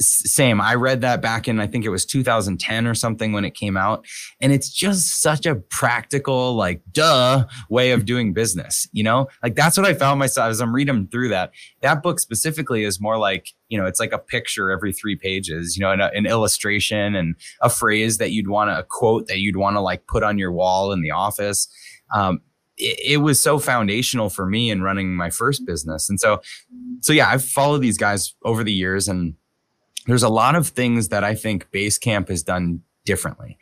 same. 0.00 0.60
I 0.60 0.74
read 0.74 1.00
that 1.02 1.22
back 1.22 1.46
in 1.48 1.60
i 1.60 1.66
think 1.66 1.84
it 1.84 1.90
was 1.90 2.04
2010 2.04 2.86
or 2.86 2.94
something 2.94 3.32
when 3.32 3.44
it 3.44 3.54
came 3.54 3.76
out 3.76 4.04
and 4.40 4.52
it's 4.52 4.70
just 4.70 5.20
such 5.20 5.46
a 5.46 5.54
practical 5.54 6.54
like 6.54 6.82
duh 6.92 7.44
way 7.68 7.92
of 7.92 8.04
doing 8.04 8.32
business 8.32 8.88
you 8.92 9.02
know? 9.02 9.28
Like 9.42 9.54
that's 9.54 9.76
what 9.76 9.86
i 9.86 9.94
found 9.94 10.18
myself 10.18 10.50
as 10.50 10.60
i'm 10.60 10.74
reading 10.74 11.08
through 11.08 11.28
that 11.28 11.52
that 11.80 12.02
book 12.02 12.20
specifically 12.20 12.84
is 12.84 13.00
more 13.00 13.18
like 13.18 13.48
you 13.68 13.78
know 13.78 13.86
it's 13.86 14.00
like 14.00 14.12
a 14.12 14.18
picture 14.18 14.70
every 14.70 14.92
three 14.92 15.16
pages 15.16 15.76
you 15.76 15.82
know 15.82 15.90
an, 15.90 16.00
an 16.00 16.26
illustration 16.26 17.14
and 17.14 17.36
a 17.60 17.70
phrase 17.70 18.18
that 18.18 18.30
you'd 18.30 18.48
want 18.48 18.70
to 18.70 18.78
a 18.78 18.82
quote 18.82 19.26
that 19.28 19.38
you'd 19.38 19.56
want 19.56 19.76
to 19.76 19.80
like 19.80 20.06
put 20.06 20.22
on 20.22 20.38
your 20.38 20.52
wall 20.52 20.92
in 20.92 21.00
the 21.00 21.10
office. 21.10 21.68
Um, 22.14 22.40
it 22.76 23.20
was 23.20 23.40
so 23.40 23.60
foundational 23.60 24.28
for 24.28 24.46
me 24.46 24.68
in 24.68 24.82
running 24.82 25.14
my 25.14 25.30
first 25.30 25.64
business 25.64 26.10
and 26.10 26.18
so 26.18 26.40
so 27.02 27.12
yeah 27.12 27.28
i've 27.28 27.44
followed 27.44 27.78
these 27.78 27.96
guys 27.96 28.34
over 28.44 28.64
the 28.64 28.72
years 28.72 29.06
and 29.06 29.34
there's 30.06 30.22
a 30.22 30.28
lot 30.28 30.54
of 30.54 30.68
things 30.68 31.08
that 31.08 31.24
I 31.24 31.34
think 31.34 31.70
Basecamp 31.70 32.28
has 32.28 32.42
done 32.42 32.82
differently. 33.04 33.58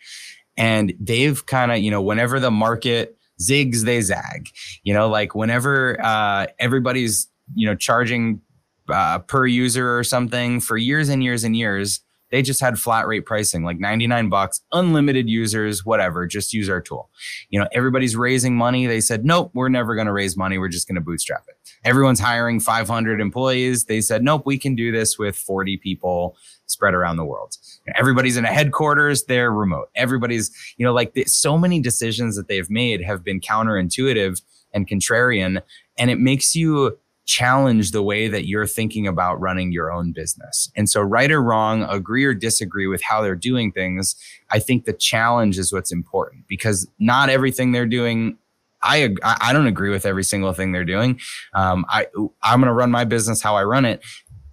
And 0.56 0.94
they've 1.00 1.44
kind 1.46 1.72
of, 1.72 1.78
you 1.78 1.90
know, 1.90 2.02
whenever 2.02 2.38
the 2.38 2.50
market 2.50 3.16
zigs, 3.40 3.84
they 3.84 4.00
zag. 4.00 4.48
You 4.82 4.94
know, 4.94 5.08
like 5.08 5.34
whenever 5.34 5.98
uh, 6.00 6.46
everybody's, 6.58 7.28
you 7.54 7.66
know, 7.66 7.74
charging 7.74 8.40
uh, 8.88 9.20
per 9.20 9.46
user 9.46 9.96
or 9.96 10.04
something 10.04 10.60
for 10.60 10.76
years 10.76 11.08
and 11.08 11.22
years 11.22 11.44
and 11.44 11.56
years, 11.56 12.00
they 12.32 12.40
just 12.40 12.60
had 12.60 12.78
flat 12.78 13.06
rate 13.06 13.26
pricing, 13.26 13.62
like 13.62 13.78
99 13.78 14.30
bucks, 14.30 14.62
unlimited 14.72 15.28
users, 15.28 15.84
whatever, 15.84 16.26
just 16.26 16.54
use 16.54 16.68
our 16.70 16.80
tool. 16.80 17.10
You 17.50 17.60
know, 17.60 17.68
everybody's 17.72 18.16
raising 18.16 18.56
money. 18.56 18.86
They 18.86 19.02
said, 19.02 19.24
nope, 19.24 19.50
we're 19.52 19.68
never 19.68 19.94
going 19.94 20.06
to 20.06 20.14
raise 20.14 20.34
money. 20.34 20.56
We're 20.56 20.68
just 20.68 20.88
going 20.88 20.96
to 20.96 21.02
bootstrap 21.02 21.44
it. 21.46 21.56
Everyone's 21.84 22.20
hiring 22.20 22.58
500 22.58 23.20
employees. 23.20 23.84
They 23.84 24.00
said, 24.00 24.24
nope, 24.24 24.44
we 24.46 24.56
can 24.56 24.74
do 24.74 24.90
this 24.90 25.18
with 25.18 25.36
40 25.36 25.76
people 25.76 26.34
spread 26.66 26.94
around 26.94 27.16
the 27.16 27.24
world. 27.24 27.54
Everybody's 27.96 28.38
in 28.38 28.46
a 28.46 28.52
headquarters, 28.52 29.24
they're 29.24 29.52
remote. 29.52 29.90
Everybody's, 29.94 30.50
you 30.78 30.86
know, 30.86 30.94
like 30.94 31.12
the, 31.12 31.24
so 31.24 31.58
many 31.58 31.80
decisions 31.80 32.34
that 32.36 32.48
they've 32.48 32.70
made 32.70 33.02
have 33.02 33.22
been 33.22 33.40
counterintuitive 33.40 34.40
and 34.72 34.88
contrarian. 34.88 35.60
And 35.98 36.10
it 36.10 36.18
makes 36.18 36.54
you 36.54 36.98
challenge 37.24 37.92
the 37.92 38.02
way 38.02 38.28
that 38.28 38.46
you're 38.46 38.66
thinking 38.66 39.06
about 39.06 39.40
running 39.40 39.72
your 39.72 39.92
own 39.92 40.12
business. 40.12 40.70
And 40.76 40.88
so, 40.88 41.00
right 41.00 41.30
or 41.30 41.42
wrong, 41.42 41.82
agree 41.84 42.24
or 42.24 42.34
disagree 42.34 42.86
with 42.86 43.02
how 43.02 43.22
they're 43.22 43.36
doing 43.36 43.72
things, 43.72 44.16
I 44.50 44.58
think 44.58 44.84
the 44.84 44.92
challenge 44.92 45.58
is 45.58 45.72
what's 45.72 45.92
important 45.92 46.46
because 46.48 46.88
not 46.98 47.28
everything 47.28 47.72
they're 47.72 47.86
doing. 47.86 48.38
I 48.82 49.14
I 49.22 49.52
don't 49.52 49.68
agree 49.68 49.90
with 49.90 50.04
every 50.04 50.24
single 50.24 50.52
thing 50.52 50.72
they're 50.72 50.84
doing. 50.84 51.20
Um, 51.54 51.84
I 51.88 52.06
I'm 52.42 52.60
going 52.60 52.66
to 52.66 52.72
run 52.72 52.90
my 52.90 53.04
business 53.04 53.40
how 53.40 53.54
I 53.54 53.62
run 53.64 53.84
it, 53.84 54.04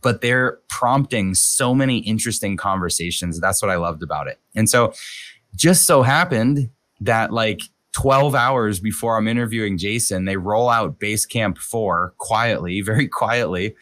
but 0.02 0.22
they're 0.22 0.60
prompting 0.70 1.34
so 1.34 1.74
many 1.74 2.00
interesting 2.00 2.56
conversations. 2.56 3.40
That's 3.40 3.62
what 3.62 3.72
I 3.72 3.76
loved 3.76 4.04
about 4.04 4.28
it. 4.28 4.40
And 4.56 4.70
so, 4.70 4.94
just 5.56 5.86
so 5.86 6.04
happened 6.04 6.70
that 7.02 7.34
like 7.34 7.62
12 7.94 8.36
hours 8.36 8.80
before 8.80 9.18
I'm 9.18 9.28
interviewing 9.28 9.78
Jason, 9.78 10.26
they 10.26 10.38
roll 10.38 10.70
out 10.70 11.00
Basecamp 11.00 11.58
4 11.58 12.14
quietly, 12.18 12.82
very 12.82 13.08
quietly, 13.08 13.76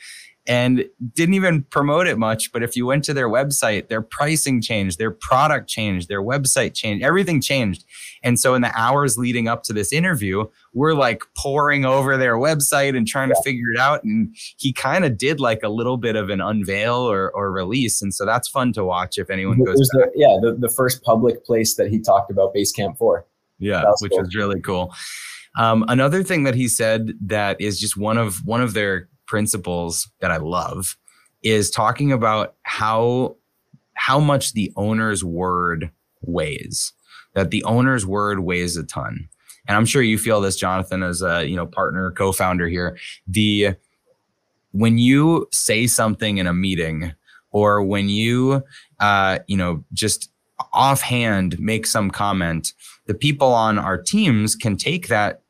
and 0.47 0.85
didn't 1.13 1.35
even 1.35 1.63
promote 1.63 2.07
it 2.07 2.17
much. 2.17 2.51
But 2.53 2.63
if 2.63 2.75
you 2.77 2.85
went 2.85 3.03
to 3.05 3.13
their 3.13 3.27
website, 3.27 3.89
their 3.89 4.01
pricing 4.01 4.61
changed, 4.61 4.97
their 4.97 5.11
product 5.11 5.69
changed, 5.69 6.07
their 6.07 6.23
website 6.23 6.73
changed, 6.73 7.03
everything 7.03 7.41
changed. 7.41 7.83
And 8.23 8.39
so 8.39 8.55
in 8.55 8.61
the 8.61 8.71
hours 8.73 9.17
leading 9.17 9.49
up 9.49 9.63
to 9.63 9.73
this 9.73 9.91
interview, 9.91 10.45
we're 10.73 10.93
like 10.93 11.23
pouring 11.35 11.85
over 11.85 12.15
their 12.15 12.35
website 12.35 12.95
and 12.95 13.05
trying 13.05 13.29
yeah. 13.29 13.35
to 13.35 13.41
figure 13.43 13.71
it 13.71 13.77
out. 13.77 14.05
And 14.05 14.33
he 14.57 14.71
kind 14.71 15.03
of 15.03 15.17
did 15.17 15.41
like 15.41 15.63
a 15.63 15.69
little 15.69 15.97
bit 15.97 16.15
of 16.15 16.29
an 16.29 16.39
unveil 16.39 16.95
or, 16.95 17.29
or 17.31 17.51
release. 17.51 18.01
And 18.01 18.13
so 18.13 18.25
that's 18.25 18.47
fun 18.47 18.71
to 18.73 18.85
watch 18.85 19.17
if 19.17 19.29
anyone 19.29 19.61
goes. 19.63 19.77
The, 19.77 20.11
yeah, 20.15 20.37
the, 20.41 20.55
the 20.57 20.69
first 20.69 21.03
public 21.03 21.45
place 21.45 21.75
that 21.75 21.89
he 21.89 21.99
talked 21.99 22.31
about 22.31 22.55
Basecamp 22.55 22.97
4. 22.97 23.25
Yeah, 23.59 23.83
which 24.01 24.11
cool. 24.11 24.21
is 24.21 24.35
really 24.35 24.59
cool. 24.61 24.93
Um, 25.57 25.83
another 25.87 26.23
thing 26.23 26.43
that 26.43 26.55
he 26.55 26.67
said 26.67 27.13
that 27.21 27.59
is 27.59 27.79
just 27.79 27.97
one 27.97 28.17
of 28.17 28.45
one 28.45 28.61
of 28.61 28.73
their 28.73 29.09
principles 29.25 30.09
that 30.21 30.31
I 30.31 30.37
love 30.37 30.95
is 31.43 31.69
talking 31.69 32.11
about 32.11 32.55
how 32.63 33.35
how 33.93 34.19
much 34.19 34.53
the 34.53 34.71
owner's 34.75 35.23
word 35.23 35.91
weighs. 36.21 36.93
That 37.33 37.51
the 37.51 37.63
owner's 37.63 38.05
word 38.05 38.39
weighs 38.41 38.77
a 38.77 38.83
ton. 38.83 39.27
And 39.67 39.75
I'm 39.75 39.85
sure 39.85 40.01
you 40.01 40.17
feel 40.17 40.39
this, 40.41 40.55
Jonathan, 40.55 41.03
as 41.03 41.21
a 41.21 41.45
you 41.45 41.55
know 41.55 41.65
partner, 41.65 42.11
co-founder 42.11 42.67
here. 42.67 42.97
The 43.27 43.75
when 44.71 44.97
you 44.97 45.47
say 45.51 45.87
something 45.87 46.37
in 46.37 46.47
a 46.47 46.53
meeting, 46.53 47.13
or 47.51 47.83
when 47.83 48.09
you 48.09 48.63
uh, 48.99 49.39
you 49.47 49.57
know 49.57 49.83
just 49.93 50.29
offhand 50.73 51.59
make 51.59 51.85
some 51.85 52.11
comment, 52.11 52.73
the 53.05 53.13
people 53.13 53.53
on 53.53 53.77
our 53.77 53.97
teams 54.01 54.55
can 54.55 54.77
take 54.77 55.07
that 55.07 55.41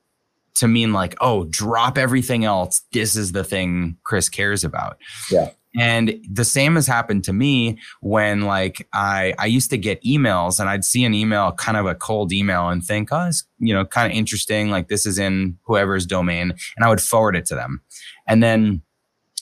to 0.56 0.68
mean 0.68 0.92
like, 0.92 1.16
oh, 1.22 1.46
drop 1.46 1.98
everything 1.98 2.44
else. 2.44 2.82
This 2.92 3.16
is 3.16 3.32
the 3.32 3.44
thing 3.44 3.98
Chris 4.04 4.28
cares 4.28 4.64
about. 4.64 4.98
Yeah. 5.32 5.52
And 5.80 6.16
the 6.28 6.46
same 6.46 6.74
has 6.76 6.88
happened 6.88 7.24
to 7.26 7.34
me 7.34 7.78
when 8.02 8.42
like 8.42 8.88
I 8.94 9.36
I 9.38 9.46
used 9.46 9.70
to 9.70 9.78
get 9.78 10.04
emails 10.04 10.60
and 10.60 10.68
I'd 10.68 10.84
see 10.84 11.04
an 11.04 11.14
email, 11.14 11.52
kind 11.52 11.78
of 11.78 11.86
a 11.86 11.94
cold 11.94 12.34
email, 12.34 12.70
and 12.70 12.84
think, 12.84 13.10
oh, 13.12 13.28
it's 13.28 13.44
you 13.60 13.74
know 13.74 13.86
kind 13.86 14.12
of 14.12 14.18
interesting. 14.18 14.72
Like 14.72 14.88
this 14.88 15.06
is 15.06 15.20
in 15.20 15.58
whoever's 15.66 16.08
domain, 16.08 16.54
and 16.76 16.84
I 16.84 16.90
would 16.90 17.02
forward 17.02 17.36
it 17.36 17.46
to 17.48 17.56
them. 17.56 17.82
And 18.28 18.42
then 18.42 18.82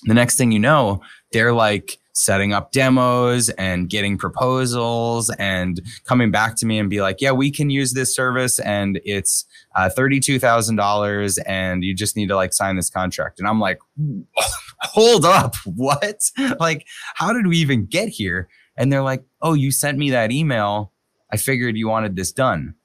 the 0.03 0.13
next 0.13 0.38
thing 0.38 0.51
you 0.51 0.59
know, 0.59 1.01
they're 1.32 1.53
like 1.53 1.99
setting 2.16 2.53
up 2.53 2.72
demos 2.72 3.49
and 3.49 3.89
getting 3.89 4.18
proposals 4.18 5.30
and 5.32 5.82
coming 6.05 6.32
back 6.32 6.55
to 6.55 6.66
me 6.66 6.80
and 6.80 6.89
be 6.89 7.01
like, 7.01 7.20
yeah, 7.20 7.32
we 7.32 7.51
can 7.51 7.70
use 7.70 7.91
this 7.93 8.16
service 8.16 8.57
and 8.59 9.01
it's 9.03 9.45
uh, 9.76 9.89
$32,000 9.95 11.39
and 11.45 11.84
you 11.84 11.93
just 11.93 12.16
need 12.16 12.28
to 12.28 12.36
like 12.36 12.53
sign 12.53 12.78
this 12.78 12.89
contract. 12.89 13.38
And 13.38 13.47
I'm 13.47 13.59
like, 13.59 13.80
hold 14.80 15.26
up, 15.26 15.55
what? 15.66 16.22
like, 16.59 16.88
how 17.16 17.34
did 17.34 17.47
we 17.47 17.57
even 17.57 17.86
get 17.86 18.07
here? 18.07 18.47
And 18.78 18.91
they're 18.91 19.01
like, 19.01 19.24
oh, 19.41 19.53
you 19.53 19.72
sent 19.72 19.97
me 19.97 20.09
that 20.11 20.32
email. 20.32 20.93
I 21.32 21.38
figured 21.38 21.76
you 21.76 21.89
wanted 21.89 22.16
this 22.16 22.32
done. 22.32 22.76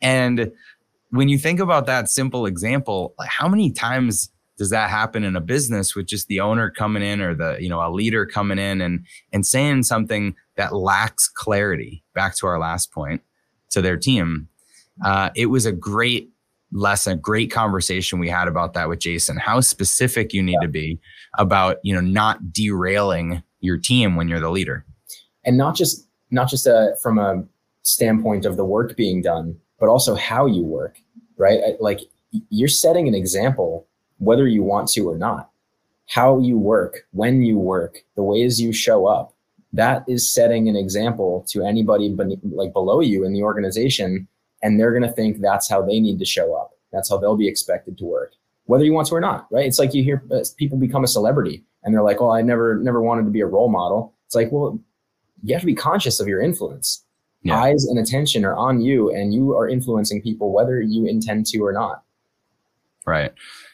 And 0.00 0.50
when 1.10 1.28
you 1.28 1.36
think 1.36 1.60
about 1.60 1.84
that 1.86 2.08
simple 2.08 2.46
example, 2.46 3.14
like 3.18 3.28
how 3.28 3.48
many 3.48 3.70
times 3.70 4.31
does 4.58 4.70
that 4.70 4.90
happen 4.90 5.24
in 5.24 5.36
a 5.36 5.40
business 5.40 5.94
with 5.94 6.06
just 6.06 6.28
the 6.28 6.40
owner 6.40 6.70
coming 6.70 7.02
in 7.02 7.20
or 7.20 7.34
the 7.34 7.56
you 7.60 7.68
know 7.68 7.86
a 7.86 7.90
leader 7.90 8.26
coming 8.26 8.58
in 8.58 8.80
and 8.80 9.06
and 9.32 9.46
saying 9.46 9.84
something 9.84 10.34
that 10.56 10.74
lacks 10.74 11.28
clarity? 11.28 12.04
Back 12.14 12.36
to 12.36 12.46
our 12.46 12.58
last 12.58 12.92
point 12.92 13.22
to 13.70 13.82
their 13.82 13.96
team. 13.96 14.48
Uh, 15.04 15.30
it 15.34 15.46
was 15.46 15.66
a 15.66 15.72
great 15.72 16.30
lesson 16.74 17.18
great 17.18 17.50
conversation 17.50 18.18
we 18.18 18.30
had 18.30 18.48
about 18.48 18.72
that 18.72 18.88
with 18.88 18.98
jason. 18.98 19.36
How 19.36 19.60
specific 19.60 20.32
you 20.32 20.42
need 20.42 20.54
yeah. 20.54 20.60
to 20.60 20.68
be 20.68 20.98
about 21.38 21.78
you 21.82 21.94
know 21.94 22.00
not 22.00 22.52
derailing 22.52 23.42
your 23.60 23.78
team 23.78 24.16
when 24.16 24.28
you're 24.28 24.40
the 24.40 24.50
leader. 24.50 24.84
And 25.44 25.56
not 25.56 25.74
just 25.74 26.06
not 26.30 26.48
just 26.48 26.66
a, 26.66 26.74
uh, 26.74 26.96
from 27.02 27.18
a 27.18 27.44
standpoint 27.82 28.46
of 28.46 28.56
the 28.56 28.64
work 28.64 28.96
being 28.96 29.22
done 29.22 29.56
but 29.78 29.88
also 29.88 30.14
how 30.14 30.46
you 30.46 30.62
work 30.62 30.98
right? 31.42 31.80
Like 31.80 32.00
you're 32.48 32.68
setting 32.68 33.08
an 33.08 33.14
example 33.14 33.86
whether 34.22 34.46
you 34.46 34.62
want 34.62 34.88
to 34.88 35.08
or 35.08 35.18
not. 35.18 35.50
How 36.08 36.38
you 36.38 36.58
work, 36.58 37.06
when 37.10 37.42
you 37.42 37.58
work, 37.58 37.98
the 38.16 38.22
ways 38.22 38.60
you 38.60 38.72
show 38.72 39.06
up, 39.06 39.34
that 39.72 40.04
is 40.06 40.32
setting 40.32 40.68
an 40.68 40.76
example 40.76 41.44
to 41.48 41.64
anybody 41.64 42.08
beneath, 42.14 42.38
like 42.44 42.72
below 42.72 43.00
you 43.00 43.24
in 43.24 43.32
the 43.32 43.42
organization, 43.42 44.28
and 44.62 44.78
they're 44.78 44.90
going 44.92 45.08
to 45.08 45.12
think 45.12 45.40
that's 45.40 45.68
how 45.68 45.82
they 45.82 45.98
need 45.98 46.18
to 46.18 46.24
show 46.24 46.54
up. 46.54 46.72
That's 46.92 47.08
how 47.10 47.18
they'll 47.18 47.36
be 47.36 47.48
expected 47.48 47.98
to 47.98 48.04
work, 48.04 48.34
whether 48.66 48.84
you 48.84 48.92
want 48.92 49.08
to 49.08 49.14
or 49.14 49.20
not. 49.20 49.46
Right? 49.50 49.66
It's 49.66 49.78
like 49.78 49.94
you 49.94 50.04
hear 50.04 50.22
uh, 50.30 50.44
people 50.56 50.78
become 50.78 51.04
a 51.04 51.08
celebrity, 51.08 51.64
and 51.82 51.94
they're 51.94 52.02
like, 52.02 52.20
"Oh, 52.20 52.30
I 52.30 52.42
never, 52.42 52.78
never 52.78 53.00
wanted 53.00 53.24
to 53.24 53.30
be 53.30 53.40
a 53.40 53.46
role 53.46 53.70
model." 53.70 54.14
It's 54.26 54.34
like, 54.34 54.52
well, 54.52 54.78
you 55.42 55.54
have 55.54 55.62
to 55.62 55.66
be 55.66 55.74
conscious 55.74 56.20
of 56.20 56.28
your 56.28 56.40
influence. 56.40 57.04
Yeah. 57.42 57.58
Eyes 57.58 57.84
and 57.86 57.98
attention 57.98 58.44
are 58.44 58.54
on 58.54 58.80
you, 58.80 59.10
and 59.10 59.34
you 59.34 59.56
are 59.56 59.68
influencing 59.68 60.22
people 60.22 60.52
whether 60.52 60.80
you 60.80 61.06
intend 61.06 61.46
to 61.46 61.58
or 61.60 61.72
not. 61.72 62.02
Right. 63.04 63.32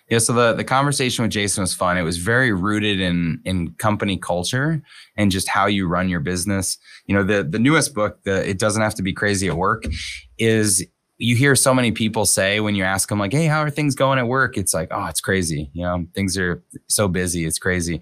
Yeah, 0.09 0.19
so 0.19 0.33
the 0.33 0.55
the 0.55 0.65
conversation 0.65 1.23
with 1.23 1.33
Jason 1.33 1.61
was 1.63 1.75
fun. 1.75 1.99
It 1.99 2.03
was 2.03 2.17
very 2.17 2.53
rooted 2.53 2.99
in 3.01 3.41
in 3.45 3.73
company 3.75 4.17
culture 4.17 4.83
and 5.17 5.31
just 5.31 5.49
how 5.49 5.67
you 5.67 5.87
run 5.87 6.09
your 6.09 6.21
business. 6.21 6.79
You 7.07 7.15
know, 7.15 7.23
the 7.23 7.45
the 7.45 7.59
newest 7.59 7.95
book, 7.95 8.23
the 8.25 8.49
It 8.49 8.59
Doesn't 8.59 8.81
Have 8.81 8.95
to 8.97 9.03
Be 9.03 9.13
Crazy 9.13 9.49
at 9.49 9.57
Work, 9.57 9.85
is 10.39 10.85
you 11.19 11.35
hear 11.37 11.55
so 11.57 11.75
many 11.75 11.91
people 11.93 12.25
say 12.25 12.61
when 12.61 12.75
you 12.75 12.85
ask 12.85 13.09
them 13.09 13.19
like, 13.19 13.33
"Hey, 13.33 13.47
how 13.47 13.61
are 13.63 13.71
things 13.71 13.95
going 13.95 14.19
at 14.19 14.27
work?" 14.29 14.57
It's 14.57 14.73
like, 14.73 14.89
"Oh, 14.93 15.05
it's 15.07 15.21
crazy." 15.21 15.71
You 15.75 15.83
know, 15.83 16.07
things 16.15 16.39
are 16.39 16.63
so 16.89 17.07
busy, 17.09 17.45
it's 17.45 17.59
crazy. 17.59 18.01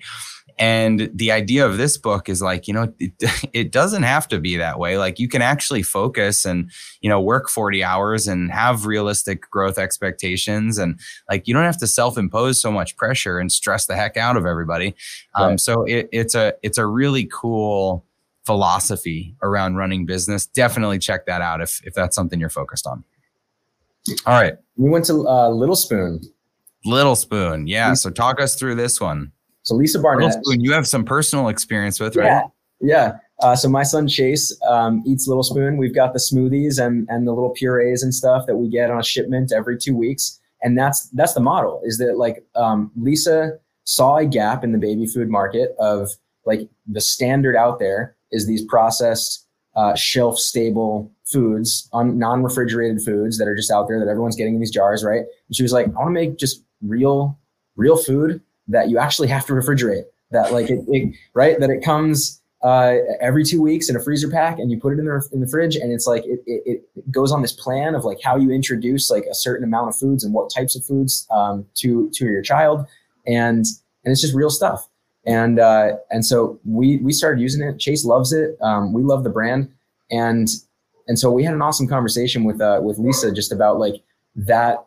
And 0.58 1.10
the 1.12 1.32
idea 1.32 1.66
of 1.66 1.76
this 1.76 1.98
book 1.98 2.30
is 2.30 2.40
like, 2.40 2.66
you 2.66 2.72
know, 2.72 2.92
it, 2.98 3.12
it, 3.52 3.72
doesn't 3.72 4.04
have 4.04 4.26
to 4.28 4.38
be 4.38 4.56
that 4.56 4.78
way. 4.78 4.96
Like 4.96 5.18
you 5.18 5.28
can 5.28 5.42
actually 5.42 5.82
focus 5.82 6.46
and, 6.46 6.70
you 7.02 7.10
know, 7.10 7.20
work 7.20 7.50
40 7.50 7.84
hours 7.84 8.26
and 8.26 8.50
have 8.50 8.86
realistic 8.86 9.50
growth 9.50 9.76
expectations. 9.76 10.78
And 10.78 10.98
like, 11.28 11.46
you 11.46 11.52
don't 11.52 11.64
have 11.64 11.78
to 11.78 11.86
self 11.86 12.16
impose 12.16 12.60
so 12.60 12.72
much 12.72 12.96
pressure 12.96 13.38
and 13.38 13.52
stress 13.52 13.86
the 13.86 13.96
heck 13.96 14.16
out 14.16 14.36
of 14.36 14.46
everybody. 14.46 14.94
Um, 15.34 15.42
right. 15.42 15.50
Um, 15.52 15.58
so 15.58 15.82
it, 15.84 16.08
it's 16.10 16.34
a, 16.34 16.54
it's 16.62 16.78
a 16.78 16.86
really 16.86 17.28
cool 17.30 18.04
philosophy 18.46 19.36
around 19.42 19.76
running 19.76 20.06
business. 20.06 20.46
Definitely 20.46 20.98
check 20.98 21.26
that 21.26 21.42
out 21.42 21.60
if, 21.60 21.84
if 21.84 21.92
that's 21.92 22.16
something 22.16 22.40
you're 22.40 22.48
focused 22.48 22.86
on. 22.86 23.04
All 24.24 24.40
right. 24.40 24.54
We 24.76 24.88
went 24.88 25.04
to 25.06 25.28
uh, 25.28 25.50
Little 25.50 25.76
Spoon. 25.76 26.20
Little 26.84 27.16
Spoon. 27.16 27.66
Yeah. 27.66 27.94
So 27.94 28.08
talk 28.10 28.40
us 28.40 28.54
through 28.54 28.76
this 28.76 29.00
one. 29.00 29.32
So 29.66 29.74
Lisa 29.74 29.98
Barnett. 29.98 30.32
Spoon, 30.32 30.60
you 30.60 30.72
have 30.72 30.86
some 30.86 31.04
personal 31.04 31.48
experience 31.48 31.98
with, 31.98 32.14
right? 32.14 32.26
Yeah. 32.26 32.42
Yeah. 32.80 33.12
Uh, 33.42 33.56
so 33.56 33.68
my 33.68 33.82
son 33.82 34.06
Chase 34.06 34.56
um, 34.68 35.02
eats 35.04 35.26
Little 35.26 35.42
Spoon. 35.42 35.76
We've 35.76 35.94
got 35.94 36.12
the 36.12 36.20
smoothies 36.20 36.80
and 36.80 37.06
and 37.10 37.26
the 37.26 37.32
little 37.32 37.50
purees 37.50 38.04
and 38.04 38.14
stuff 38.14 38.46
that 38.46 38.56
we 38.56 38.68
get 38.68 38.92
on 38.92 39.00
a 39.00 39.02
shipment 39.02 39.52
every 39.52 39.76
two 39.76 39.96
weeks. 39.96 40.40
And 40.62 40.78
that's 40.78 41.10
that's 41.10 41.34
the 41.34 41.40
model. 41.40 41.82
Is 41.84 41.98
that 41.98 42.16
like 42.16 42.46
um, 42.54 42.92
Lisa 42.96 43.58
saw 43.82 44.18
a 44.18 44.24
gap 44.24 44.62
in 44.62 44.70
the 44.70 44.78
baby 44.78 45.04
food 45.04 45.28
market 45.28 45.74
of 45.80 46.10
like 46.44 46.68
the 46.86 47.00
standard 47.00 47.56
out 47.56 47.80
there 47.80 48.16
is 48.30 48.46
these 48.46 48.64
processed, 48.66 49.46
uh, 49.74 49.96
shelf 49.96 50.38
stable 50.38 51.10
foods, 51.24 51.88
on 51.92 52.18
non 52.18 52.44
refrigerated 52.44 53.02
foods 53.02 53.36
that 53.38 53.48
are 53.48 53.56
just 53.56 53.72
out 53.72 53.88
there 53.88 53.98
that 53.98 54.08
everyone's 54.08 54.36
getting 54.36 54.54
in 54.54 54.60
these 54.60 54.70
jars, 54.70 55.02
right? 55.02 55.24
And 55.48 55.56
she 55.56 55.64
was 55.64 55.72
like, 55.72 55.86
I 55.86 55.90
want 55.90 56.06
to 56.06 56.12
make 56.12 56.38
just 56.38 56.62
real 56.82 57.36
real 57.74 57.96
food 57.96 58.40
that 58.68 58.88
you 58.88 58.98
actually 58.98 59.28
have 59.28 59.46
to 59.46 59.52
refrigerate. 59.52 60.04
That 60.32 60.52
like 60.52 60.70
it, 60.70 60.84
it 60.88 61.14
right 61.34 61.58
that 61.60 61.70
it 61.70 61.84
comes 61.84 62.40
uh, 62.62 62.96
every 63.20 63.44
two 63.44 63.62
weeks 63.62 63.88
in 63.88 63.96
a 63.96 64.00
freezer 64.00 64.28
pack 64.28 64.58
and 64.58 64.70
you 64.72 64.80
put 64.80 64.92
it 64.92 64.98
in 64.98 65.04
the 65.04 65.28
in 65.32 65.40
the 65.40 65.46
fridge 65.46 65.76
and 65.76 65.92
it's 65.92 66.06
like 66.06 66.24
it, 66.24 66.40
it, 66.46 66.82
it, 66.96 67.12
goes 67.12 67.30
on 67.30 67.42
this 67.42 67.52
plan 67.52 67.94
of 67.94 68.04
like 68.04 68.18
how 68.20 68.36
you 68.36 68.50
introduce 68.50 69.08
like 69.08 69.24
a 69.30 69.34
certain 69.34 69.62
amount 69.62 69.88
of 69.88 69.94
foods 69.94 70.24
and 70.24 70.34
what 70.34 70.50
types 70.52 70.74
of 70.74 70.84
foods 70.84 71.28
um, 71.30 71.64
to 71.74 72.10
to 72.12 72.24
your 72.24 72.42
child. 72.42 72.84
And 73.26 73.64
and 74.04 74.12
it's 74.12 74.20
just 74.20 74.34
real 74.34 74.50
stuff. 74.50 74.88
And 75.24 75.60
uh, 75.60 75.96
and 76.10 76.26
so 76.26 76.58
we 76.64 76.96
we 76.98 77.12
started 77.12 77.40
using 77.40 77.66
it. 77.66 77.78
Chase 77.78 78.04
loves 78.04 78.32
it. 78.32 78.56
Um, 78.60 78.92
we 78.92 79.02
love 79.02 79.22
the 79.22 79.30
brand. 79.30 79.70
And 80.10 80.48
and 81.06 81.18
so 81.18 81.30
we 81.30 81.44
had 81.44 81.54
an 81.54 81.62
awesome 81.62 81.86
conversation 81.86 82.42
with 82.42 82.60
uh, 82.60 82.80
with 82.82 82.98
lisa 82.98 83.32
just 83.32 83.52
about 83.52 83.78
like 83.78 84.02
that 84.34 84.86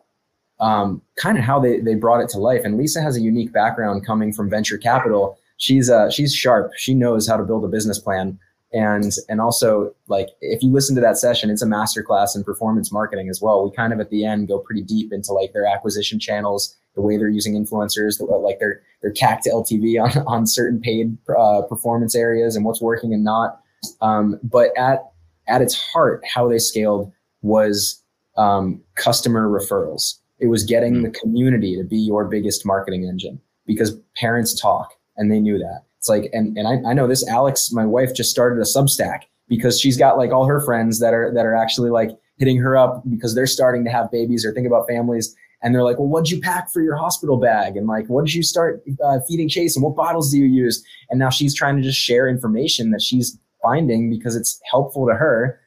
um, 0.60 1.02
kind 1.16 1.38
of 1.38 1.44
how 1.44 1.58
they, 1.58 1.80
they 1.80 1.94
brought 1.94 2.20
it 2.20 2.28
to 2.30 2.38
life. 2.38 2.62
And 2.64 2.76
Lisa 2.76 3.00
has 3.00 3.16
a 3.16 3.20
unique 3.20 3.52
background 3.52 4.06
coming 4.06 4.32
from 4.32 4.50
venture 4.50 4.78
capital. 4.78 5.38
She's 5.56 5.90
uh, 5.90 6.10
she's 6.10 6.34
sharp. 6.34 6.72
She 6.76 6.94
knows 6.94 7.28
how 7.28 7.36
to 7.36 7.42
build 7.42 7.64
a 7.64 7.68
business 7.68 7.98
plan. 7.98 8.38
And 8.72 9.12
and 9.28 9.40
also 9.40 9.92
like 10.06 10.28
if 10.40 10.62
you 10.62 10.70
listen 10.70 10.94
to 10.94 11.00
that 11.00 11.18
session, 11.18 11.50
it's 11.50 11.62
a 11.62 11.66
masterclass 11.66 12.36
in 12.36 12.44
performance 12.44 12.92
marketing 12.92 13.28
as 13.28 13.40
well. 13.42 13.64
We 13.64 13.74
kind 13.74 13.92
of 13.92 14.00
at 14.00 14.10
the 14.10 14.24
end 14.24 14.48
go 14.48 14.58
pretty 14.58 14.82
deep 14.82 15.12
into 15.12 15.32
like 15.32 15.52
their 15.52 15.66
acquisition 15.66 16.20
channels, 16.20 16.76
the 16.94 17.00
way 17.00 17.16
they're 17.16 17.28
using 17.28 17.54
influencers, 17.54 18.18
the, 18.18 18.24
like 18.24 18.60
their 18.60 18.80
their 19.02 19.12
CAC 19.12 19.40
to 19.42 19.50
LTV 19.50 20.00
on 20.02 20.24
on 20.26 20.46
certain 20.46 20.80
paid 20.80 21.16
uh, 21.36 21.62
performance 21.62 22.14
areas 22.14 22.54
and 22.54 22.64
what's 22.64 22.80
working 22.80 23.12
and 23.12 23.24
not. 23.24 23.60
Um, 24.02 24.38
but 24.42 24.76
at 24.78 25.10
at 25.48 25.62
its 25.62 25.74
heart, 25.74 26.22
how 26.32 26.48
they 26.48 26.58
scaled 26.58 27.12
was 27.42 28.02
um, 28.36 28.80
customer 28.94 29.48
referrals. 29.48 30.19
It 30.40 30.46
was 30.46 30.64
getting 30.64 30.94
mm. 30.96 31.02
the 31.02 31.18
community 31.18 31.76
to 31.76 31.84
be 31.84 31.98
your 31.98 32.24
biggest 32.24 32.64
marketing 32.66 33.04
engine 33.04 33.40
because 33.66 33.96
parents 34.16 34.58
talk 34.58 34.92
and 35.16 35.30
they 35.30 35.40
knew 35.40 35.58
that. 35.58 35.82
It's 35.98 36.08
like, 36.08 36.30
and, 36.32 36.56
and 36.56 36.66
I, 36.66 36.90
I 36.90 36.94
know 36.94 37.06
this 37.06 37.26
Alex, 37.28 37.70
my 37.72 37.84
wife 37.84 38.14
just 38.14 38.30
started 38.30 38.58
a 38.58 38.64
Substack 38.64 39.22
because 39.48 39.78
she's 39.78 39.96
got 39.96 40.16
like 40.16 40.32
all 40.32 40.46
her 40.46 40.60
friends 40.60 40.98
that 41.00 41.12
are, 41.12 41.32
that 41.34 41.44
are 41.44 41.54
actually 41.54 41.90
like 41.90 42.10
hitting 42.38 42.56
her 42.56 42.76
up 42.76 43.02
because 43.10 43.34
they're 43.34 43.46
starting 43.46 43.84
to 43.84 43.90
have 43.90 44.10
babies 44.10 44.44
or 44.46 44.52
think 44.52 44.66
about 44.66 44.88
families. 44.88 45.36
And 45.62 45.74
they're 45.74 45.84
like, 45.84 45.98
well, 45.98 46.08
what'd 46.08 46.30
you 46.30 46.40
pack 46.40 46.72
for 46.72 46.80
your 46.80 46.96
hospital 46.96 47.36
bag? 47.36 47.76
And 47.76 47.86
like, 47.86 48.06
what 48.08 48.24
did 48.24 48.32
you 48.32 48.42
start 48.42 48.82
uh, 49.04 49.18
feeding 49.28 49.48
Chase 49.48 49.76
and 49.76 49.84
what 49.84 49.94
bottles 49.94 50.30
do 50.30 50.38
you 50.38 50.46
use? 50.46 50.82
And 51.10 51.18
now 51.18 51.28
she's 51.28 51.54
trying 51.54 51.76
to 51.76 51.82
just 51.82 51.98
share 51.98 52.28
information 52.28 52.92
that 52.92 53.02
she's 53.02 53.38
finding 53.62 54.08
because 54.08 54.36
it's 54.36 54.58
helpful 54.70 55.06
to 55.06 55.12
her 55.12 55.60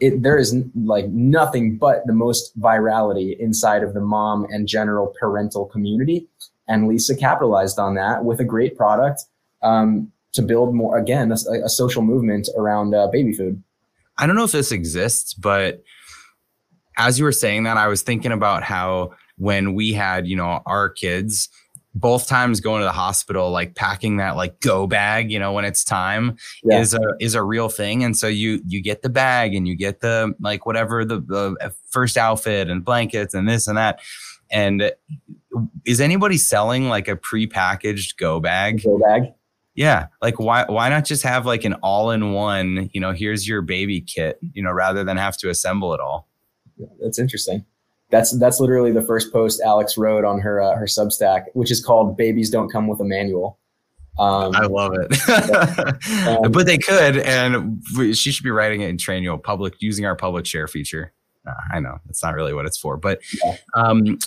it, 0.00 0.22
there 0.22 0.38
is 0.38 0.56
like 0.74 1.08
nothing 1.08 1.76
but 1.76 2.06
the 2.06 2.12
most 2.12 2.58
virality 2.58 3.38
inside 3.38 3.82
of 3.82 3.94
the 3.94 4.00
mom 4.00 4.46
and 4.50 4.66
general 4.66 5.14
parental 5.20 5.66
community. 5.66 6.26
And 6.68 6.88
Lisa 6.88 7.16
capitalized 7.16 7.78
on 7.78 7.94
that 7.96 8.24
with 8.24 8.40
a 8.40 8.44
great 8.44 8.76
product 8.76 9.22
um, 9.62 10.10
to 10.32 10.42
build 10.42 10.74
more, 10.74 10.98
again, 10.98 11.32
a, 11.32 11.64
a 11.64 11.68
social 11.68 12.02
movement 12.02 12.48
around 12.56 12.94
uh, 12.94 13.08
baby 13.08 13.32
food. 13.32 13.62
I 14.18 14.26
don't 14.26 14.36
know 14.36 14.44
if 14.44 14.52
this 14.52 14.72
exists, 14.72 15.34
but 15.34 15.82
as 16.96 17.18
you 17.18 17.24
were 17.24 17.32
saying 17.32 17.64
that, 17.64 17.76
I 17.76 17.88
was 17.88 18.02
thinking 18.02 18.32
about 18.32 18.62
how 18.62 19.12
when 19.36 19.74
we 19.74 19.92
had, 19.92 20.26
you 20.26 20.36
know, 20.36 20.60
our 20.66 20.88
kids, 20.88 21.48
both 21.94 22.28
times 22.28 22.60
going 22.60 22.80
to 22.80 22.84
the 22.84 22.92
hospital 22.92 23.50
like 23.50 23.74
packing 23.74 24.18
that 24.18 24.36
like 24.36 24.60
go 24.60 24.86
bag 24.86 25.30
you 25.30 25.38
know 25.38 25.52
when 25.52 25.64
it's 25.64 25.82
time 25.82 26.36
yeah. 26.62 26.78
is 26.78 26.94
a 26.94 27.00
is 27.18 27.34
a 27.34 27.42
real 27.42 27.68
thing. 27.68 28.04
And 28.04 28.16
so 28.16 28.26
you 28.28 28.60
you 28.66 28.80
get 28.80 29.02
the 29.02 29.08
bag 29.08 29.54
and 29.54 29.66
you 29.66 29.74
get 29.74 30.00
the 30.00 30.32
like 30.40 30.66
whatever 30.66 31.04
the, 31.04 31.20
the 31.20 31.56
uh, 31.60 31.70
first 31.90 32.16
outfit 32.16 32.70
and 32.70 32.84
blankets 32.84 33.34
and 33.34 33.48
this 33.48 33.66
and 33.66 33.76
that. 33.76 34.00
And 34.52 34.92
is 35.84 36.00
anybody 36.00 36.36
selling 36.36 36.88
like 36.88 37.08
a 37.08 37.16
pre-packaged 37.16 38.18
go 38.18 38.40
bag? 38.40 38.82
Go 38.82 38.98
bag? 38.98 39.32
Yeah. 39.74 40.06
Like 40.22 40.38
why 40.38 40.64
why 40.68 40.88
not 40.88 41.04
just 41.04 41.24
have 41.24 41.44
like 41.44 41.64
an 41.64 41.74
all-in-one 41.82 42.90
you 42.92 43.00
know 43.00 43.12
here's 43.12 43.48
your 43.48 43.62
baby 43.62 44.00
kit 44.00 44.38
you 44.52 44.62
know 44.62 44.70
rather 44.70 45.02
than 45.02 45.16
have 45.16 45.36
to 45.38 45.50
assemble 45.50 45.92
it 45.94 46.00
all? 46.00 46.28
Yeah, 46.76 46.86
that's 47.00 47.18
interesting 47.18 47.64
that's 48.10 48.36
that's 48.38 48.60
literally 48.60 48.92
the 48.92 49.02
first 49.02 49.32
post 49.32 49.60
Alex 49.64 49.96
wrote 49.96 50.24
on 50.24 50.40
her 50.40 50.60
uh, 50.60 50.76
her 50.76 50.86
Substack, 50.86 51.46
which 51.54 51.70
is 51.70 51.84
called 51.84 52.16
"Babies 52.16 52.50
Don't 52.50 52.70
Come 52.70 52.88
with 52.88 53.00
a 53.00 53.04
Manual." 53.04 53.58
Um, 54.18 54.54
I 54.54 54.66
love 54.66 54.92
it, 54.94 56.28
um, 56.28 56.52
but 56.52 56.66
they 56.66 56.76
could, 56.76 57.18
and 57.18 57.82
she 58.14 58.32
should 58.32 58.44
be 58.44 58.50
writing 58.50 58.82
it 58.82 58.88
in 58.88 58.96
Trainual 58.96 59.42
public 59.42 59.80
using 59.80 60.04
our 60.04 60.16
public 60.16 60.44
share 60.44 60.66
feature. 60.66 61.12
Uh, 61.46 61.54
I 61.72 61.80
know 61.80 61.98
that's 62.04 62.22
not 62.22 62.34
really 62.34 62.52
what 62.52 62.66
it's 62.66 62.76
for, 62.76 62.96
but 62.96 63.20
yeah. 63.42 63.56
um, 63.74 64.18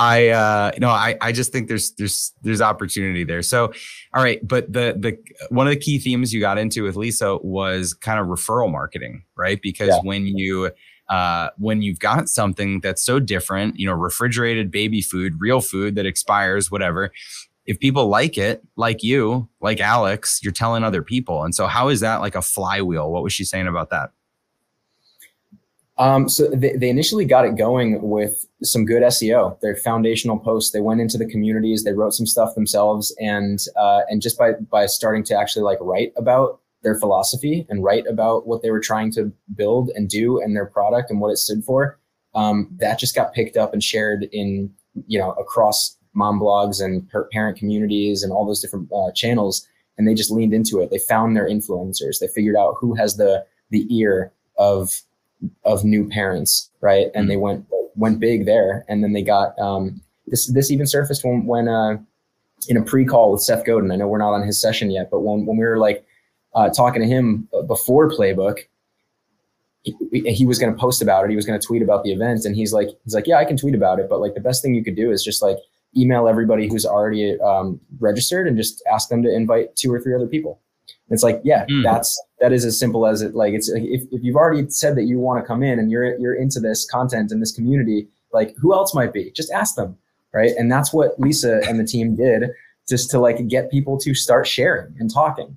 I 0.00 0.28
uh, 0.28 0.72
no, 0.78 0.88
I 0.88 1.16
I 1.20 1.30
just 1.32 1.52
think 1.52 1.68
there's 1.68 1.92
there's 1.92 2.32
there's 2.42 2.60
opportunity 2.60 3.22
there. 3.22 3.42
So, 3.42 3.72
all 4.14 4.22
right, 4.22 4.46
but 4.46 4.72
the 4.72 4.96
the 4.98 5.16
one 5.50 5.66
of 5.66 5.72
the 5.72 5.78
key 5.78 5.98
themes 5.98 6.32
you 6.32 6.40
got 6.40 6.58
into 6.58 6.82
with 6.82 6.96
Lisa 6.96 7.36
was 7.38 7.94
kind 7.94 8.18
of 8.18 8.26
referral 8.26 8.70
marketing, 8.70 9.24
right? 9.36 9.60
Because 9.62 9.88
yeah. 9.88 10.00
when 10.02 10.26
you 10.26 10.70
uh, 11.10 11.50
when 11.58 11.82
you've 11.82 11.98
got 11.98 12.28
something 12.28 12.80
that's 12.80 13.02
so 13.02 13.18
different, 13.18 13.78
you 13.78 13.86
know, 13.86 13.92
refrigerated 13.92 14.70
baby 14.70 15.02
food, 15.02 15.34
real 15.40 15.60
food 15.60 15.96
that 15.96 16.06
expires, 16.06 16.70
whatever. 16.70 17.12
If 17.66 17.80
people 17.80 18.06
like 18.06 18.38
it, 18.38 18.62
like 18.76 19.02
you, 19.02 19.48
like 19.60 19.80
Alex, 19.80 20.40
you're 20.42 20.52
telling 20.52 20.84
other 20.84 21.02
people. 21.02 21.42
And 21.42 21.54
so, 21.54 21.66
how 21.66 21.88
is 21.88 22.00
that 22.00 22.20
like 22.20 22.36
a 22.36 22.42
flywheel? 22.42 23.10
What 23.10 23.24
was 23.24 23.32
she 23.32 23.44
saying 23.44 23.66
about 23.66 23.90
that? 23.90 24.10
Um, 25.98 26.30
so 26.30 26.48
they, 26.48 26.76
they 26.76 26.88
initially 26.88 27.26
got 27.26 27.44
it 27.44 27.56
going 27.56 28.00
with 28.00 28.46
some 28.62 28.86
good 28.86 29.02
SEO. 29.02 29.60
Their 29.60 29.76
foundational 29.76 30.38
posts. 30.38 30.70
They 30.70 30.80
went 30.80 31.00
into 31.00 31.18
the 31.18 31.26
communities. 31.26 31.84
They 31.84 31.92
wrote 31.92 32.14
some 32.14 32.26
stuff 32.26 32.54
themselves, 32.54 33.14
and 33.20 33.58
uh, 33.76 34.02
and 34.08 34.22
just 34.22 34.38
by 34.38 34.52
by 34.52 34.86
starting 34.86 35.24
to 35.24 35.38
actually 35.38 35.62
like 35.62 35.78
write 35.80 36.12
about 36.16 36.60
their 36.82 36.94
philosophy 36.94 37.66
and 37.68 37.84
write 37.84 38.06
about 38.06 38.46
what 38.46 38.62
they 38.62 38.70
were 38.70 38.80
trying 38.80 39.12
to 39.12 39.32
build 39.54 39.90
and 39.94 40.08
do 40.08 40.40
and 40.40 40.56
their 40.56 40.66
product 40.66 41.10
and 41.10 41.20
what 41.20 41.30
it 41.30 41.36
stood 41.36 41.64
for, 41.64 41.98
um, 42.34 42.68
that 42.78 42.98
just 42.98 43.14
got 43.14 43.34
picked 43.34 43.56
up 43.56 43.72
and 43.72 43.82
shared 43.82 44.28
in, 44.32 44.72
you 45.06 45.18
know, 45.18 45.32
across 45.32 45.96
mom 46.14 46.40
blogs 46.40 46.82
and 46.82 47.08
parent 47.30 47.56
communities 47.56 48.22
and 48.22 48.32
all 48.32 48.46
those 48.46 48.60
different 48.60 48.88
uh, 48.92 49.10
channels. 49.12 49.66
And 49.98 50.08
they 50.08 50.14
just 50.14 50.30
leaned 50.30 50.54
into 50.54 50.80
it. 50.80 50.90
They 50.90 50.98
found 50.98 51.36
their 51.36 51.48
influencers. 51.48 52.18
They 52.18 52.28
figured 52.28 52.56
out 52.56 52.76
who 52.80 52.94
has 52.94 53.16
the 53.16 53.44
the 53.70 53.86
ear 53.94 54.32
of 54.56 55.02
of 55.64 55.84
new 55.84 56.08
parents, 56.08 56.70
right? 56.80 57.08
And 57.14 57.24
mm-hmm. 57.24 57.28
they 57.28 57.36
went 57.36 57.66
went 57.96 58.20
big 58.20 58.46
there. 58.46 58.84
And 58.88 59.04
then 59.04 59.12
they 59.12 59.22
got 59.22 59.58
um, 59.58 60.00
this. 60.26 60.46
This 60.46 60.70
even 60.70 60.86
surfaced 60.86 61.22
when 61.22 61.44
when 61.44 61.68
uh, 61.68 61.98
in 62.68 62.76
a 62.76 62.82
pre 62.82 63.04
call 63.04 63.32
with 63.32 63.42
Seth 63.42 63.66
Godin. 63.66 63.90
I 63.90 63.96
know 63.96 64.08
we're 64.08 64.18
not 64.18 64.32
on 64.32 64.46
his 64.46 64.60
session 64.60 64.90
yet, 64.90 65.10
but 65.10 65.20
when 65.20 65.44
when 65.44 65.58
we 65.58 65.64
were 65.64 65.78
like 65.78 66.04
uh, 66.54 66.68
talking 66.70 67.02
to 67.02 67.08
him 67.08 67.48
before 67.66 68.10
Playbook, 68.10 68.58
he, 69.82 69.94
he 70.26 70.46
was 70.46 70.58
going 70.58 70.72
to 70.72 70.78
post 70.78 71.00
about 71.00 71.24
it. 71.24 71.30
He 71.30 71.36
was 71.36 71.46
going 71.46 71.58
to 71.58 71.66
tweet 71.66 71.82
about 71.82 72.04
the 72.04 72.12
event, 72.12 72.44
and 72.44 72.54
he's 72.54 72.72
like, 72.72 72.88
he's 73.04 73.14
like, 73.14 73.26
yeah, 73.26 73.36
I 73.36 73.44
can 73.44 73.56
tweet 73.56 73.74
about 73.74 73.98
it, 73.98 74.08
but 74.08 74.20
like 74.20 74.34
the 74.34 74.40
best 74.40 74.62
thing 74.62 74.74
you 74.74 74.84
could 74.84 74.96
do 74.96 75.10
is 75.10 75.24
just 75.24 75.42
like 75.42 75.56
email 75.96 76.28
everybody 76.28 76.68
who's 76.68 76.86
already 76.86 77.40
um, 77.40 77.80
registered 77.98 78.46
and 78.46 78.56
just 78.56 78.82
ask 78.92 79.08
them 79.08 79.22
to 79.22 79.34
invite 79.34 79.74
two 79.76 79.92
or 79.92 80.00
three 80.00 80.14
other 80.14 80.26
people. 80.26 80.60
And 81.08 81.14
it's 81.14 81.22
like, 81.22 81.40
yeah, 81.44 81.66
mm. 81.66 81.82
that's 81.82 82.20
that 82.40 82.52
is 82.52 82.64
as 82.64 82.78
simple 82.78 83.06
as 83.06 83.22
it. 83.22 83.34
Like, 83.34 83.54
it's 83.54 83.68
if, 83.68 84.02
if 84.12 84.22
you've 84.22 84.36
already 84.36 84.68
said 84.70 84.96
that 84.96 85.04
you 85.04 85.18
want 85.18 85.42
to 85.42 85.46
come 85.46 85.62
in 85.62 85.78
and 85.78 85.90
you're 85.90 86.16
you're 86.18 86.34
into 86.34 86.60
this 86.60 86.88
content 86.88 87.32
and 87.32 87.42
this 87.42 87.52
community, 87.52 88.06
like 88.32 88.54
who 88.56 88.72
else 88.72 88.94
might 88.94 89.12
be? 89.12 89.30
Just 89.32 89.50
ask 89.50 89.74
them, 89.74 89.96
right? 90.32 90.52
And 90.56 90.70
that's 90.70 90.92
what 90.92 91.18
Lisa 91.18 91.60
and 91.68 91.80
the 91.80 91.84
team 91.84 92.14
did, 92.14 92.50
just 92.88 93.10
to 93.10 93.18
like 93.18 93.46
get 93.48 93.70
people 93.70 93.98
to 93.98 94.14
start 94.14 94.46
sharing 94.46 94.94
and 94.98 95.12
talking. 95.12 95.56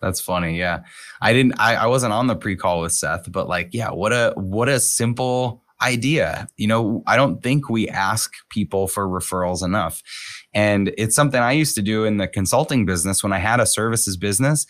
That's 0.00 0.20
funny. 0.20 0.58
Yeah. 0.58 0.80
I 1.20 1.32
didn't 1.32 1.58
I, 1.58 1.74
I 1.74 1.86
wasn't 1.86 2.12
on 2.12 2.26
the 2.28 2.36
pre-call 2.36 2.80
with 2.82 2.92
Seth, 2.92 3.30
but 3.30 3.48
like, 3.48 3.70
yeah, 3.72 3.90
what 3.90 4.12
a 4.12 4.32
what 4.36 4.68
a 4.68 4.80
simple 4.80 5.62
idea. 5.80 6.48
You 6.56 6.66
know, 6.66 7.02
I 7.06 7.16
don't 7.16 7.42
think 7.42 7.68
we 7.68 7.88
ask 7.88 8.32
people 8.50 8.88
for 8.88 9.06
referrals 9.06 9.64
enough. 9.64 10.02
And 10.54 10.92
it's 10.98 11.14
something 11.14 11.40
I 11.40 11.52
used 11.52 11.74
to 11.76 11.82
do 11.82 12.04
in 12.04 12.16
the 12.16 12.28
consulting 12.28 12.84
business 12.86 13.22
when 13.22 13.32
I 13.32 13.38
had 13.38 13.60
a 13.60 13.66
services 13.66 14.16
business. 14.16 14.66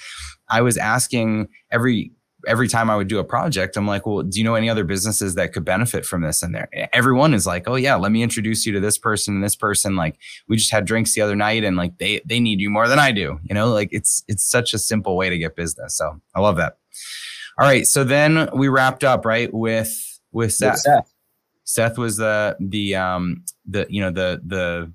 I 0.51 0.61
was 0.63 0.77
asking 0.77 1.49
every 1.71 2.13
every 2.47 2.69
time 2.69 2.89
I 2.89 2.97
would 2.97 3.09
do 3.09 3.19
a 3.19 3.25
project, 3.25 3.77
I'm 3.77 3.87
like, 3.87 4.07
well, 4.07 4.23
do 4.23 4.39
you 4.39 4.45
know 4.45 4.55
any 4.55 4.71
other 4.71 4.85
businesses 4.85 5.35
that 5.35 5.53
could 5.53 5.65
benefit 5.65 6.07
from 6.07 6.23
this? 6.23 6.43
And 6.43 6.55
there, 6.55 6.69
everyone 6.93 7.35
is 7.35 7.47
like, 7.47 7.69
oh 7.69 7.75
yeah, 7.75 7.97
let 7.97 8.13
me 8.13 8.23
introduce 8.23 8.65
you 8.65 8.73
to 8.73 8.81
this 8.81 8.99
person 8.99 9.35
and 9.35 9.43
this 9.43 9.57
person. 9.57 9.97
Like 9.97 10.19
we 10.47 10.57
just 10.57 10.71
had 10.71 10.85
drinks 10.85 11.15
the 11.15 11.21
other 11.21 11.37
night, 11.37 11.65
and 11.65 11.77
like 11.77 11.99
they 11.99 12.21
they 12.25 12.41
need 12.41 12.61
you 12.61 12.71
more 12.71 12.89
than 12.89 12.99
I 12.99 13.13
do. 13.13 13.41
You 13.43 13.55
know, 13.55 13.71
like 13.71 13.89
it's 13.93 14.23
it's 14.29 14.49
such 14.49 14.73
a 14.73 14.79
simple 14.79 15.17
way 15.17 15.31
to 15.31 15.39
get 15.39 15.57
business. 15.57 15.97
So 15.97 16.21
I 16.35 16.41
love 16.41 16.57
that. 16.57 16.79
All 17.59 17.67
right, 17.67 17.87
so 17.87 18.05
then 18.05 18.49
we 18.55 18.69
wrapped 18.69 19.03
up 19.03 19.25
right 19.25 19.53
with 19.53 20.21
with 20.31 20.53
Seth. 20.53 20.79
Seth. 20.79 21.13
Seth 21.65 21.99
was 21.99 22.17
the 22.17 22.57
the 22.61 22.95
um 22.95 23.45
the 23.67 23.87
you 23.91 24.01
know 24.01 24.11
the 24.11 24.41
the 24.47 24.93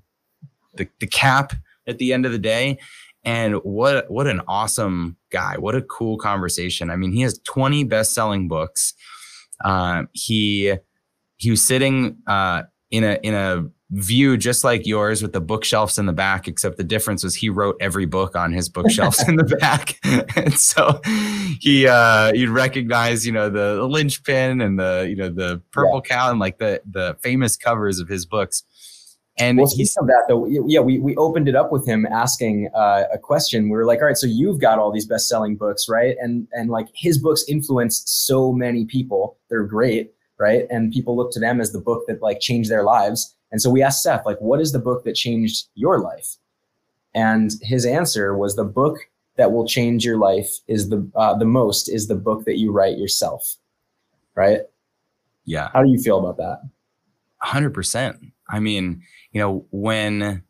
the 0.74 0.88
the 0.98 1.06
cap 1.06 1.52
at 1.86 1.98
the 1.98 2.12
end 2.12 2.24
of 2.24 2.32
the 2.32 2.38
day 2.38 2.78
and 3.24 3.56
what 3.56 4.10
what 4.10 4.26
an 4.26 4.42
awesome 4.48 5.16
guy! 5.30 5.56
What 5.58 5.74
a 5.74 5.82
cool 5.82 6.18
conversation. 6.18 6.90
I 6.90 6.96
mean, 6.96 7.12
he 7.12 7.22
has 7.22 7.38
20 7.44 7.84
best-selling 7.84 8.48
books. 8.48 8.94
Uh, 9.64 10.04
he 10.12 10.74
he 11.36 11.50
was 11.50 11.62
sitting 11.62 12.18
uh, 12.26 12.62
in 12.90 13.04
a 13.04 13.18
in 13.22 13.34
a 13.34 13.64
view 13.90 14.36
just 14.36 14.64
like 14.64 14.86
yours 14.86 15.22
with 15.22 15.32
the 15.32 15.40
bookshelves 15.40 15.98
in 15.98 16.06
the 16.06 16.12
back, 16.12 16.48
except 16.48 16.76
the 16.76 16.84
difference 16.84 17.22
was 17.22 17.34
he 17.34 17.48
wrote 17.48 17.76
every 17.80 18.06
book 18.06 18.34
on 18.34 18.52
his 18.52 18.68
bookshelves 18.68 19.22
in 19.28 19.36
the 19.36 19.44
back, 19.44 19.98
and 20.36 20.54
so 20.54 21.00
he 21.60 21.86
uh, 21.86 22.32
you'd 22.32 22.50
recognize 22.50 23.26
you 23.26 23.32
know 23.32 23.48
the, 23.48 23.76
the 23.76 23.88
linchpin 23.88 24.60
and 24.60 24.78
the 24.78 25.06
you 25.08 25.16
know 25.16 25.28
the 25.28 25.60
purple 25.70 26.02
yeah. 26.04 26.16
cow 26.16 26.30
and 26.30 26.40
like 26.40 26.58
the 26.58 26.82
the 26.90 27.16
famous 27.20 27.56
covers 27.56 28.00
of 28.00 28.08
his 28.08 28.26
books. 28.26 28.64
And 29.36 29.58
well, 29.58 29.66
speaking 29.66 29.92
of 29.98 30.06
that, 30.06 30.26
though, 30.28 30.46
yeah, 30.46 30.78
we, 30.78 31.00
we 31.00 31.16
opened 31.16 31.48
it 31.48 31.56
up 31.56 31.72
with 31.72 31.86
him 31.88 32.06
asking 32.06 32.70
uh, 32.74 33.04
a 33.12 33.18
question. 33.18 33.64
We 33.64 33.70
were 33.70 33.84
like, 33.84 33.98
all 34.00 34.06
right, 34.06 34.16
so 34.16 34.28
you've 34.28 34.60
got 34.60 34.78
all 34.78 34.92
these 34.92 35.06
best 35.06 35.28
selling 35.28 35.56
books, 35.56 35.88
right? 35.88 36.16
And 36.20 36.46
and 36.52 36.70
like 36.70 36.86
his 36.94 37.18
books 37.18 37.44
influence 37.48 38.04
so 38.06 38.52
many 38.52 38.84
people. 38.84 39.36
They're 39.48 39.64
great. 39.64 40.12
right? 40.38 40.66
And 40.70 40.92
people 40.92 41.16
look 41.16 41.32
to 41.32 41.40
them 41.40 41.60
as 41.60 41.72
the 41.72 41.80
book 41.80 42.04
that 42.06 42.22
like 42.22 42.40
changed 42.40 42.70
their 42.70 42.82
lives. 42.84 43.34
And 43.52 43.62
so 43.62 43.70
we 43.70 43.82
asked 43.82 44.02
Seth, 44.02 44.26
like, 44.26 44.38
what 44.40 44.60
is 44.60 44.72
the 44.72 44.78
book 44.78 45.04
that 45.04 45.14
changed 45.14 45.68
your 45.74 46.00
life? 46.00 46.36
And 47.14 47.52
his 47.62 47.86
answer 47.86 48.36
was 48.36 48.56
the 48.56 48.64
book 48.64 48.98
that 49.36 49.52
will 49.52 49.66
change 49.66 50.04
your 50.04 50.18
life 50.18 50.50
is 50.66 50.88
the 50.88 51.08
uh, 51.14 51.34
the 51.36 51.44
most 51.44 51.88
is 51.88 52.08
the 52.08 52.14
book 52.16 52.44
that 52.44 52.58
you 52.58 52.72
write 52.72 52.98
yourself, 52.98 53.56
right? 54.34 54.62
Yeah. 55.44 55.70
How 55.72 55.82
do 55.82 55.90
you 55.90 55.98
feel 55.98 56.18
about 56.18 56.36
that? 56.38 56.68
Hundred 57.38 57.70
percent. 57.70 58.32
I 58.50 58.60
mean, 58.60 59.02
you 59.32 59.40
know, 59.40 59.66
when 59.70 60.42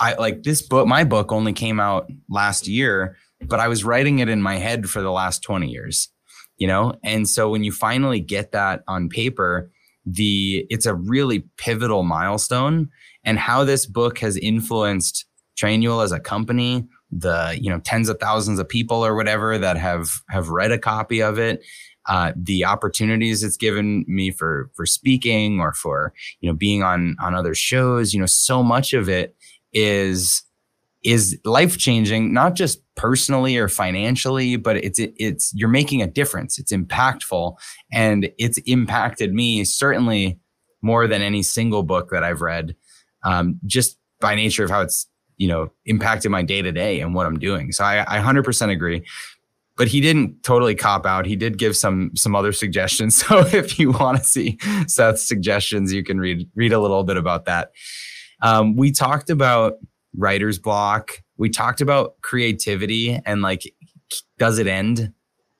I 0.00 0.14
like 0.14 0.42
this 0.42 0.62
book, 0.62 0.86
my 0.86 1.04
book 1.04 1.32
only 1.32 1.52
came 1.52 1.80
out 1.80 2.10
last 2.28 2.66
year, 2.66 3.16
but 3.42 3.60
I 3.60 3.68
was 3.68 3.84
writing 3.84 4.20
it 4.20 4.28
in 4.28 4.40
my 4.40 4.56
head 4.56 4.88
for 4.88 5.02
the 5.02 5.10
last 5.10 5.42
20 5.42 5.68
years, 5.68 6.08
you 6.56 6.66
know? 6.66 6.94
And 7.04 7.28
so 7.28 7.50
when 7.50 7.64
you 7.64 7.72
finally 7.72 8.20
get 8.20 8.52
that 8.52 8.82
on 8.88 9.08
paper, 9.08 9.70
the 10.06 10.66
it's 10.70 10.86
a 10.86 10.94
really 10.94 11.44
pivotal 11.58 12.02
milestone 12.02 12.88
and 13.24 13.38
how 13.38 13.64
this 13.64 13.84
book 13.84 14.18
has 14.20 14.36
influenced 14.36 15.26
Trainual 15.60 16.02
as 16.02 16.12
a 16.12 16.20
company, 16.20 16.86
the 17.10 17.58
you 17.60 17.70
know 17.70 17.80
tens 17.80 18.08
of 18.08 18.18
thousands 18.20 18.58
of 18.58 18.68
people 18.68 19.04
or 19.04 19.14
whatever 19.16 19.58
that 19.58 19.76
have 19.76 20.08
have 20.30 20.50
read 20.50 20.72
a 20.72 20.78
copy 20.78 21.20
of 21.20 21.38
it 21.38 21.64
uh, 22.08 22.32
the 22.34 22.64
opportunities 22.64 23.42
it's 23.42 23.56
given 23.56 24.04
me 24.08 24.30
for 24.30 24.70
for 24.74 24.86
speaking 24.86 25.60
or 25.60 25.72
for 25.74 26.12
you 26.40 26.48
know 26.48 26.54
being 26.54 26.82
on 26.82 27.14
on 27.20 27.34
other 27.34 27.54
shows 27.54 28.12
you 28.12 28.20
know 28.20 28.26
so 28.26 28.62
much 28.62 28.94
of 28.94 29.08
it 29.08 29.36
is 29.72 30.42
is 31.04 31.38
life 31.44 31.78
changing 31.78 32.32
not 32.32 32.54
just 32.54 32.80
personally 32.96 33.56
or 33.56 33.68
financially 33.68 34.56
but 34.56 34.76
it's 34.76 34.98
it's 34.98 35.52
you're 35.54 35.68
making 35.68 36.02
a 36.02 36.06
difference. 36.06 36.58
It's 36.58 36.72
impactful 36.72 37.56
and 37.92 38.30
it's 38.38 38.58
impacted 38.66 39.32
me 39.32 39.64
certainly 39.64 40.38
more 40.82 41.06
than 41.06 41.22
any 41.22 41.42
single 41.42 41.82
book 41.82 42.10
that 42.10 42.22
i've 42.22 42.40
read 42.40 42.74
um, 43.24 43.58
just 43.66 43.98
by 44.20 44.34
nature 44.34 44.64
of 44.64 44.70
how 44.70 44.80
it's 44.80 45.06
you 45.36 45.46
know 45.46 45.70
impacted 45.86 46.30
my 46.30 46.42
day 46.42 46.62
to 46.62 46.72
day 46.72 47.00
and 47.00 47.14
what 47.14 47.26
i'm 47.26 47.38
doing. 47.38 47.70
So 47.72 47.84
I, 47.84 48.18
I 48.18 48.20
100% 48.20 48.70
agree 48.70 49.04
but 49.78 49.86
he 49.86 50.00
didn't 50.00 50.42
totally 50.42 50.74
cop 50.74 51.06
out. 51.06 51.24
He 51.24 51.36
did 51.36 51.56
give 51.56 51.76
some 51.76 52.10
some 52.14 52.34
other 52.34 52.52
suggestions. 52.52 53.24
So 53.28 53.40
if 53.40 53.78
you 53.78 53.92
want 53.92 54.18
to 54.18 54.24
see 54.24 54.58
Seth's 54.86 55.26
suggestions, 55.26 55.92
you 55.92 56.02
can 56.02 56.18
read 56.18 56.48
read 56.54 56.72
a 56.72 56.80
little 56.80 57.04
bit 57.04 57.16
about 57.16 57.44
that. 57.44 57.70
Um, 58.42 58.74
we 58.74 58.90
talked 58.90 59.30
about 59.30 59.74
writer's 60.16 60.58
block. 60.58 61.22
We 61.36 61.50
talked 61.50 61.80
about 61.80 62.14
creativity 62.22 63.20
and 63.26 63.42
like, 63.42 63.62
does 64.38 64.58
it 64.58 64.66
end? 64.66 65.12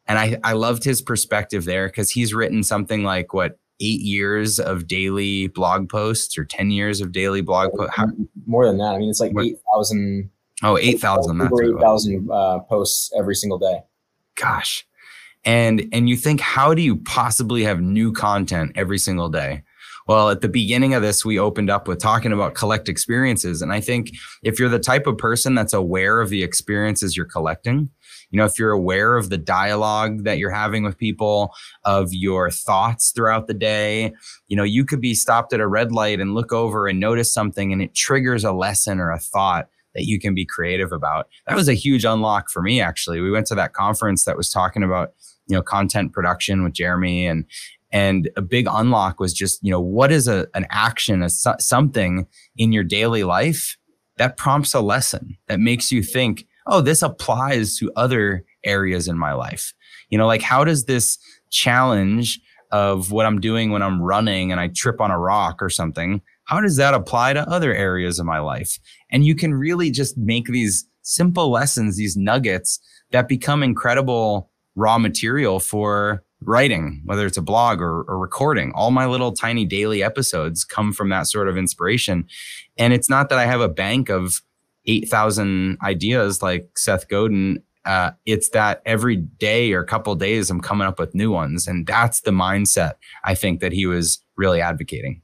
And 0.07 0.19
I 0.19 0.39
I 0.43 0.55
loved 0.55 0.83
his 0.83 1.03
perspective 1.03 1.66
there 1.66 1.89
because 1.89 2.11
he's 2.11 2.35
written 2.35 2.62
something 2.62 3.05
like 3.05 3.35
what 3.35 3.59
eight 3.81 4.01
years 4.01 4.59
of 4.59 4.87
daily 4.87 5.49
blog 5.49 5.89
posts 5.89 6.37
or 6.37 6.45
10 6.45 6.73
years 6.73 7.01
of 7.01 7.12
daily 7.12 7.43
blog 7.43 7.71
posts. 7.77 7.95
More 8.47 8.66
than 8.66 8.79
that. 8.79 8.95
I 8.95 8.99
mean, 8.99 9.09
it's 9.09 9.21
like 9.21 9.31
8,000. 9.39 10.29
Oh, 10.64 10.77
8,000. 10.77 11.41
Over 11.41 11.77
8,000 11.77 12.29
uh, 12.29 12.59
posts 12.61 13.12
every 13.16 13.37
single 13.37 13.59
day 13.59 13.79
gosh. 14.39 14.86
And 15.45 15.86
and 15.93 16.09
you 16.09 16.16
think 16.16 16.41
how 16.41 16.74
do 16.74 16.82
you 16.82 16.97
possibly 16.97 17.62
have 17.64 17.80
new 17.80 18.12
content 18.12 18.72
every 18.74 18.99
single 18.99 19.28
day? 19.28 19.62
Well 20.07 20.30
at 20.30 20.41
the 20.41 20.49
beginning 20.49 20.95
of 20.95 21.03
this 21.03 21.24
we 21.24 21.39
opened 21.39 21.70
up 21.70 21.86
with 21.86 22.01
talking 22.01 22.32
about 22.32 22.55
collect 22.55 22.89
experiences. 22.89 23.62
And 23.62 23.72
i 23.72 23.80
think 23.80 24.11
if 24.43 24.59
you're 24.59 24.68
the 24.68 24.78
type 24.78 25.07
of 25.07 25.18
person 25.18 25.55
that's 25.55 25.72
aware 25.72 26.20
of 26.20 26.28
the 26.28 26.43
experiences 26.43 27.16
you're 27.16 27.26
collecting 27.26 27.91
you 28.30 28.36
know 28.36 28.45
if 28.45 28.59
you're 28.59 28.72
aware 28.72 29.16
of 29.16 29.30
the 29.30 29.39
dialogue 29.39 30.24
that 30.24 30.39
you're 30.39 30.51
having 30.51 30.82
with 30.82 30.99
people 30.99 31.53
of 31.84 32.09
your 32.12 32.51
thoughts 32.51 33.11
throughout 33.11 33.47
the 33.47 33.55
day 33.55 34.12
you 34.49 34.57
know 34.57 34.64
you 34.64 34.84
could 34.84 35.01
be 35.01 35.14
stopped 35.14 35.53
at 35.53 35.61
a 35.61 35.66
red 35.66 35.93
light 35.93 36.20
and 36.20 36.34
look 36.34 36.53
over 36.53 36.86
and 36.89 37.01
notice 37.01 37.32
something 37.32 37.72
and 37.72 37.82
it 37.82 37.95
triggers 37.95 38.45
a 38.45 38.53
lesson 38.53 38.99
or 38.99 39.11
a 39.11 39.18
thought 39.18 39.68
that 39.99 40.07
you 40.07 40.21
can 40.21 40.33
be 40.33 40.47
creative 40.47 40.93
about. 40.93 41.27
That 41.49 41.57
was 41.57 41.69
a 41.69 41.75
huge 41.75 42.05
unlock 42.05 42.51
for 42.51 42.63
me, 42.63 42.81
actually. 42.81 43.21
We 43.21 43.33
went 43.33 43.49
to 43.49 43.57
that 43.57 43.73
conference 43.73 44.25
that 44.27 44.37
was 44.37 44.49
talking 44.49 44.85
about, 44.85 45.13
you 45.49 45.57
know, 45.57 45.63
content 45.63 46.13
production 46.13 46.63
with 46.63 46.73
Jeremy 46.73 47.27
and, 47.27 47.45
and 47.91 48.31
a 48.37 48.43
big 48.43 48.69
unlock 48.71 49.19
was 49.19 49.33
just, 49.33 49.59
you 49.61 49.73
know, 49.73 49.81
what 49.81 50.13
is 50.13 50.29
a, 50.29 50.47
an 50.55 50.69
action, 50.71 51.21
a, 51.25 51.29
something 51.29 52.29
in 52.57 52.71
your 52.71 52.85
daily 52.85 53.25
life 53.25 53.77
that 54.19 54.37
prompts 54.37 54.73
a 54.73 54.81
lesson 54.81 55.37
that 55.49 55.59
makes 55.59 55.91
you 55.91 56.01
think, 56.01 56.47
oh, 56.69 56.81
this 56.81 57.03
applies 57.03 57.77
to 57.79 57.91
other 57.97 58.45
areas 58.63 59.09
in 59.09 59.19
my 59.19 59.33
life. 59.33 59.75
You 60.11 60.19
know, 60.19 60.29
like 60.29 60.43
how 60.43 60.63
does 60.63 60.85
this 60.85 61.19
challenge 61.51 62.39
of 62.71 63.11
what 63.11 63.27
I'm 63.27 63.41
doing 63.41 63.73
when 63.73 63.83
I'm 63.83 64.01
running 64.01 64.53
and 64.53 64.61
I 64.61 64.69
trip 64.69 65.01
on 65.01 65.11
a 65.11 65.19
rock 65.19 65.61
or 65.61 65.71
something, 65.71 66.23
how 66.49 66.63
does 66.63 66.77
that 66.77 66.95
apply 66.95 67.35
to 67.35 67.47
other 67.47 67.75
areas 67.75 68.19
of 68.19 68.25
my 68.25 68.39
life? 68.39 68.79
And 69.11 69.25
you 69.25 69.35
can 69.35 69.53
really 69.53 69.91
just 69.91 70.17
make 70.17 70.47
these 70.47 70.87
simple 71.03 71.51
lessons, 71.51 71.97
these 71.97 72.17
nuggets 72.17 72.81
that 73.11 73.29
become 73.29 73.63
incredible 73.63 74.51
raw 74.75 74.97
material 74.97 75.61
for 75.61 76.25
writing, 76.41 77.03
whether 77.05 77.27
it's 77.27 77.37
a 77.37 77.43
blog 77.43 77.83
or, 77.83 78.03
or, 78.03 78.19
recording. 78.19 78.73
All 78.75 78.91
my 78.91 79.05
little 79.05 79.33
tiny 79.33 79.67
daily 79.67 80.03
episodes 80.03 80.65
come 80.65 80.93
from 80.93 81.11
that 81.11 81.27
sort 81.27 81.49
of 81.49 81.59
inspiration. 81.59 82.27
And 82.79 82.95
it's 82.95 83.11
not 83.11 83.29
that 83.29 83.39
I 83.39 83.45
have 83.45 83.61
a 83.61 83.69
bank 83.69 84.09
of 84.09 84.41
8,000 84.87 85.77
ideas 85.83 86.43
like 86.43 86.79
Seth 86.79 87.09
Godin. 87.09 87.63
Uh, 87.85 88.13
it's 88.25 88.49
that 88.51 88.81
every 88.87 89.17
day 89.17 89.73
or 89.73 89.85
couple 89.85 90.15
days 90.15 90.49
I'm 90.49 90.61
coming 90.63 90.87
up 90.87 90.99
with 90.99 91.15
new 91.15 91.31
ones. 91.31 91.67
And 91.67 91.87
that's 91.87 92.23
the 92.23 92.31
mindset 92.31 92.93
I 93.25 93.35
think 93.35 93.61
that 93.61 93.73
he 93.73 93.85
was 93.85 94.23
really 94.37 94.63
advocating. 94.63 95.21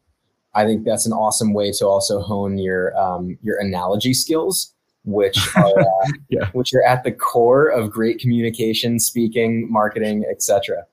I 0.55 0.65
think 0.65 0.85
that's 0.85 1.07
an 1.07 1.13
awesome 1.13 1.53
way 1.53 1.73
to 1.73 1.87
also 1.87 2.21
hone 2.21 2.59
your 2.59 2.97
um, 2.97 3.39
your 3.43 3.59
analogy 3.59 4.15
skills, 4.15 4.73
which 5.05 5.39
are 5.57 5.81
uh, 5.81 6.11
yeah. 6.29 6.51
which 6.53 6.73
are 6.75 6.85
at 6.85 7.05
the 7.05 7.13
core 7.13 7.69
of 7.69 7.91
great 7.91 8.19
communication, 8.19 8.99
speaking, 8.99 9.71
marketing, 9.71 10.25
etc. 10.31 10.87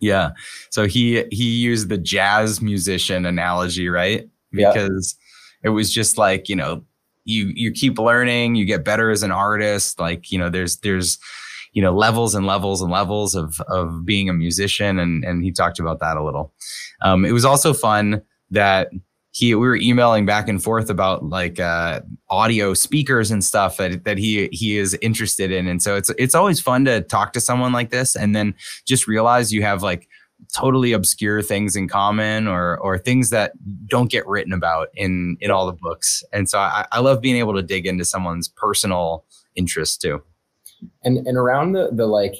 Yeah. 0.00 0.32
So 0.70 0.86
he 0.86 1.24
he 1.30 1.44
used 1.44 1.88
the 1.88 1.98
jazz 1.98 2.60
musician 2.60 3.24
analogy, 3.24 3.88
right? 3.88 4.28
Because 4.52 5.16
yep. 5.62 5.70
it 5.70 5.74
was 5.74 5.92
just 5.92 6.18
like 6.18 6.48
you 6.48 6.56
know 6.56 6.84
you 7.24 7.52
you 7.54 7.72
keep 7.72 7.98
learning, 7.98 8.54
you 8.54 8.64
get 8.64 8.84
better 8.84 9.10
as 9.10 9.22
an 9.22 9.30
artist. 9.30 9.98
Like 9.98 10.30
you 10.30 10.38
know 10.38 10.50
there's 10.50 10.76
there's 10.78 11.18
you 11.74 11.82
know 11.82 11.92
levels 11.92 12.34
and 12.34 12.46
levels 12.46 12.80
and 12.80 12.90
levels 12.90 13.34
of 13.34 13.60
of 13.62 14.06
being 14.06 14.28
a 14.28 14.32
musician 14.32 14.98
and 14.98 15.24
and 15.24 15.44
he 15.44 15.52
talked 15.52 15.78
about 15.78 16.00
that 16.00 16.16
a 16.16 16.24
little. 16.24 16.54
Um, 17.02 17.24
it 17.24 17.32
was 17.32 17.44
also 17.44 17.74
fun 17.74 18.22
that 18.50 18.88
he 19.32 19.54
we 19.54 19.66
were 19.66 19.76
emailing 19.76 20.24
back 20.24 20.48
and 20.48 20.62
forth 20.62 20.88
about 20.88 21.24
like 21.24 21.58
uh, 21.58 22.00
audio 22.30 22.72
speakers 22.72 23.32
and 23.32 23.44
stuff 23.44 23.76
that, 23.76 24.04
that 24.04 24.16
he 24.16 24.48
he 24.52 24.78
is 24.78 24.96
interested 25.02 25.50
in. 25.50 25.66
And 25.66 25.82
so 25.82 25.96
it's 25.96 26.10
it's 26.16 26.36
always 26.36 26.60
fun 26.60 26.84
to 26.84 27.00
talk 27.00 27.32
to 27.32 27.40
someone 27.40 27.72
like 27.72 27.90
this 27.90 28.14
and 28.14 28.34
then 28.34 28.54
just 28.86 29.08
realize 29.08 29.52
you 29.52 29.62
have 29.62 29.82
like 29.82 30.08
totally 30.54 30.92
obscure 30.92 31.42
things 31.42 31.74
in 31.74 31.88
common 31.88 32.46
or 32.46 32.78
or 32.78 32.96
things 32.96 33.30
that 33.30 33.52
don't 33.88 34.10
get 34.10 34.24
written 34.28 34.52
about 34.52 34.88
in 34.94 35.36
in 35.40 35.50
all 35.50 35.66
the 35.66 35.72
books. 35.72 36.22
And 36.32 36.48
so 36.48 36.60
I, 36.60 36.86
I 36.92 37.00
love 37.00 37.20
being 37.20 37.36
able 37.36 37.54
to 37.54 37.62
dig 37.62 37.86
into 37.86 38.04
someone's 38.04 38.46
personal 38.46 39.24
interests 39.56 39.96
too 39.96 40.22
and 41.02 41.26
and 41.26 41.36
around 41.36 41.72
the 41.72 41.90
the 41.92 42.06
like 42.06 42.34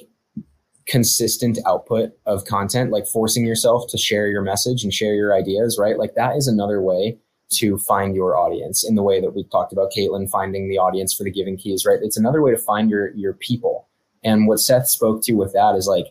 consistent 0.87 1.57
output 1.65 2.11
of 2.25 2.45
content, 2.45 2.91
like 2.91 3.07
forcing 3.07 3.45
yourself 3.45 3.89
to 3.89 3.97
share 3.97 4.27
your 4.27 4.41
message 4.41 4.83
and 4.83 4.93
share 4.93 5.15
your 5.15 5.33
ideas, 5.33 5.77
right? 5.79 5.97
Like 5.97 6.13
that 6.15 6.35
is 6.35 6.47
another 6.47 6.81
way 6.81 7.17
to 7.53 7.77
find 7.79 8.15
your 8.15 8.37
audience 8.37 8.87
in 8.87 8.95
the 8.95 9.03
way 9.03 9.21
that 9.21 9.31
we've 9.31 9.49
talked 9.49 9.71
about 9.71 9.91
Caitlin 9.95 10.29
finding 10.29 10.67
the 10.67 10.77
audience 10.77 11.13
for 11.13 11.23
the 11.23 11.31
giving 11.31 11.57
keys, 11.57 11.85
right? 11.85 11.99
It's 12.01 12.17
another 12.17 12.41
way 12.41 12.51
to 12.51 12.57
find 12.57 12.89
your 12.89 13.13
your 13.15 13.33
people. 13.33 13.87
And 14.23 14.47
what 14.47 14.59
Seth 14.59 14.87
spoke 14.87 15.23
to 15.23 15.33
with 15.33 15.53
that 15.53 15.75
is 15.75 15.87
like 15.87 16.07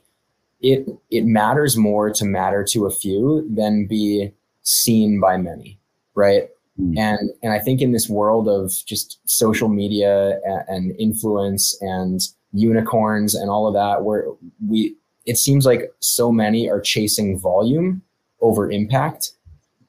it 0.60 0.88
it 1.10 1.24
matters 1.24 1.76
more 1.76 2.10
to 2.10 2.24
matter 2.24 2.64
to 2.70 2.86
a 2.86 2.90
few 2.90 3.46
than 3.52 3.86
be 3.86 4.32
seen 4.62 5.20
by 5.20 5.36
many, 5.36 5.78
right? 6.14 6.48
Mm. 6.80 6.98
And 6.98 7.30
and 7.42 7.52
I 7.52 7.58
think 7.58 7.80
in 7.80 7.92
this 7.92 8.08
world 8.08 8.48
of 8.48 8.72
just 8.86 9.20
social 9.26 9.68
media 9.68 10.40
and, 10.44 10.64
and 10.68 11.00
influence 11.00 11.76
and 11.80 12.20
unicorns 12.52 13.34
and 13.34 13.50
all 13.50 13.66
of 13.66 13.74
that 13.74 14.04
where 14.04 14.26
we 14.66 14.96
it 15.26 15.36
seems 15.36 15.66
like 15.66 15.90
so 16.00 16.30
many 16.30 16.68
are 16.68 16.80
chasing 16.80 17.38
volume 17.38 18.02
over 18.40 18.70
impact 18.70 19.32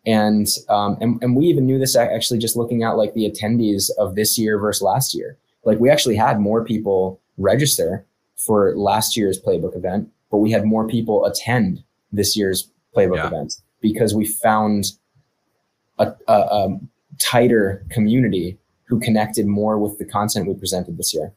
and 0.06 0.48
um, 0.70 0.98
and, 1.00 1.22
and 1.22 1.36
we 1.36 1.46
even 1.46 1.66
knew 1.66 1.78
this 1.78 1.96
actually 1.96 2.40
just 2.40 2.56
looking 2.56 2.84
at 2.84 2.98
like 2.98 3.14
the 3.14 3.30
attendees 3.30 3.90
of 4.00 4.16
this 4.16 4.38
year 4.38 4.58
versus 4.58 4.82
last 4.82 5.14
year 5.14 5.38
like 5.64 5.80
we 5.80 5.90
actually 5.90 6.16
had 6.16 6.40
more 6.40 6.64
people 6.64 7.22
register 7.38 8.06
for 8.36 8.76
last 8.76 9.16
year's 9.16 9.40
playbook 9.40 9.76
event 9.76 10.10
but 10.32 10.38
we 10.38 10.52
had 10.52 10.66
more 10.66 10.88
people 10.88 11.26
attend 11.26 11.84
this 12.12 12.36
year's 12.36 12.72
playbook 12.96 13.18
yeah. 13.18 13.28
event 13.28 13.56
because 13.82 14.16
we 14.16 14.26
found 14.26 14.86
a, 15.98 16.14
a, 16.28 16.34
a 16.34 16.80
tighter 17.20 17.86
community 17.90 18.58
who 18.88 19.00
connected 19.00 19.46
more 19.46 19.80
with 19.80 19.98
the 19.98 20.06
content 20.06 20.48
we 20.48 20.54
presented 20.54 20.98
this 20.98 21.14
year 21.14 21.34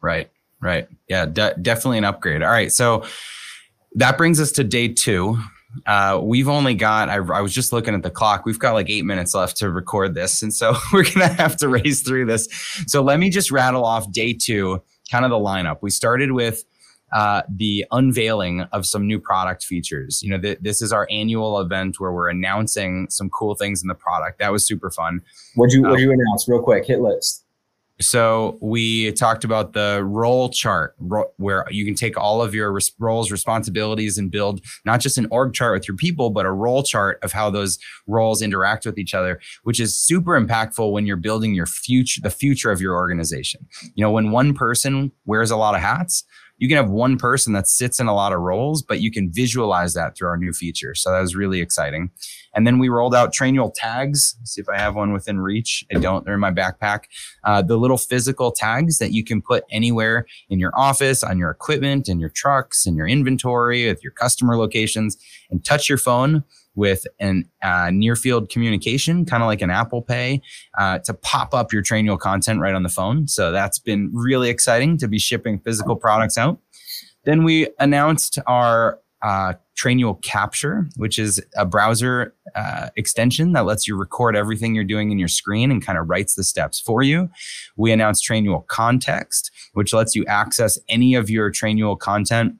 right 0.00 0.30
Right. 0.64 0.88
Yeah. 1.08 1.26
De- 1.26 1.54
definitely 1.60 1.98
an 1.98 2.06
upgrade. 2.06 2.42
All 2.42 2.50
right. 2.50 2.72
So 2.72 3.04
that 3.96 4.16
brings 4.16 4.40
us 4.40 4.50
to 4.52 4.64
day 4.64 4.88
two. 4.88 5.38
Uh, 5.86 6.18
we've 6.22 6.48
only 6.48 6.74
got, 6.74 7.10
I, 7.10 7.16
I, 7.16 7.42
was 7.42 7.52
just 7.52 7.70
looking 7.70 7.94
at 7.94 8.02
the 8.02 8.10
clock. 8.10 8.46
We've 8.46 8.58
got 8.58 8.72
like 8.72 8.88
eight 8.88 9.04
minutes 9.04 9.34
left 9.34 9.58
to 9.58 9.70
record 9.70 10.14
this. 10.14 10.42
And 10.42 10.54
so 10.54 10.74
we're 10.92 11.02
going 11.02 11.28
to 11.28 11.34
have 11.34 11.56
to 11.58 11.68
race 11.68 12.00
through 12.00 12.26
this. 12.26 12.48
So 12.86 13.02
let 13.02 13.18
me 13.18 13.28
just 13.28 13.50
rattle 13.50 13.84
off 13.84 14.10
day 14.10 14.32
two, 14.32 14.82
kind 15.10 15.26
of 15.26 15.30
the 15.30 15.36
lineup. 15.36 15.78
We 15.82 15.90
started 15.90 16.32
with 16.32 16.64
uh, 17.14 17.42
the 17.48 17.86
unveiling 17.92 18.62
of 18.72 18.84
some 18.84 19.06
new 19.06 19.20
product 19.20 19.62
features. 19.64 20.20
You 20.22 20.30
know, 20.30 20.40
th- 20.40 20.58
this 20.60 20.82
is 20.82 20.92
our 20.92 21.06
annual 21.10 21.60
event 21.60 22.00
where 22.00 22.12
we're 22.12 22.28
announcing 22.28 23.06
some 23.08 23.30
cool 23.30 23.54
things 23.54 23.82
in 23.82 23.88
the 23.88 23.94
product. 23.94 24.40
That 24.40 24.52
was 24.52 24.66
super 24.66 24.90
fun. 24.90 25.22
What'd 25.54 25.72
you, 25.72 25.82
what'd 25.82 25.96
uh, 25.96 26.00
you 26.00 26.12
announce 26.12 26.48
real 26.48 26.60
quick? 26.60 26.86
Hit 26.86 27.00
list. 27.00 27.44
So 28.00 28.58
we 28.60 29.12
talked 29.12 29.44
about 29.44 29.72
the 29.72 30.02
role 30.04 30.48
chart 30.48 30.96
ro- 30.98 31.30
where 31.36 31.64
you 31.70 31.84
can 31.84 31.94
take 31.94 32.18
all 32.18 32.42
of 32.42 32.52
your 32.52 32.72
res- 32.72 32.90
roles, 32.98 33.30
responsibilities, 33.30 34.18
and 34.18 34.32
build 34.32 34.60
not 34.84 35.00
just 35.00 35.16
an 35.16 35.28
org 35.30 35.54
chart 35.54 35.74
with 35.74 35.86
your 35.86 35.96
people, 35.96 36.30
but 36.30 36.44
a 36.44 36.50
role 36.50 36.82
chart 36.82 37.20
of 37.22 37.32
how 37.32 37.50
those 37.50 37.78
roles 38.08 38.42
interact 38.42 38.84
with 38.84 38.98
each 38.98 39.14
other, 39.14 39.38
which 39.62 39.78
is 39.78 39.96
super 39.96 40.32
impactful 40.32 40.90
when 40.90 41.06
you're 41.06 41.16
building 41.16 41.54
your 41.54 41.66
future, 41.66 42.20
the 42.20 42.30
future 42.30 42.72
of 42.72 42.80
your 42.80 42.94
organization. 42.96 43.64
You 43.94 44.04
know, 44.04 44.10
when 44.10 44.32
one 44.32 44.54
person 44.54 45.12
wears 45.24 45.52
a 45.52 45.56
lot 45.56 45.76
of 45.76 45.80
hats, 45.80 46.24
you 46.64 46.68
can 46.68 46.78
have 46.78 46.88
one 46.88 47.18
person 47.18 47.52
that 47.52 47.68
sits 47.68 48.00
in 48.00 48.06
a 48.06 48.14
lot 48.14 48.32
of 48.32 48.40
roles, 48.40 48.80
but 48.80 48.98
you 48.98 49.10
can 49.10 49.30
visualize 49.30 49.92
that 49.92 50.16
through 50.16 50.28
our 50.28 50.38
new 50.38 50.50
feature. 50.50 50.94
So 50.94 51.12
that 51.12 51.20
was 51.20 51.36
really 51.36 51.60
exciting. 51.60 52.10
And 52.54 52.66
then 52.66 52.78
we 52.78 52.88
rolled 52.88 53.14
out 53.14 53.34
Trainual 53.34 53.70
tags. 53.74 54.34
Let's 54.40 54.52
see 54.52 54.62
if 54.62 54.68
I 54.70 54.78
have 54.78 54.94
one 54.94 55.12
within 55.12 55.40
reach. 55.40 55.84
I 55.94 55.98
don't. 55.98 56.24
They're 56.24 56.32
in 56.32 56.40
my 56.40 56.52
backpack. 56.52 57.00
Uh, 57.44 57.60
the 57.60 57.76
little 57.76 57.98
physical 57.98 58.50
tags 58.50 58.96
that 58.96 59.12
you 59.12 59.22
can 59.22 59.42
put 59.42 59.64
anywhere 59.70 60.24
in 60.48 60.58
your 60.58 60.72
office, 60.74 61.22
on 61.22 61.36
your 61.36 61.50
equipment, 61.50 62.08
in 62.08 62.18
your 62.18 62.30
trucks, 62.30 62.86
in 62.86 62.96
your 62.96 63.06
inventory, 63.06 63.86
with 63.86 64.02
your 64.02 64.12
customer 64.12 64.56
locations, 64.56 65.18
and 65.50 65.62
touch 65.66 65.90
your 65.90 65.98
phone 65.98 66.44
with 66.74 67.06
an 67.20 67.48
uh, 67.62 67.90
near 67.92 68.16
field 68.16 68.48
communication, 68.48 69.24
kind 69.24 69.42
of 69.42 69.46
like 69.46 69.62
an 69.62 69.70
Apple 69.70 70.02
Pay, 70.02 70.42
uh, 70.78 70.98
to 71.00 71.14
pop 71.14 71.54
up 71.54 71.72
your 71.72 71.82
Trainual 71.82 72.18
content 72.18 72.60
right 72.60 72.74
on 72.74 72.82
the 72.82 72.88
phone. 72.88 73.28
So 73.28 73.52
that's 73.52 73.78
been 73.78 74.10
really 74.12 74.50
exciting 74.50 74.98
to 74.98 75.08
be 75.08 75.18
shipping 75.18 75.58
physical 75.58 75.96
products 75.96 76.36
out. 76.36 76.58
Then 77.24 77.44
we 77.44 77.68
announced 77.78 78.38
our 78.46 79.00
uh, 79.22 79.54
Trainual 79.76 80.22
Capture, 80.22 80.86
which 80.96 81.18
is 81.18 81.42
a 81.56 81.64
browser 81.64 82.34
uh, 82.54 82.90
extension 82.96 83.52
that 83.52 83.64
lets 83.64 83.88
you 83.88 83.96
record 83.96 84.36
everything 84.36 84.74
you're 84.74 84.84
doing 84.84 85.10
in 85.10 85.18
your 85.18 85.28
screen 85.28 85.70
and 85.70 85.84
kind 85.84 85.98
of 85.98 86.08
writes 86.08 86.34
the 86.34 86.44
steps 86.44 86.78
for 86.78 87.02
you. 87.02 87.30
We 87.76 87.90
announced 87.90 88.28
Trainual 88.28 88.66
Context, 88.66 89.50
which 89.72 89.92
lets 89.92 90.14
you 90.14 90.24
access 90.26 90.78
any 90.88 91.14
of 91.14 91.30
your 91.30 91.50
Trainual 91.50 91.98
content 91.98 92.56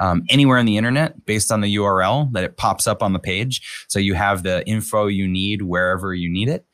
um, 0.00 0.24
anywhere 0.28 0.58
on 0.58 0.66
the 0.66 0.76
internet 0.76 1.24
based 1.26 1.52
on 1.52 1.60
the 1.60 1.76
URL 1.76 2.32
that 2.32 2.44
it 2.44 2.56
pops 2.56 2.86
up 2.86 3.02
on 3.02 3.12
the 3.12 3.18
page. 3.18 3.60
So 3.88 3.98
you 3.98 4.14
have 4.14 4.42
the 4.42 4.66
info 4.68 5.06
you 5.06 5.28
need 5.28 5.62
wherever 5.62 6.14
you 6.14 6.28
need 6.28 6.48
it. 6.48 6.66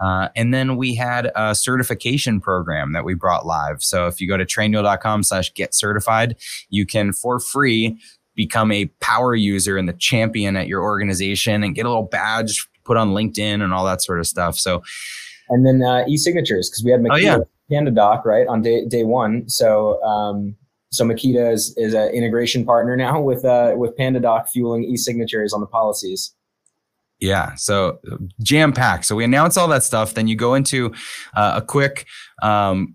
Uh, 0.00 0.28
and 0.34 0.52
then 0.52 0.76
we 0.76 0.94
had 0.94 1.30
a 1.36 1.54
certification 1.54 2.40
program 2.40 2.92
that 2.92 3.04
we 3.04 3.14
brought 3.14 3.46
live. 3.46 3.82
So 3.82 4.06
if 4.06 4.20
you 4.20 4.28
go 4.28 4.36
to 4.36 4.44
trainual.com 4.44 5.22
slash 5.22 5.52
get 5.54 5.74
certified, 5.74 6.36
you 6.68 6.84
can 6.84 7.12
for 7.12 7.38
free 7.38 7.98
become 8.34 8.72
a 8.72 8.86
power 9.00 9.34
user 9.34 9.76
and 9.76 9.88
the 9.88 9.92
champion 9.92 10.56
at 10.56 10.66
your 10.66 10.82
organization 10.82 11.62
and 11.62 11.74
get 11.74 11.86
a 11.86 11.88
little 11.88 12.02
badge 12.02 12.66
put 12.84 12.96
on 12.96 13.10
LinkedIn 13.10 13.62
and 13.62 13.72
all 13.72 13.84
that 13.84 14.02
sort 14.02 14.18
of 14.18 14.26
stuff. 14.26 14.58
So, 14.58 14.82
and 15.48 15.66
then 15.66 15.82
uh, 15.82 16.04
e-signatures 16.08 16.68
because 16.68 16.84
we 16.84 16.90
had 16.90 17.06
oh, 17.08 17.16
yeah. 17.16 17.38
PandaDoc 17.70 18.24
right 18.24 18.46
on 18.46 18.62
day 18.62 18.84
day 18.86 19.04
one. 19.04 19.48
So 19.48 20.02
um, 20.02 20.56
so 20.94 21.04
Makita 21.04 21.52
is, 21.52 21.74
is 21.76 21.92
an 21.94 22.08
integration 22.10 22.64
partner 22.64 22.96
now 22.96 23.20
with 23.20 23.44
uh, 23.44 23.74
with 23.76 23.96
PandaDoc 23.96 24.48
fueling 24.48 24.84
e-signatures 24.84 25.52
on 25.52 25.60
the 25.60 25.66
policies. 25.66 26.34
Yeah, 27.20 27.54
so 27.54 28.00
jam 28.42 28.72
packed. 28.72 29.06
So 29.06 29.16
we 29.16 29.24
announce 29.24 29.56
all 29.56 29.68
that 29.68 29.82
stuff. 29.82 30.14
Then 30.14 30.28
you 30.28 30.36
go 30.36 30.54
into 30.54 30.92
uh, 31.34 31.54
a 31.56 31.62
quick 31.62 32.06
um, 32.42 32.94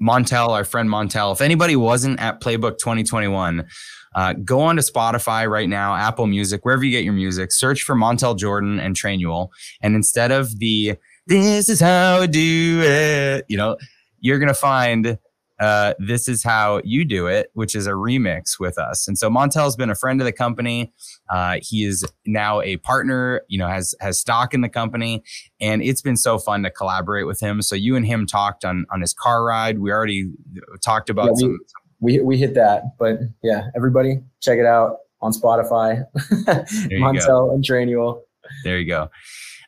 Montel, 0.00 0.50
our 0.50 0.64
friend 0.64 0.88
Montel. 0.88 1.32
If 1.32 1.40
anybody 1.40 1.76
wasn't 1.76 2.20
at 2.20 2.40
Playbook 2.40 2.78
2021, 2.78 3.66
uh, 4.14 4.32
go 4.44 4.60
on 4.60 4.76
to 4.76 4.82
Spotify 4.82 5.48
right 5.48 5.68
now, 5.68 5.94
Apple 5.94 6.26
Music, 6.26 6.64
wherever 6.64 6.84
you 6.84 6.90
get 6.90 7.04
your 7.04 7.12
music. 7.12 7.52
Search 7.52 7.82
for 7.82 7.94
Montel 7.94 8.36
Jordan 8.38 8.80
and 8.80 8.96
Trainual, 8.96 9.48
and 9.82 9.94
instead 9.94 10.32
of 10.32 10.58
the 10.58 10.96
"This 11.26 11.68
is 11.68 11.80
how 11.80 12.20
I 12.22 12.26
do 12.26 12.80
it," 12.82 13.44
you 13.48 13.56
know, 13.56 13.76
you're 14.20 14.38
gonna 14.38 14.54
find 14.54 15.18
uh, 15.60 15.94
this 15.98 16.28
is 16.28 16.42
how 16.42 16.80
you 16.84 17.04
do 17.04 17.26
it, 17.26 17.50
which 17.54 17.74
is 17.74 17.86
a 17.86 17.92
remix 17.92 18.60
with 18.60 18.78
us. 18.78 19.08
And 19.08 19.18
so 19.18 19.28
Montel's 19.28 19.76
been 19.76 19.90
a 19.90 19.94
friend 19.94 20.20
of 20.20 20.24
the 20.24 20.32
company. 20.32 20.92
Uh, 21.28 21.58
he 21.60 21.84
is 21.84 22.04
now 22.26 22.60
a 22.60 22.76
partner, 22.78 23.42
you 23.48 23.58
know, 23.58 23.68
has 23.68 23.94
has 24.00 24.18
stock 24.18 24.54
in 24.54 24.60
the 24.60 24.68
company, 24.68 25.22
and 25.60 25.82
it's 25.82 26.02
been 26.02 26.16
so 26.16 26.38
fun 26.38 26.62
to 26.62 26.70
collaborate 26.70 27.26
with 27.26 27.40
him. 27.40 27.62
So 27.62 27.74
you 27.74 27.96
and 27.96 28.06
him 28.06 28.26
talked 28.26 28.64
on 28.64 28.86
on 28.92 29.00
his 29.00 29.12
car 29.12 29.44
ride. 29.44 29.78
We 29.78 29.90
already 29.90 30.30
talked 30.84 31.10
about 31.10 31.26
yeah, 31.26 31.32
we, 31.32 31.40
some, 31.40 31.58
we 32.00 32.20
we 32.20 32.38
hit 32.38 32.54
that, 32.54 32.96
but 32.98 33.18
yeah, 33.42 33.68
everybody 33.74 34.20
check 34.40 34.58
it 34.58 34.66
out 34.66 34.98
on 35.20 35.32
Spotify. 35.32 36.04
Montel 36.92 37.52
and 37.52 37.64
Trainual. 37.64 38.20
There 38.64 38.78
you 38.78 38.86
go. 38.86 39.10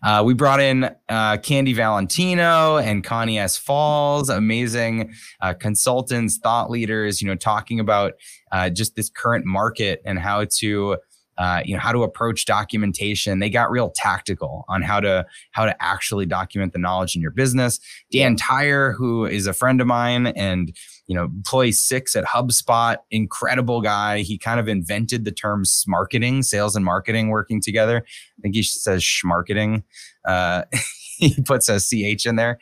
Uh, 0.02 0.22
we 0.24 0.34
brought 0.34 0.60
in 0.60 0.90
uh, 1.08 1.36
Candy 1.38 1.72
Valentino 1.72 2.78
and 2.78 3.04
Connie 3.04 3.38
S. 3.38 3.56
Falls, 3.56 4.30
amazing 4.30 5.12
uh, 5.40 5.54
consultants, 5.54 6.38
thought 6.38 6.70
leaders, 6.70 7.20
you 7.20 7.28
know, 7.28 7.34
talking 7.34 7.80
about 7.80 8.14
uh, 8.52 8.70
just 8.70 8.96
this 8.96 9.10
current 9.10 9.44
market 9.44 10.00
and 10.04 10.18
how 10.18 10.46
to 10.58 10.96
uh, 11.38 11.62
you 11.64 11.74
know 11.74 11.80
how 11.80 11.90
to 11.90 12.02
approach 12.02 12.44
documentation. 12.44 13.38
They 13.38 13.48
got 13.48 13.70
real 13.70 13.90
tactical 13.96 14.66
on 14.68 14.82
how 14.82 15.00
to 15.00 15.24
how 15.52 15.64
to 15.64 15.74
actually 15.82 16.26
document 16.26 16.74
the 16.74 16.78
knowledge 16.78 17.16
in 17.16 17.22
your 17.22 17.30
business. 17.30 17.80
Dan 18.12 18.36
tyre 18.36 18.92
who 18.92 19.24
is 19.24 19.46
a 19.46 19.54
friend 19.54 19.80
of 19.80 19.86
mine 19.86 20.26
and 20.28 20.76
you 21.10 21.16
know 21.16 21.24
employee 21.24 21.72
six 21.72 22.14
at 22.14 22.24
hubspot 22.24 22.98
incredible 23.10 23.80
guy 23.80 24.20
he 24.20 24.38
kind 24.38 24.60
of 24.60 24.68
invented 24.68 25.24
the 25.24 25.32
term 25.32 25.64
marketing 25.86 26.42
sales 26.42 26.76
and 26.76 26.84
marketing 26.84 27.28
working 27.28 27.60
together 27.60 28.04
i 28.06 28.40
think 28.40 28.54
he 28.54 28.62
says 28.62 29.02
schmarketing 29.02 29.82
uh, 30.26 30.62
he 31.18 31.34
puts 31.42 31.68
a 31.68 31.78
ch 31.80 32.26
in 32.26 32.36
there 32.36 32.58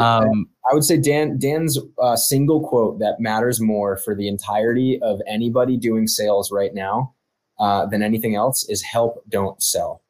um, 0.00 0.48
I, 0.66 0.72
I 0.72 0.74
would 0.74 0.84
say 0.84 0.98
dan 0.98 1.38
dan's 1.38 1.78
uh, 2.02 2.16
single 2.16 2.66
quote 2.68 2.98
that 2.98 3.20
matters 3.20 3.60
more 3.60 3.96
for 3.96 4.14
the 4.14 4.28
entirety 4.28 4.98
of 5.00 5.20
anybody 5.28 5.76
doing 5.76 6.06
sales 6.06 6.50
right 6.50 6.74
now 6.74 7.14
uh, 7.58 7.86
than 7.86 8.02
anything 8.02 8.34
else 8.34 8.68
is 8.68 8.82
help, 8.82 9.22
don't 9.28 9.62
sell. 9.62 10.02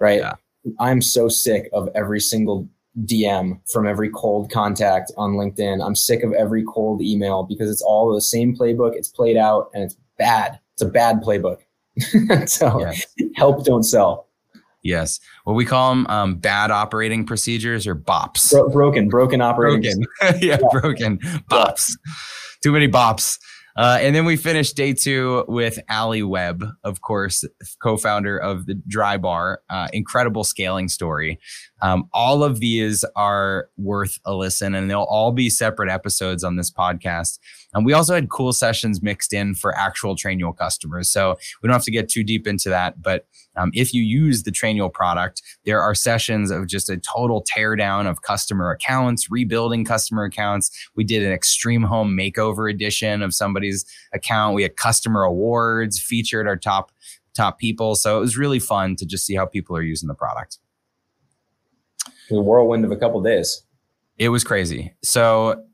Right. 0.00 0.20
Yeah. 0.20 0.34
I'm 0.80 1.02
so 1.02 1.28
sick 1.28 1.68
of 1.72 1.88
every 1.94 2.20
single 2.20 2.68
DM 3.02 3.60
from 3.70 3.86
every 3.86 4.10
cold 4.10 4.50
contact 4.50 5.12
on 5.16 5.32
LinkedIn. 5.32 5.84
I'm 5.84 5.96
sick 5.96 6.22
of 6.22 6.32
every 6.32 6.64
cold 6.64 7.02
email 7.02 7.42
because 7.42 7.70
it's 7.70 7.82
all 7.82 8.14
the 8.14 8.20
same 8.20 8.56
playbook. 8.56 8.94
It's 8.94 9.08
played 9.08 9.36
out 9.36 9.70
and 9.74 9.82
it's 9.82 9.96
bad. 10.18 10.60
It's 10.74 10.82
a 10.82 10.86
bad 10.86 11.20
playbook. 11.20 11.58
so 12.48 12.80
yes. 12.80 13.06
help, 13.34 13.64
don't 13.64 13.82
sell. 13.82 14.28
Yes. 14.82 15.18
What 15.44 15.54
we 15.54 15.64
call 15.64 15.90
them 15.90 16.06
um, 16.08 16.36
bad 16.36 16.70
operating 16.70 17.24
procedures 17.24 17.86
or 17.86 17.94
BOPs. 17.94 18.52
Bro- 18.52 18.68
broken, 18.68 19.08
broken 19.08 19.40
operating. 19.40 20.04
Broken. 20.20 20.42
yeah, 20.42 20.58
yeah, 20.60 20.68
broken. 20.70 21.18
BOPs. 21.48 21.96
Too 22.62 22.72
many 22.72 22.86
BOPs. 22.86 23.38
Uh, 23.76 23.98
and 24.00 24.14
then 24.14 24.24
we 24.24 24.36
finished 24.36 24.76
day 24.76 24.92
two 24.92 25.44
with 25.48 25.80
Alli 25.88 26.22
Webb, 26.22 26.64
of 26.84 27.00
course, 27.00 27.44
co-founder 27.82 28.38
of 28.38 28.66
the 28.66 28.74
Drybar. 28.88 29.56
Uh, 29.68 29.88
incredible 29.92 30.44
scaling 30.44 30.88
story. 30.88 31.40
Um, 31.82 32.08
all 32.12 32.44
of 32.44 32.60
these 32.60 33.04
are 33.16 33.68
worth 33.76 34.18
a 34.24 34.34
listen, 34.34 34.74
and 34.74 34.88
they'll 34.88 35.02
all 35.02 35.32
be 35.32 35.50
separate 35.50 35.90
episodes 35.90 36.44
on 36.44 36.56
this 36.56 36.70
podcast. 36.70 37.38
And 37.74 37.84
we 37.84 37.92
also 37.92 38.14
had 38.14 38.30
cool 38.30 38.52
sessions 38.52 39.02
mixed 39.02 39.32
in 39.32 39.54
for 39.54 39.76
actual 39.76 40.14
Trainual 40.14 40.56
customers. 40.56 41.10
So 41.10 41.36
we 41.62 41.66
don't 41.66 41.74
have 41.74 41.84
to 41.84 41.90
get 41.90 42.08
too 42.08 42.22
deep 42.22 42.46
into 42.46 42.68
that. 42.68 43.02
But 43.02 43.26
um, 43.56 43.70
if 43.74 43.92
you 43.92 44.02
use 44.02 44.42
the 44.42 44.50
Trainual 44.50 44.92
product, 44.92 45.42
there 45.64 45.80
are 45.80 45.94
sessions 45.94 46.50
of 46.50 46.66
just 46.66 46.90
a 46.90 46.96
total 46.96 47.44
teardown 47.44 48.08
of 48.08 48.22
customer 48.22 48.70
accounts, 48.70 49.30
rebuilding 49.30 49.84
customer 49.84 50.24
accounts. 50.24 50.70
We 50.94 51.04
did 51.04 51.22
an 51.22 51.32
extreme 51.32 51.82
home 51.82 52.16
makeover 52.16 52.70
edition 52.70 53.22
of 53.22 53.34
somebody's 53.34 53.84
account. 54.12 54.54
We 54.54 54.62
had 54.62 54.76
customer 54.76 55.22
awards, 55.22 56.00
featured 56.00 56.46
our 56.46 56.56
top 56.56 56.90
top 57.34 57.58
people. 57.58 57.96
So 57.96 58.16
it 58.16 58.20
was 58.20 58.36
really 58.36 58.60
fun 58.60 58.96
to 58.96 59.06
just 59.06 59.26
see 59.26 59.34
how 59.34 59.44
people 59.44 59.76
are 59.76 59.82
using 59.82 60.06
the 60.06 60.14
product. 60.14 60.58
The 62.30 62.40
whirlwind 62.40 62.84
of 62.84 62.92
a 62.92 62.96
couple 62.96 63.20
days. 63.22 63.64
It 64.18 64.28
was 64.28 64.44
crazy. 64.44 64.94
So 65.02 65.64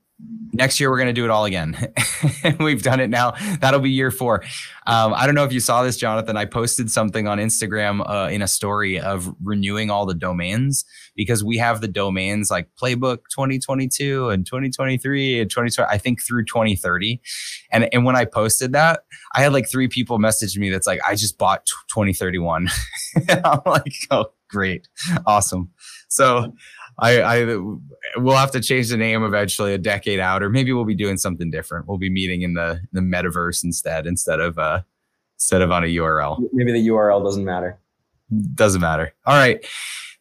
next 0.53 0.81
year 0.81 0.91
we're 0.91 0.99
going 0.99 1.09
to 1.09 1.12
do 1.12 1.25
it 1.25 1.31
all 1.31 1.45
again. 1.45 1.77
We've 2.61 2.83
done 2.83 3.01
it 3.01 3.09
now. 3.09 3.33
That'll 3.61 3.81
be 3.81 3.91
year 3.91 4.11
four. 4.11 4.43
Um, 4.87 5.14
I 5.14 5.27
don't 5.27 5.35
know 5.35 5.45
if 5.45 5.53
you 5.53 5.61
saw 5.61 5.83
this, 5.83 5.97
Jonathan. 5.97 6.37
I 6.37 6.45
posted 6.45 6.91
something 6.91 7.29
on 7.29 7.39
Instagram 7.39 8.03
uh, 8.09 8.29
in 8.31 8.43
a 8.43 8.49
story 8.49 8.99
of 8.99 9.35
renewing 9.43 9.91
all 9.91 10.07
the 10.07 10.14
domains 10.14 10.85
because 11.14 11.45
we 11.45 11.57
have 11.59 11.81
the 11.81 11.89
domains 11.89 12.51
like 12.51 12.68
Playbook 12.81 13.18
2022 13.31 14.29
and 14.29 14.45
2023 14.45 15.41
and 15.41 15.51
2020. 15.51 15.89
I 15.89 15.99
think 15.99 16.23
through 16.23 16.45
2030. 16.45 17.21
And 17.73 17.89
and 17.93 18.05
when 18.05 18.16
I 18.16 18.25
posted 18.25 18.73
that, 18.73 19.01
I 19.35 19.43
had 19.43 19.53
like 19.53 19.71
three 19.71 19.89
people 19.89 20.18
message 20.18 20.59
me 20.59 20.71
that's 20.71 20.87
like, 20.87 21.01
I 21.07 21.14
just 21.14 21.39
bought 21.39 21.66
2031. 21.93 22.68
I'm 23.45 23.61
like, 23.64 23.93
oh, 24.11 24.27
great, 24.49 24.89
awesome. 25.27 25.71
So 26.09 26.53
I, 27.01 27.23
I 27.23 27.45
we'll 28.17 28.37
have 28.37 28.51
to 28.53 28.61
change 28.61 28.89
the 28.89 28.97
name 28.97 29.25
eventually 29.25 29.75
a 29.75 29.79
decade 29.79 30.21
out, 30.21 30.43
or 30.43 30.51
maybe 30.51 30.73
we'll 30.73 30.85
be 30.85 30.95
doing 30.95 31.17
something 31.17 31.51
different. 31.51 31.89
We'll 31.89 31.99
be 31.99 32.11
meeting 32.11 32.43
in 32.43 32.55
the 32.55 32.81
the 32.93 33.01
metaverse 33.01 33.65
instead, 33.65 34.07
instead 34.07 34.41
of 34.41 34.59
uh 34.59 34.83
instead 35.37 35.63
of 35.63 35.71
on 35.71 35.85
a 35.85 35.87
URL. 35.87 36.39
Maybe 36.53 36.73
the 36.73 36.87
URL 36.89 37.25
doesn't 37.25 37.45
matter. 37.45 37.79
Doesn't 38.55 38.81
matter. 38.81 39.13
All 39.27 39.37
right. 39.37 39.65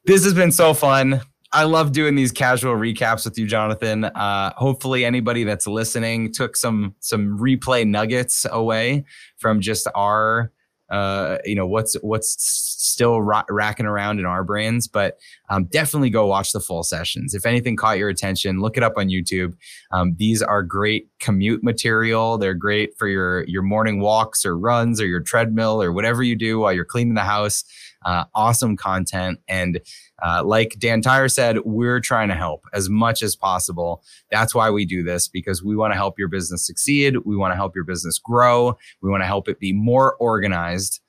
This 0.06 0.24
has 0.24 0.34
been 0.34 0.52
so 0.52 0.74
fun. 0.74 1.22
I 1.52 1.64
love 1.64 1.92
doing 1.92 2.16
these 2.16 2.32
casual 2.32 2.76
recaps 2.76 3.26
with 3.26 3.38
you, 3.38 3.48
Jonathan. 3.48 4.06
Uh, 4.06 4.54
hopefully, 4.56 5.04
anybody 5.04 5.44
that's 5.44 5.68
listening 5.68 6.32
took 6.32 6.56
some 6.56 6.96
some 7.00 7.38
replay 7.38 7.86
nuggets 7.88 8.46
away 8.50 9.04
from 9.38 9.60
just 9.60 9.88
our 9.96 10.52
uh, 10.92 11.38
you 11.46 11.56
know 11.56 11.68
what's 11.68 11.96
what's 12.02 12.36
still 12.40 13.22
ra- 13.22 13.44
racking 13.50 13.86
around 13.86 14.20
in 14.20 14.26
our 14.26 14.44
brains 14.44 14.88
but 14.88 15.18
um, 15.50 15.66
definitely 15.66 16.10
go 16.10 16.26
watch 16.26 16.52
the 16.52 16.60
full 16.60 16.84
sessions. 16.84 17.34
If 17.34 17.46
anything 17.46 17.76
caught 17.76 17.98
your 17.98 18.10
attention 18.10 18.60
look 18.60 18.78
it 18.78 18.84
up 18.84 18.94
on 18.98 19.08
youtube. 19.08 19.54
Um, 19.92 20.16
these 20.18 20.42
are 20.42 20.64
great 20.64 21.08
commute 21.20 21.64
material. 21.64 22.38
They're 22.38 22.54
great 22.54 22.98
for 22.98 23.08
your 23.08 23.44
your 23.46 23.64
morning 23.64 24.00
walks 24.00 24.46
or 24.46 24.58
runs 24.58 25.00
or 25.02 25.06
your 25.06 25.22
treadmill 25.22 25.82
or 25.82 25.92
whatever 25.92 26.24
you 26.24 26.36
do 26.36 26.60
while 26.60 26.74
you're 26.74 26.86
cleaning 26.86 27.16
the 27.16 27.22
house 27.22 27.64
uh, 28.06 28.26
awesome 28.36 28.78
content. 28.78 29.40
And 29.48 29.82
uh, 30.24 30.44
like 30.46 30.78
Dan 30.80 31.02
Tyre 31.02 31.28
said, 31.28 31.60
we're 31.66 32.00
trying 32.00 32.30
to 32.30 32.36
help 32.36 32.66
as 32.74 32.90
much 32.90 33.22
as 33.22 33.36
possible. 33.36 34.04
That's 34.32 34.56
why 34.56 34.70
we 34.70 34.86
do 34.86 35.04
this 35.04 35.28
because 35.28 35.64
we 35.64 35.76
want 35.76 35.92
to 35.92 35.98
help 35.98 36.18
your 36.18 36.28
business 36.28 36.66
succeed. 36.66 37.18
We 37.26 37.36
want 37.36 37.52
to 37.52 37.56
help 37.56 37.76
your 37.76 37.84
business 37.84 38.20
grow. 38.20 38.78
We 39.02 39.10
want 39.10 39.22
to 39.22 39.28
help 39.28 39.48
it 39.48 39.60
be 39.60 39.74
more 39.74 40.16
organized 40.16 41.02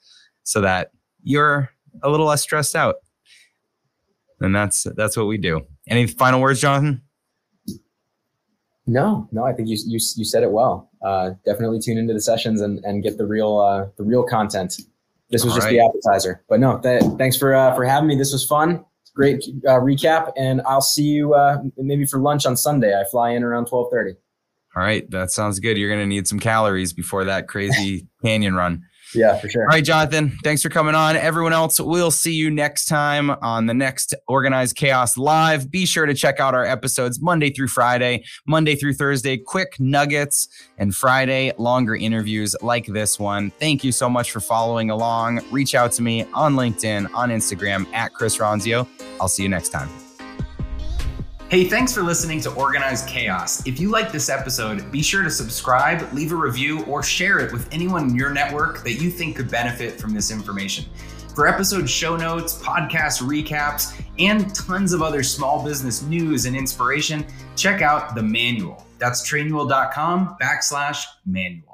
so 0.43 0.61
that 0.61 0.91
you're 1.23 1.71
a 2.03 2.11
little 2.11 2.27
less 2.27 2.43
stressed 2.43 2.75
out. 2.75 2.97
And 4.41 4.55
that's 4.55 4.87
that's 4.97 5.17
what 5.17 5.27
we 5.27 5.37
do. 5.37 5.67
Any 5.89 6.07
final 6.07 6.41
words, 6.41 6.61
Jonathan? 6.61 7.03
No, 8.87 9.29
no, 9.31 9.45
I 9.45 9.53
think 9.53 9.69
you 9.69 9.77
you, 9.87 10.01
you 10.17 10.25
said 10.25 10.43
it 10.43 10.51
well. 10.51 10.91
Uh, 11.05 11.33
definitely 11.45 11.79
tune 11.79 11.99
into 11.99 12.15
the 12.15 12.21
sessions 12.21 12.61
and, 12.61 12.83
and 12.85 13.03
get 13.03 13.19
the 13.19 13.27
real 13.27 13.59
uh, 13.59 13.87
the 13.97 14.03
real 14.03 14.25
content. 14.25 14.81
This 15.31 15.45
was 15.45 15.53
All 15.53 15.59
just 15.59 15.67
right. 15.67 15.73
the 15.73 15.85
appetizer. 15.85 16.43
But 16.49 16.61
no, 16.61 16.79
th- 16.79 17.03
thanks 17.19 17.37
for 17.37 17.55
uh, 17.55 17.75
for 17.75 17.85
having 17.85 18.09
me. 18.09 18.17
This 18.17 18.33
was 18.33 18.45
fun. 18.45 18.85
Great 19.15 19.45
uh, 19.67 19.81
recap, 19.81 20.33
and 20.37 20.63
I'll 20.63 20.81
see 20.81 21.03
you 21.05 21.35
uh, 21.35 21.59
maybe 21.77 22.07
for 22.07 22.19
lunch 22.19 22.47
on 22.47 22.57
Sunday. 22.57 22.99
I 22.99 23.05
fly 23.11 23.31
in 23.31 23.43
around 23.43 23.67
twelve 23.67 23.91
thirty. 23.91 24.15
All 24.77 24.83
right, 24.83 25.09
that 25.11 25.31
sounds 25.33 25.59
good. 25.59 25.77
You're 25.77 25.91
gonna 25.91 26.07
need 26.07 26.29
some 26.29 26.39
calories 26.39 26.93
before 26.93 27.25
that 27.25 27.49
crazy 27.49 28.07
canyon 28.23 28.55
run. 28.55 28.85
Yeah, 29.15 29.37
for 29.39 29.49
sure. 29.49 29.63
All 29.63 29.69
right, 29.69 29.85
Jonathan, 29.85 30.37
thanks 30.45 30.63
for 30.63 30.69
coming 30.69 30.95
on. 30.95 31.17
Everyone 31.17 31.53
else, 31.53 31.81
we'll 31.81 32.11
see 32.11 32.33
you 32.33 32.51
next 32.51 32.87
time 32.87 33.31
on 33.31 33.67
the 33.67 33.75
next 33.75 34.15
Organized 34.29 34.77
Chaos 34.77 35.17
Live. 35.17 35.71
Be 35.71 35.87
sure 35.87 36.07
to 36.07 36.15
check 36.15 36.41
out 36.41 36.55
our 36.55 36.65
episodes 36.65 37.21
Monday 37.21 37.51
through 37.51 37.69
Friday, 37.69 38.25
Monday 38.47 38.75
through 38.75 38.95
Thursday, 38.95 39.37
quick 39.37 39.79
nuggets, 39.81 40.49
and 40.79 40.95
Friday, 40.95 41.53
longer 41.59 41.97
interviews 41.97 42.55
like 42.63 42.87
this 42.87 43.19
one. 43.19 43.51
Thank 43.53 43.85
you 43.85 43.93
so 43.93 44.09
much 44.09 44.31
for 44.31 44.41
following 44.41 44.91
along. 44.91 45.41
Reach 45.51 45.75
out 45.75 45.93
to 45.93 46.03
me 46.03 46.25
on 46.35 46.55
LinkedIn, 46.55 47.13
on 47.15 47.31
Instagram 47.31 47.93
at 47.93 48.13
Chris 48.15 48.39
Ronzio. 48.39 48.87
I'll 49.21 49.29
see 49.29 49.43
you 49.43 49.49
next 49.49 49.71
time. 49.71 50.10
Hey, 51.51 51.65
thanks 51.65 51.93
for 51.93 52.05
listening 52.05 52.41
to 52.43 52.53
Organized 52.53 53.09
Chaos. 53.09 53.67
If 53.67 53.81
you 53.81 53.91
like 53.91 54.13
this 54.13 54.29
episode, 54.29 54.93
be 54.93 55.03
sure 55.03 55.25
to 55.25 55.31
subscribe, 55.33 56.13
leave 56.13 56.31
a 56.31 56.37
review, 56.37 56.85
or 56.85 57.03
share 57.03 57.41
it 57.41 57.53
with 57.53 57.69
anyone 57.73 58.11
in 58.11 58.15
your 58.15 58.31
network 58.31 58.85
that 58.85 59.03
you 59.03 59.11
think 59.11 59.35
could 59.35 59.51
benefit 59.51 60.01
from 60.01 60.15
this 60.15 60.31
information. 60.31 60.85
For 61.35 61.49
episode 61.49 61.91
show 61.91 62.17
notes, 62.17 62.63
podcast 62.63 63.21
recaps, 63.23 64.01
and 64.21 64.55
tons 64.55 64.93
of 64.93 65.03
other 65.03 65.25
small 65.25 65.65
business 65.65 66.03
news 66.03 66.45
and 66.45 66.55
inspiration, 66.55 67.27
check 67.57 67.83
out 67.83 68.15
the 68.15 68.23
manual. 68.23 68.87
That's 68.99 69.29
trainual.com 69.29 70.37
backslash 70.41 71.03
manual. 71.27 71.70